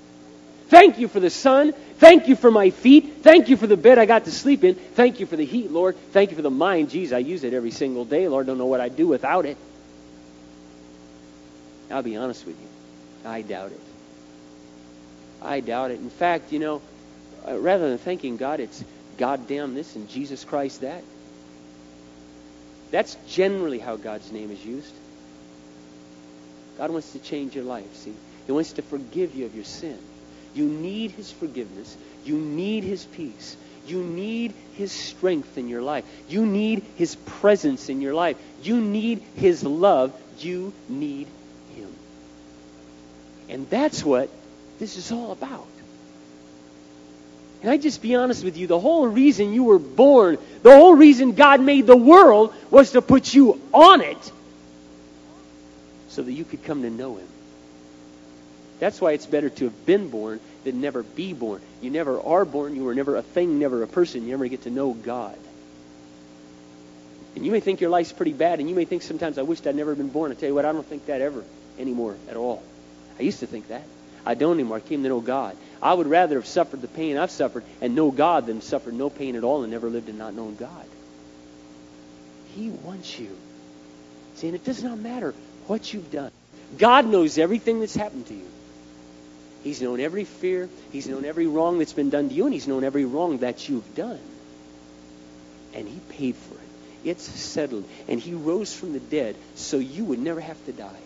Thank 0.68 0.98
you 0.98 1.08
for 1.08 1.20
the 1.20 1.30
sun. 1.30 1.72
Thank 1.98 2.28
you 2.28 2.36
for 2.36 2.50
my 2.50 2.70
feet. 2.70 3.22
Thank 3.22 3.48
you 3.48 3.56
for 3.56 3.66
the 3.66 3.76
bed 3.76 3.98
I 3.98 4.04
got 4.04 4.24
to 4.26 4.32
sleep 4.32 4.62
in. 4.62 4.74
Thank 4.74 5.20
you 5.20 5.26
for 5.26 5.36
the 5.36 5.44
heat, 5.44 5.70
Lord. 5.70 5.96
Thank 6.12 6.30
you 6.30 6.36
for 6.36 6.42
the 6.42 6.50
mind. 6.50 6.90
Geez, 6.90 7.12
I 7.12 7.18
use 7.18 7.44
it 7.44 7.54
every 7.54 7.70
single 7.70 8.04
day. 8.04 8.28
Lord, 8.28 8.46
don't 8.46 8.58
know 8.58 8.66
what 8.66 8.80
I'd 8.80 8.96
do 8.96 9.06
without 9.06 9.46
it. 9.46 9.56
I'll 11.90 12.02
be 12.02 12.16
honest 12.16 12.44
with 12.44 12.60
you. 12.60 12.68
I 13.24 13.42
doubt 13.42 13.72
it. 13.72 13.80
I 15.40 15.60
doubt 15.60 15.92
it. 15.92 16.00
In 16.00 16.10
fact, 16.10 16.52
you 16.52 16.58
know, 16.58 16.82
uh, 17.46 17.58
rather 17.58 17.88
than 17.88 17.98
thanking 17.98 18.36
God, 18.36 18.60
it's 18.60 18.84
God 19.18 19.46
damn 19.46 19.74
this 19.74 19.94
and 19.94 20.08
Jesus 20.08 20.44
Christ 20.44 20.80
that. 20.80 21.02
That's 22.90 23.16
generally 23.28 23.78
how 23.78 23.96
God's 23.96 24.30
name 24.30 24.50
is 24.50 24.64
used. 24.64 24.92
God 26.78 26.90
wants 26.90 27.12
to 27.12 27.18
change 27.18 27.54
your 27.54 27.64
life, 27.64 27.94
see? 27.96 28.14
He 28.46 28.52
wants 28.52 28.72
to 28.74 28.82
forgive 28.82 29.34
you 29.34 29.46
of 29.46 29.54
your 29.54 29.64
sin. 29.64 29.98
You 30.54 30.66
need 30.66 31.10
His 31.10 31.30
forgiveness. 31.30 31.96
You 32.24 32.36
need 32.36 32.84
His 32.84 33.04
peace. 33.04 33.56
You 33.86 34.02
need 34.02 34.54
His 34.74 34.92
strength 34.92 35.58
in 35.58 35.68
your 35.68 35.82
life. 35.82 36.04
You 36.28 36.46
need 36.46 36.84
His 36.96 37.14
presence 37.14 37.88
in 37.88 38.00
your 38.00 38.14
life. 38.14 38.36
You 38.62 38.80
need 38.80 39.22
His 39.36 39.62
love. 39.64 40.12
You 40.38 40.72
need 40.88 41.28
Him. 41.74 41.92
And 43.48 43.68
that's 43.68 44.04
what 44.04 44.30
this 44.78 44.96
is 44.96 45.12
all 45.12 45.32
about. 45.32 45.66
Can 47.60 47.70
I 47.70 47.78
just 47.78 48.02
be 48.02 48.14
honest 48.14 48.44
with 48.44 48.56
you? 48.56 48.66
The 48.66 48.78
whole 48.78 49.06
reason 49.06 49.52
you 49.52 49.64
were 49.64 49.78
born, 49.78 50.38
the 50.62 50.74
whole 50.74 50.94
reason 50.94 51.32
God 51.32 51.60
made 51.60 51.86
the 51.86 51.96
world 51.96 52.54
was 52.70 52.92
to 52.92 53.02
put 53.02 53.32
you 53.32 53.60
on 53.72 54.02
it 54.02 54.32
so 56.08 56.22
that 56.22 56.32
you 56.32 56.44
could 56.44 56.64
come 56.64 56.82
to 56.82 56.90
know 56.90 57.16
Him. 57.16 57.28
That's 58.78 59.00
why 59.00 59.12
it's 59.12 59.26
better 59.26 59.48
to 59.48 59.64
have 59.64 59.86
been 59.86 60.08
born 60.10 60.40
than 60.64 60.80
never 60.80 61.02
be 61.02 61.32
born. 61.32 61.62
You 61.80 61.90
never 61.90 62.20
are 62.20 62.44
born. 62.44 62.76
You 62.76 62.84
were 62.84 62.94
never 62.94 63.16
a 63.16 63.22
thing, 63.22 63.58
never 63.58 63.82
a 63.82 63.86
person. 63.86 64.24
You 64.24 64.30
never 64.30 64.48
get 64.48 64.62
to 64.62 64.70
know 64.70 64.92
God. 64.92 65.38
And 67.34 67.44
you 67.44 67.52
may 67.52 67.60
think 67.60 67.80
your 67.80 67.90
life's 67.90 68.12
pretty 68.12 68.32
bad, 68.32 68.60
and 68.60 68.68
you 68.68 68.74
may 68.74 68.86
think 68.86 69.02
sometimes, 69.02 69.38
I 69.38 69.42
wished 69.42 69.66
I'd 69.66 69.76
never 69.76 69.94
been 69.94 70.08
born. 70.08 70.30
I 70.30 70.34
tell 70.34 70.48
you 70.48 70.54
what, 70.54 70.64
I 70.64 70.72
don't 70.72 70.86
think 70.86 71.06
that 71.06 71.20
ever 71.20 71.44
anymore 71.78 72.16
at 72.28 72.36
all. 72.36 72.62
I 73.18 73.22
used 73.22 73.40
to 73.40 73.46
think 73.46 73.68
that. 73.68 73.84
I 74.26 74.34
don't 74.34 74.54
anymore. 74.54 74.78
I 74.78 74.80
came 74.80 75.04
to 75.04 75.08
know 75.08 75.20
God. 75.20 75.56
I 75.80 75.94
would 75.94 76.08
rather 76.08 76.34
have 76.34 76.46
suffered 76.46 76.82
the 76.82 76.88
pain 76.88 77.16
I've 77.16 77.30
suffered 77.30 77.62
and 77.80 77.94
know 77.94 78.10
God 78.10 78.46
than 78.46 78.60
suffer 78.60 78.90
no 78.90 79.08
pain 79.08 79.36
at 79.36 79.44
all 79.44 79.62
and 79.62 79.72
never 79.72 79.88
lived 79.88 80.08
and 80.08 80.18
not 80.18 80.34
known 80.34 80.56
God. 80.56 80.86
He 82.56 82.70
wants 82.70 83.18
you. 83.18 83.36
See, 84.34 84.48
and 84.48 84.56
it 84.56 84.64
does 84.64 84.82
not 84.82 84.98
matter 84.98 85.32
what 85.68 85.94
you've 85.94 86.10
done. 86.10 86.32
God 86.76 87.06
knows 87.06 87.38
everything 87.38 87.80
that's 87.80 87.94
happened 87.94 88.26
to 88.26 88.34
you. 88.34 88.48
He's 89.62 89.80
known 89.80 90.00
every 90.00 90.24
fear. 90.24 90.68
He's 90.92 91.06
known 91.06 91.24
every 91.24 91.46
wrong 91.46 91.78
that's 91.78 91.92
been 91.92 92.10
done 92.10 92.28
to 92.28 92.34
you, 92.34 92.44
and 92.44 92.52
He's 92.52 92.68
known 92.68 92.84
every 92.84 93.04
wrong 93.04 93.38
that 93.38 93.68
you've 93.68 93.94
done. 93.94 94.20
And 95.74 95.88
He 95.88 95.98
paid 96.10 96.36
for 96.36 96.54
it. 96.54 97.10
It's 97.10 97.24
settled. 97.24 97.84
And 98.08 98.20
He 98.20 98.34
rose 98.34 98.74
from 98.74 98.92
the 98.92 99.00
dead 99.00 99.36
so 99.54 99.78
you 99.78 100.04
would 100.04 100.18
never 100.18 100.40
have 100.40 100.62
to 100.66 100.72
die. 100.72 101.05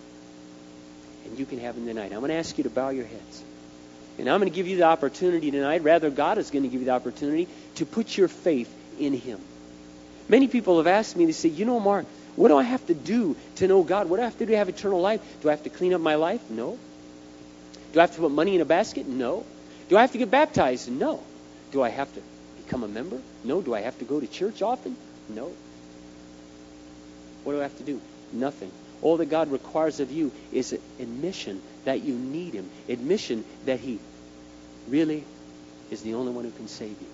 And 1.24 1.38
you 1.38 1.46
can 1.46 1.61
have 1.61 1.76
Him 1.76 1.87
tonight. 1.87 2.12
I'm 2.12 2.20
going 2.20 2.30
to 2.30 2.37
ask 2.37 2.56
you 2.59 2.64
to 2.64 2.70
bow 2.70 2.90
your 2.90 3.06
heads. 3.06 3.44
And 4.18 4.28
I'm 4.28 4.40
going 4.40 4.50
to 4.50 4.54
give 4.54 4.66
you 4.66 4.76
the 4.76 4.85
opportunity 4.85 5.50
tonight, 5.50 5.83
rather, 5.83 6.11
God 6.11 6.38
is 6.38 6.50
going 6.50 6.64
to 6.64 6.68
give 6.68 6.80
you 6.80 6.87
the 6.87 6.92
opportunity 6.92 7.48
to 7.76 7.87
put 7.87 8.16
your 8.16 8.28
faith 8.28 8.72
in 8.98 9.14
Him. 9.14 9.40
Many 10.28 10.46
people 10.46 10.76
have 10.76 10.87
asked 10.87 11.16
me, 11.16 11.26
they 11.26 11.33
say, 11.33 11.48
you 11.48 11.64
know, 11.64 11.80
Mark, 11.80 12.06
what 12.37 12.48
do 12.48 12.56
I 12.56 12.62
have 12.62 12.87
to 12.87 12.94
do 12.94 13.37
to 13.56 13.66
know 13.66 13.83
God? 13.83 14.09
What 14.09 14.16
do 14.16 14.22
I 14.22 14.26
have 14.26 14.38
to 14.38 14.46
do 14.46 14.52
to 14.52 14.56
have 14.59 14.68
eternal 14.68 15.00
life? 15.00 15.20
Do 15.42 15.48
I 15.48 15.52
have 15.52 15.64
to 15.64 15.70
clean 15.70 15.92
up 15.94 16.00
my 16.00 16.14
life? 16.14 16.50
No. 16.50 16.78
Do 17.92 18.00
I 18.00 18.02
have 18.02 18.14
to 18.14 18.20
put 18.20 18.30
money 18.30 18.54
in 18.54 18.61
a 18.61 18.64
basket? 18.64 19.06
No. 19.06 19.44
Do 19.88 19.96
I 19.96 20.02
have 20.02 20.12
to 20.12 20.18
get 20.18 20.30
baptized? 20.30 20.90
No. 20.90 21.22
Do 21.72 21.83
I 21.83 21.88
have 21.88 22.12
to 22.14 22.22
become 22.62 22.85
a 22.85 22.88
member? 22.88 23.20
No. 23.42 23.61
Do 23.61 23.74
I 23.74 23.80
have 23.80 23.98
to 23.98 24.04
go 24.04 24.20
to 24.20 24.26
church 24.26 24.62
often? 24.62 24.96
No. 25.28 25.52
What 27.42 27.54
do 27.54 27.59
I 27.59 27.62
have 27.62 27.76
to 27.78 27.85
do? 27.85 28.00
Nothing. 28.33 28.70
All 29.02 29.16
that 29.16 29.26
God 29.26 29.50
requires 29.50 30.00
of 30.00 30.10
you 30.10 30.30
is 30.52 30.72
admission 30.98 31.62
that 31.84 32.02
you 32.02 32.14
need 32.14 32.54
Him, 32.54 32.68
admission 32.88 33.44
that 33.64 33.80
He 33.80 33.98
really 34.88 35.24
is 35.90 36.02
the 36.02 36.14
only 36.14 36.32
one 36.32 36.44
who 36.44 36.50
can 36.50 36.68
save 36.68 36.90
you. 36.90 37.06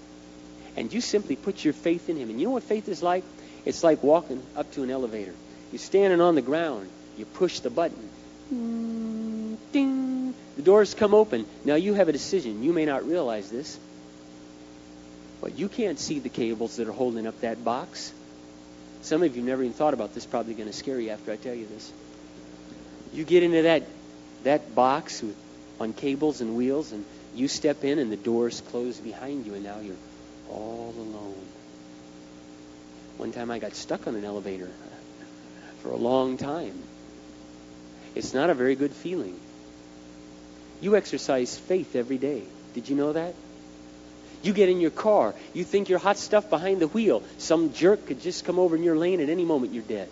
And 0.76 0.92
you 0.92 1.00
simply 1.00 1.36
put 1.36 1.64
your 1.64 1.72
faith 1.72 2.08
in 2.08 2.16
Him. 2.16 2.30
And 2.30 2.40
you 2.40 2.46
know 2.46 2.52
what 2.52 2.64
faith 2.64 2.88
is 2.88 3.02
like? 3.02 3.24
It's 3.64 3.82
like 3.82 4.02
walking 4.02 4.42
up 4.56 4.70
to 4.72 4.82
an 4.82 4.90
elevator. 4.90 5.32
You're 5.72 5.78
standing 5.78 6.20
on 6.20 6.34
the 6.34 6.42
ground. 6.42 6.88
You 7.16 7.24
push 7.24 7.60
the 7.60 7.70
button. 7.70 8.08
Mm, 8.52 9.56
ding. 9.72 10.34
The 10.56 10.62
doors 10.62 10.94
come 10.94 11.14
open. 11.14 11.46
Now 11.64 11.74
you 11.74 11.94
have 11.94 12.08
a 12.08 12.12
decision. 12.12 12.62
You 12.62 12.72
may 12.72 12.84
not 12.84 13.06
realize 13.06 13.50
this. 13.50 13.78
But 15.40 15.58
you 15.58 15.68
can't 15.68 15.98
see 15.98 16.18
the 16.18 16.28
cables 16.28 16.76
that 16.76 16.88
are 16.88 16.92
holding 16.92 17.26
up 17.26 17.40
that 17.40 17.64
box. 17.64 18.12
Some 19.06 19.22
of 19.22 19.36
you 19.36 19.42
never 19.42 19.62
even 19.62 19.72
thought 19.72 19.94
about 19.94 20.14
this. 20.14 20.26
Probably 20.26 20.54
going 20.54 20.68
to 20.68 20.72
scare 20.72 20.98
you 20.98 21.10
after 21.10 21.30
I 21.30 21.36
tell 21.36 21.54
you 21.54 21.64
this. 21.66 21.92
You 23.12 23.22
get 23.22 23.44
into 23.44 23.62
that 23.62 23.84
that 24.42 24.74
box 24.74 25.22
with, 25.22 25.36
on 25.78 25.92
cables 25.92 26.40
and 26.40 26.56
wheels, 26.56 26.90
and 26.90 27.04
you 27.32 27.46
step 27.46 27.84
in, 27.84 28.00
and 28.00 28.10
the 28.10 28.16
doors 28.16 28.60
close 28.62 28.98
behind 28.98 29.46
you, 29.46 29.54
and 29.54 29.62
now 29.62 29.78
you're 29.78 29.94
all 30.50 30.92
alone. 30.98 31.46
One 33.16 33.30
time 33.30 33.52
I 33.52 33.60
got 33.60 33.76
stuck 33.76 34.08
on 34.08 34.16
an 34.16 34.24
elevator 34.24 34.70
for 35.82 35.90
a 35.90 35.96
long 35.96 36.36
time. 36.36 36.82
It's 38.16 38.34
not 38.34 38.50
a 38.50 38.54
very 38.54 38.74
good 38.74 38.92
feeling. 38.92 39.38
You 40.80 40.96
exercise 40.96 41.56
faith 41.56 41.94
every 41.94 42.18
day. 42.18 42.42
Did 42.74 42.88
you 42.88 42.96
know 42.96 43.12
that? 43.12 43.36
You 44.46 44.52
get 44.52 44.68
in 44.68 44.80
your 44.80 44.92
car. 44.92 45.34
You 45.54 45.64
think 45.64 45.88
you're 45.88 45.98
hot 45.98 46.18
stuff 46.18 46.48
behind 46.48 46.80
the 46.80 46.86
wheel. 46.86 47.24
Some 47.38 47.72
jerk 47.72 48.06
could 48.06 48.20
just 48.20 48.44
come 48.44 48.60
over 48.60 48.76
in 48.76 48.84
your 48.84 48.96
lane 48.96 49.20
at 49.20 49.28
any 49.28 49.44
moment. 49.44 49.74
You're 49.74 49.82
dead. 49.82 50.08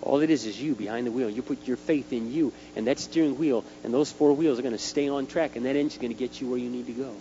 All 0.00 0.20
it 0.20 0.30
is 0.30 0.46
is 0.46 0.60
you 0.60 0.76
behind 0.76 1.08
the 1.08 1.10
wheel. 1.10 1.28
You 1.28 1.42
put 1.42 1.66
your 1.66 1.76
faith 1.76 2.12
in 2.12 2.32
you 2.32 2.52
and 2.76 2.86
that 2.86 3.00
steering 3.00 3.36
wheel, 3.36 3.64
and 3.82 3.92
those 3.92 4.12
four 4.12 4.32
wheels 4.32 4.60
are 4.60 4.62
going 4.62 4.76
to 4.76 4.78
stay 4.78 5.08
on 5.08 5.26
track, 5.26 5.56
and 5.56 5.66
that 5.66 5.74
engine's 5.74 5.98
going 5.98 6.12
to 6.12 6.18
get 6.18 6.40
you 6.40 6.48
where 6.48 6.58
you 6.58 6.70
need 6.70 6.86
to 6.86 6.92
go. 6.92 7.12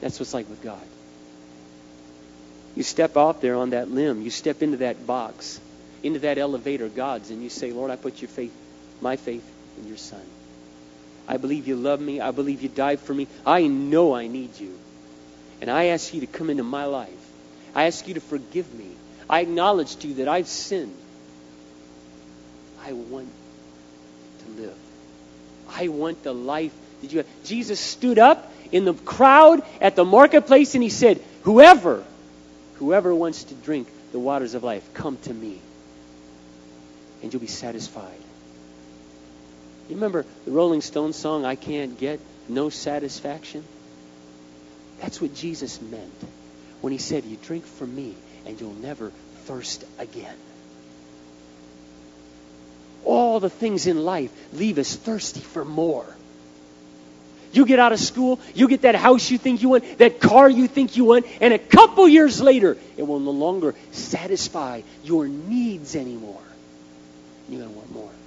That's 0.00 0.18
what's 0.18 0.32
like 0.32 0.48
with 0.48 0.62
God. 0.62 0.80
You 2.74 2.82
step 2.82 3.18
out 3.18 3.42
there 3.42 3.56
on 3.56 3.70
that 3.70 3.90
limb. 3.90 4.22
You 4.22 4.30
step 4.30 4.62
into 4.62 4.78
that 4.78 5.06
box, 5.06 5.60
into 6.02 6.20
that 6.20 6.38
elevator, 6.38 6.88
God's, 6.88 7.28
and 7.28 7.42
you 7.42 7.50
say, 7.50 7.72
Lord, 7.72 7.90
I 7.90 7.96
put 7.96 8.22
your 8.22 8.30
faith, 8.30 8.54
my 9.02 9.16
faith 9.16 9.44
in 9.78 9.88
your 9.88 9.98
Son. 9.98 10.22
I 11.30 11.36
believe 11.36 11.68
you 11.68 11.76
love 11.76 12.00
me. 12.00 12.20
I 12.20 12.32
believe 12.32 12.60
you 12.60 12.68
died 12.68 12.98
for 12.98 13.14
me. 13.14 13.28
I 13.46 13.68
know 13.68 14.16
I 14.16 14.26
need 14.26 14.58
you. 14.58 14.76
And 15.60 15.70
I 15.70 15.86
ask 15.86 16.12
you 16.12 16.22
to 16.22 16.26
come 16.26 16.50
into 16.50 16.64
my 16.64 16.86
life. 16.86 17.08
I 17.72 17.84
ask 17.84 18.08
you 18.08 18.14
to 18.14 18.20
forgive 18.20 18.74
me. 18.74 18.88
I 19.28 19.38
acknowledge 19.38 19.94
to 19.98 20.08
you 20.08 20.14
that 20.14 20.26
I've 20.26 20.48
sinned. 20.48 20.96
I 22.84 22.94
want 22.94 23.28
to 24.40 24.62
live. 24.62 24.76
I 25.68 25.86
want 25.86 26.24
the 26.24 26.34
life 26.34 26.74
that 27.00 27.12
you 27.12 27.18
have. 27.18 27.28
Jesus 27.44 27.78
stood 27.78 28.18
up 28.18 28.52
in 28.72 28.84
the 28.84 28.94
crowd 28.94 29.62
at 29.80 29.94
the 29.94 30.04
marketplace 30.04 30.74
and 30.74 30.82
he 30.82 30.90
said, 30.90 31.22
Whoever 31.44 32.04
Whoever 32.80 33.14
wants 33.14 33.44
to 33.44 33.54
drink 33.54 33.88
the 34.10 34.18
waters 34.18 34.54
of 34.54 34.64
life, 34.64 34.94
come 34.94 35.18
to 35.18 35.34
me, 35.34 35.60
and 37.22 37.30
you'll 37.30 37.38
be 37.38 37.46
satisfied. 37.46 38.18
You 39.90 39.96
remember 39.96 40.24
the 40.44 40.52
Rolling 40.52 40.82
Stones 40.82 41.16
song, 41.16 41.44
I 41.44 41.56
Can't 41.56 41.98
Get 41.98 42.20
No 42.48 42.70
Satisfaction? 42.70 43.64
That's 45.00 45.20
what 45.20 45.34
Jesus 45.34 45.82
meant 45.82 46.14
when 46.80 46.92
he 46.92 46.98
said, 46.98 47.24
You 47.24 47.36
drink 47.42 47.66
from 47.66 47.96
me, 47.96 48.14
and 48.46 48.60
you'll 48.60 48.72
never 48.72 49.10
thirst 49.46 49.84
again. 49.98 50.36
All 53.04 53.40
the 53.40 53.50
things 53.50 53.88
in 53.88 54.04
life 54.04 54.30
leave 54.52 54.78
us 54.78 54.94
thirsty 54.94 55.40
for 55.40 55.64
more. 55.64 56.06
You 57.52 57.66
get 57.66 57.80
out 57.80 57.90
of 57.90 57.98
school, 57.98 58.38
you 58.54 58.68
get 58.68 58.82
that 58.82 58.94
house 58.94 59.28
you 59.28 59.38
think 59.38 59.60
you 59.60 59.70
want, 59.70 59.98
that 59.98 60.20
car 60.20 60.48
you 60.48 60.68
think 60.68 60.96
you 60.96 61.06
want, 61.06 61.26
and 61.40 61.52
a 61.52 61.58
couple 61.58 62.06
years 62.06 62.40
later, 62.40 62.76
it 62.96 63.02
will 63.02 63.18
no 63.18 63.32
longer 63.32 63.74
satisfy 63.90 64.82
your 65.02 65.26
needs 65.26 65.96
anymore. 65.96 66.42
You're 67.48 67.62
going 67.62 67.72
to 67.72 67.76
want 67.76 67.92
more. 67.92 68.19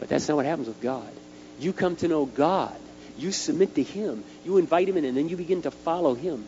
But 0.00 0.08
that's 0.08 0.26
not 0.26 0.36
what 0.36 0.46
happens 0.46 0.66
with 0.66 0.80
God. 0.80 1.12
You 1.60 1.72
come 1.72 1.94
to 1.96 2.08
know 2.08 2.24
God, 2.24 2.74
you 3.18 3.30
submit 3.30 3.74
to 3.74 3.82
Him, 3.82 4.24
you 4.44 4.56
invite 4.56 4.88
Him 4.88 4.96
in, 4.96 5.04
and 5.04 5.16
then 5.16 5.28
you 5.28 5.36
begin 5.36 5.62
to 5.62 5.70
follow 5.70 6.14
Him. 6.14 6.44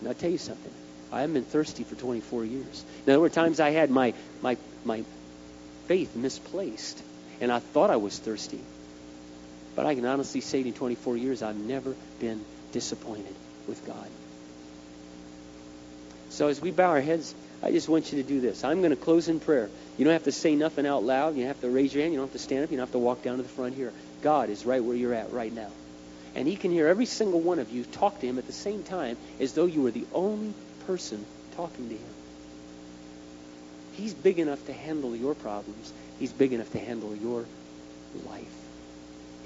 And 0.00 0.08
I'll 0.08 0.14
tell 0.14 0.30
you 0.30 0.38
something. 0.38 0.72
I 1.10 1.20
haven't 1.20 1.34
been 1.34 1.44
thirsty 1.44 1.84
for 1.84 1.96
24 1.96 2.44
years. 2.44 2.84
Now, 3.00 3.12
there 3.12 3.20
were 3.20 3.28
times 3.28 3.60
I 3.60 3.70
had 3.70 3.90
my, 3.90 4.14
my, 4.40 4.56
my 4.84 5.04
faith 5.86 6.16
misplaced, 6.16 7.02
and 7.40 7.52
I 7.52 7.58
thought 7.58 7.90
I 7.90 7.96
was 7.96 8.18
thirsty. 8.18 8.60
But 9.74 9.84
I 9.84 9.94
can 9.94 10.06
honestly 10.06 10.40
say 10.40 10.60
in 10.60 10.72
24 10.72 11.16
years, 11.16 11.42
I've 11.42 11.56
never 11.56 11.94
been 12.20 12.44
disappointed 12.72 13.34
with 13.66 13.84
God. 13.86 14.08
So 16.30 16.48
as 16.48 16.60
we 16.60 16.70
bow 16.70 16.88
our 16.90 17.00
heads, 17.00 17.34
I 17.62 17.70
just 17.70 17.88
want 17.88 18.12
you 18.12 18.20
to 18.22 18.28
do 18.28 18.40
this. 18.40 18.64
I'm 18.64 18.80
going 18.80 18.90
to 18.90 18.96
close 18.96 19.28
in 19.28 19.38
prayer. 19.38 19.70
You 19.96 20.04
don't 20.04 20.14
have 20.14 20.24
to 20.24 20.32
say 20.32 20.56
nothing 20.56 20.86
out 20.86 21.04
loud. 21.04 21.36
You 21.36 21.42
don't 21.42 21.48
have 21.48 21.60
to 21.60 21.70
raise 21.70 21.94
your 21.94 22.02
hand. 22.02 22.12
You 22.12 22.18
don't 22.18 22.26
have 22.28 22.32
to 22.32 22.38
stand 22.38 22.64
up. 22.64 22.70
You 22.70 22.76
don't 22.76 22.86
have 22.86 22.92
to 22.92 22.98
walk 22.98 23.22
down 23.22 23.36
to 23.36 23.42
the 23.42 23.48
front 23.48 23.74
here. 23.74 23.92
God 24.20 24.50
is 24.50 24.66
right 24.66 24.82
where 24.82 24.96
you're 24.96 25.14
at 25.14 25.32
right 25.32 25.52
now. 25.52 25.70
And 26.34 26.48
He 26.48 26.56
can 26.56 26.72
hear 26.72 26.88
every 26.88 27.06
single 27.06 27.40
one 27.40 27.60
of 27.60 27.70
you 27.70 27.84
talk 27.84 28.18
to 28.20 28.26
Him 28.26 28.38
at 28.38 28.46
the 28.46 28.52
same 28.52 28.82
time 28.82 29.16
as 29.38 29.52
though 29.52 29.66
you 29.66 29.82
were 29.82 29.90
the 29.90 30.06
only 30.12 30.54
person 30.86 31.24
talking 31.56 31.88
to 31.88 31.94
Him. 31.94 32.14
He's 33.92 34.14
big 34.14 34.38
enough 34.38 34.64
to 34.66 34.72
handle 34.72 35.14
your 35.14 35.34
problems. 35.34 35.92
He's 36.18 36.32
big 36.32 36.52
enough 36.52 36.70
to 36.72 36.78
handle 36.78 37.14
your 37.14 37.44
life. 38.26 38.62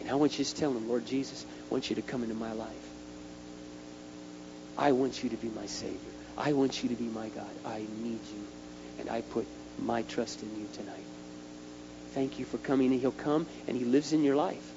And 0.01 0.11
I 0.11 0.15
want 0.15 0.39
you 0.39 0.45
to 0.45 0.55
tell 0.55 0.71
him, 0.71 0.89
Lord 0.89 1.05
Jesus, 1.05 1.45
I 1.69 1.73
want 1.73 1.91
you 1.91 1.97
to 1.97 2.03
come 2.03 2.23
into 2.23 2.35
my 2.35 2.53
life. 2.53 2.71
I 4.79 4.93
want 4.93 5.23
you 5.23 5.31
to 5.31 5.37
be 5.37 5.49
my 5.49 5.67
Savior. 5.67 6.16
I 6.39 6.53
want 6.53 6.83
you 6.83 6.91
to 6.91 6.95
be 6.95 7.05
my 7.05 7.29
God. 7.29 7.51
I 7.65 7.79
need 8.03 8.21
you. 8.35 8.47
And 8.99 9.11
I 9.11 9.21
put 9.21 9.47
my 9.79 10.03
trust 10.03 10.43
in 10.43 10.49
you 10.61 10.69
tonight. 10.75 11.07
Thank 12.13 12.39
you 12.39 12.45
for 12.45 12.59
coming. 12.59 12.93
And 12.93 13.01
he'll 13.01 13.13
come 13.13 13.47
and 13.69 13.77
he 13.77 13.85
lives 13.85 14.13
in 14.13 14.25
your 14.25 14.37
life. 14.37 14.73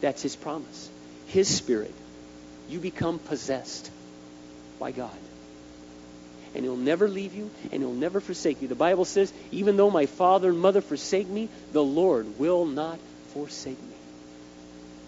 That's 0.00 0.22
his 0.22 0.36
promise. 0.36 0.90
His 1.26 1.48
spirit. 1.48 1.94
You 2.68 2.80
become 2.80 3.18
possessed 3.18 3.90
by 4.78 4.92
God 4.92 5.16
and 6.54 6.64
he'll 6.64 6.76
never 6.76 7.08
leave 7.08 7.34
you 7.34 7.50
and 7.72 7.82
he'll 7.82 7.92
never 7.92 8.20
forsake 8.20 8.60
you. 8.62 8.68
The 8.68 8.74
Bible 8.74 9.04
says, 9.04 9.32
even 9.52 9.76
though 9.76 9.90
my 9.90 10.06
father 10.06 10.50
and 10.50 10.58
mother 10.58 10.80
forsake 10.80 11.28
me, 11.28 11.48
the 11.72 11.82
Lord 11.82 12.38
will 12.38 12.66
not 12.66 12.98
forsake 13.32 13.80
me. 13.80 13.96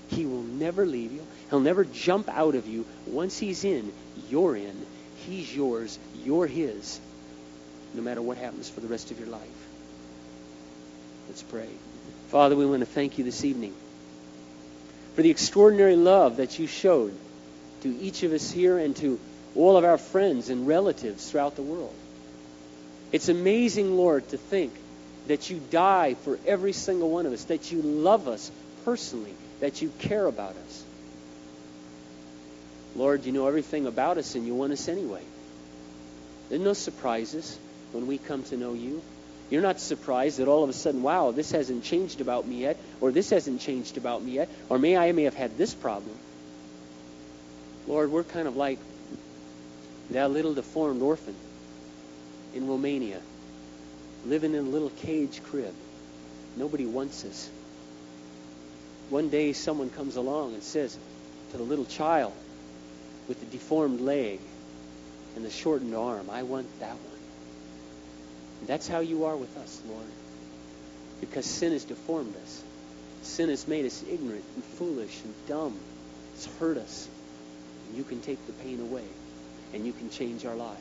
He 0.08 0.26
will 0.26 0.42
never 0.42 0.86
leave 0.86 1.12
you. 1.12 1.26
He'll 1.52 1.60
never 1.60 1.84
jump 1.84 2.30
out 2.30 2.54
of 2.54 2.66
you. 2.66 2.86
Once 3.06 3.36
he's 3.36 3.62
in, 3.62 3.92
you're 4.30 4.56
in. 4.56 4.74
He's 5.26 5.54
yours. 5.54 5.98
You're 6.24 6.46
his. 6.46 6.98
No 7.92 8.00
matter 8.00 8.22
what 8.22 8.38
happens 8.38 8.70
for 8.70 8.80
the 8.80 8.86
rest 8.88 9.10
of 9.10 9.18
your 9.18 9.28
life. 9.28 9.68
Let's 11.28 11.42
pray. 11.42 11.68
Father, 12.28 12.56
we 12.56 12.64
want 12.64 12.80
to 12.80 12.86
thank 12.86 13.18
you 13.18 13.24
this 13.24 13.44
evening 13.44 13.74
for 15.14 15.20
the 15.20 15.28
extraordinary 15.28 15.94
love 15.94 16.38
that 16.38 16.58
you 16.58 16.66
showed 16.66 17.14
to 17.82 18.00
each 18.00 18.22
of 18.22 18.32
us 18.32 18.50
here 18.50 18.78
and 18.78 18.96
to 18.96 19.20
all 19.54 19.76
of 19.76 19.84
our 19.84 19.98
friends 19.98 20.48
and 20.48 20.66
relatives 20.66 21.30
throughout 21.30 21.54
the 21.56 21.62
world. 21.62 21.94
It's 23.12 23.28
amazing, 23.28 23.94
Lord, 23.94 24.26
to 24.30 24.38
think 24.38 24.72
that 25.26 25.50
you 25.50 25.60
die 25.70 26.14
for 26.14 26.38
every 26.46 26.72
single 26.72 27.10
one 27.10 27.26
of 27.26 27.34
us, 27.34 27.44
that 27.44 27.70
you 27.70 27.82
love 27.82 28.26
us 28.26 28.50
personally, 28.86 29.34
that 29.60 29.82
you 29.82 29.92
care 29.98 30.24
about 30.24 30.56
us. 30.56 30.84
Lord, 32.94 33.24
you 33.24 33.32
know 33.32 33.46
everything 33.46 33.86
about 33.86 34.18
us 34.18 34.34
and 34.34 34.46
you 34.46 34.54
want 34.54 34.72
us 34.72 34.88
anyway. 34.88 35.22
There's 36.48 36.60
no 36.60 36.74
surprises 36.74 37.58
when 37.92 38.06
we 38.06 38.18
come 38.18 38.42
to 38.44 38.56
know 38.56 38.74
you. 38.74 39.02
You're 39.50 39.62
not 39.62 39.80
surprised 39.80 40.38
that 40.38 40.48
all 40.48 40.64
of 40.64 40.70
a 40.70 40.72
sudden, 40.72 41.02
wow, 41.02 41.30
this 41.30 41.50
hasn't 41.52 41.84
changed 41.84 42.20
about 42.20 42.46
me 42.46 42.56
yet, 42.56 42.78
or 43.00 43.12
this 43.12 43.30
hasn't 43.30 43.60
changed 43.60 43.96
about 43.98 44.22
me 44.22 44.32
yet, 44.32 44.48
or 44.68 44.78
may 44.78 44.96
I 44.96 45.12
may 45.12 45.24
have 45.24 45.34
had 45.34 45.58
this 45.58 45.74
problem. 45.74 46.16
Lord, 47.86 48.10
we're 48.10 48.24
kind 48.24 48.48
of 48.48 48.56
like 48.56 48.78
that 50.10 50.30
little 50.30 50.54
deformed 50.54 51.02
orphan 51.02 51.34
in 52.54 52.66
Romania, 52.66 53.20
living 54.26 54.54
in 54.54 54.60
a 54.66 54.70
little 54.70 54.90
cage 54.90 55.42
crib. 55.42 55.74
Nobody 56.56 56.86
wants 56.86 57.24
us. 57.24 57.50
One 59.10 59.28
day 59.28 59.52
someone 59.52 59.90
comes 59.90 60.16
along 60.16 60.54
and 60.54 60.62
says 60.62 60.96
to 61.50 61.56
the 61.56 61.62
little 61.62 61.84
child 61.84 62.32
with 63.28 63.40
the 63.40 63.46
deformed 63.46 64.00
leg 64.00 64.40
and 65.36 65.44
the 65.44 65.50
shortened 65.50 65.94
arm, 65.94 66.28
I 66.30 66.42
want 66.42 66.66
that 66.80 66.94
one. 66.94 67.20
And 68.60 68.68
that's 68.68 68.86
how 68.86 69.00
you 69.00 69.24
are 69.24 69.36
with 69.36 69.56
us, 69.56 69.80
Lord. 69.88 70.06
Because 71.20 71.46
sin 71.46 71.72
has 71.72 71.84
deformed 71.84 72.34
us. 72.36 72.62
Sin 73.22 73.48
has 73.48 73.66
made 73.68 73.86
us 73.86 74.04
ignorant 74.10 74.44
and 74.54 74.64
foolish 74.64 75.20
and 75.24 75.34
dumb. 75.46 75.78
It's 76.34 76.46
hurt 76.58 76.76
us. 76.76 77.08
And 77.88 77.96
you 77.96 78.04
can 78.04 78.20
take 78.20 78.44
the 78.46 78.52
pain 78.52 78.80
away 78.80 79.04
and 79.74 79.86
you 79.86 79.92
can 79.92 80.10
change 80.10 80.44
our 80.44 80.54
life. 80.54 80.78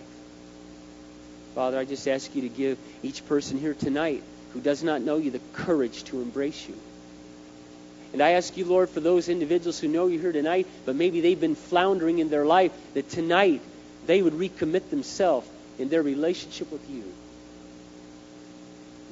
Father, 1.56 1.78
I 1.78 1.86
just 1.86 2.08
ask 2.08 2.34
you 2.36 2.44
to 2.44 2.50
give 2.50 2.78
each 3.04 3.26
person 3.26 3.60
here 3.60 3.74
tonight 3.74 4.24
who 4.54 4.62
does 4.62 4.84
not 4.84 5.02
know 5.02 5.18
you 5.18 5.32
the 5.32 5.42
courage 5.54 6.04
to 6.06 6.22
embrace 6.22 6.68
you. 6.68 6.78
And 8.14 8.22
I 8.22 8.32
ask 8.32 8.58
you, 8.58 8.66
Lord, 8.66 8.90
for 8.90 9.00
those 9.00 9.30
individuals 9.30 9.80
who 9.80 9.88
know 9.88 10.08
you 10.08 10.20
here 10.20 10.32
tonight, 10.32 10.68
but 10.86 10.96
maybe 10.96 11.22
they've 11.22 11.40
been 11.40 11.56
floundering 11.56 12.20
in 12.20 12.30
their 12.30 12.46
life, 12.46 12.72
that 12.94 13.10
tonight 13.10 13.62
they 14.06 14.22
would 14.22 14.34
recommit 14.34 14.90
themselves 14.90 15.48
in 15.80 15.90
their 15.90 16.04
relationship 16.04 16.72
with 16.72 16.90
you. 16.90 17.04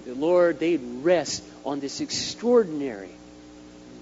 The 0.06 0.16
Lord, 0.16 0.60
they'd 0.60 0.82
rest 1.02 1.44
on 1.66 1.80
this 1.80 2.02
extraordinary 2.02 3.12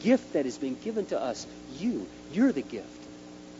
gift 0.01 0.33
that 0.33 0.45
has 0.45 0.57
been 0.57 0.77
given 0.83 1.05
to 1.07 1.21
us. 1.21 1.45
You, 1.77 2.07
you're 2.31 2.51
the 2.51 2.61
gift. 2.61 2.87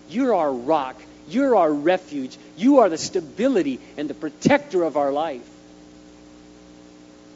You're 0.10 0.34
our 0.34 0.52
rock. 0.52 0.96
You're 1.28 1.56
our 1.56 1.72
refuge. 1.72 2.38
You 2.56 2.80
are 2.80 2.90
the 2.90 2.98
stability 2.98 3.80
and 3.98 4.10
the 4.10 4.14
protector 4.14 4.84
of 4.84 4.98
our 4.98 5.12
life. 5.12 5.48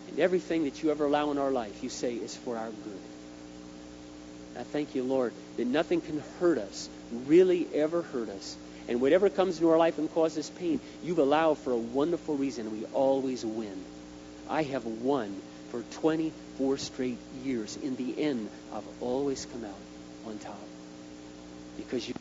And 0.10 0.20
everything 0.20 0.64
that 0.64 0.82
you 0.82 0.92
ever 0.92 1.06
allow 1.06 1.32
in 1.32 1.38
our 1.38 1.52
life, 1.52 1.84
you 1.84 1.90
say, 1.90 2.16
is 2.16 2.36
for 2.36 2.58
our 2.58 2.70
good. 2.70 3.11
I 4.58 4.64
thank 4.64 4.96
you, 4.96 5.04
Lord, 5.04 5.34
that 5.58 5.68
nothing 5.68 6.02
can 6.02 6.22
hurt 6.40 6.58
us, 6.58 6.90
really 7.26 7.68
ever 7.74 8.02
hurt 8.02 8.30
us. 8.30 8.58
And 8.88 9.00
whatever 9.00 9.30
comes 9.30 9.58
into 9.58 9.70
our 9.70 9.78
life 9.78 9.98
and 9.98 10.12
causes 10.14 10.50
pain, 10.50 10.80
you've 11.04 11.20
allowed 11.20 11.58
for 11.60 11.72
a 11.72 11.78
wonderful 11.78 12.36
reason. 12.36 12.72
We 12.72 12.86
always 12.94 13.46
win. 13.46 13.80
I 14.50 14.64
have 14.64 14.86
won 14.86 15.42
for 15.70 15.82
24 16.02 16.78
straight 16.78 17.18
years. 17.44 17.78
In 17.78 17.96
the 17.96 18.22
end, 18.22 18.50
I've 18.74 18.88
always 19.00 19.46
come 19.46 19.64
out 19.64 19.80
on 20.26 20.38
top 20.40 20.68
because 21.78 22.08
you. 22.08 22.14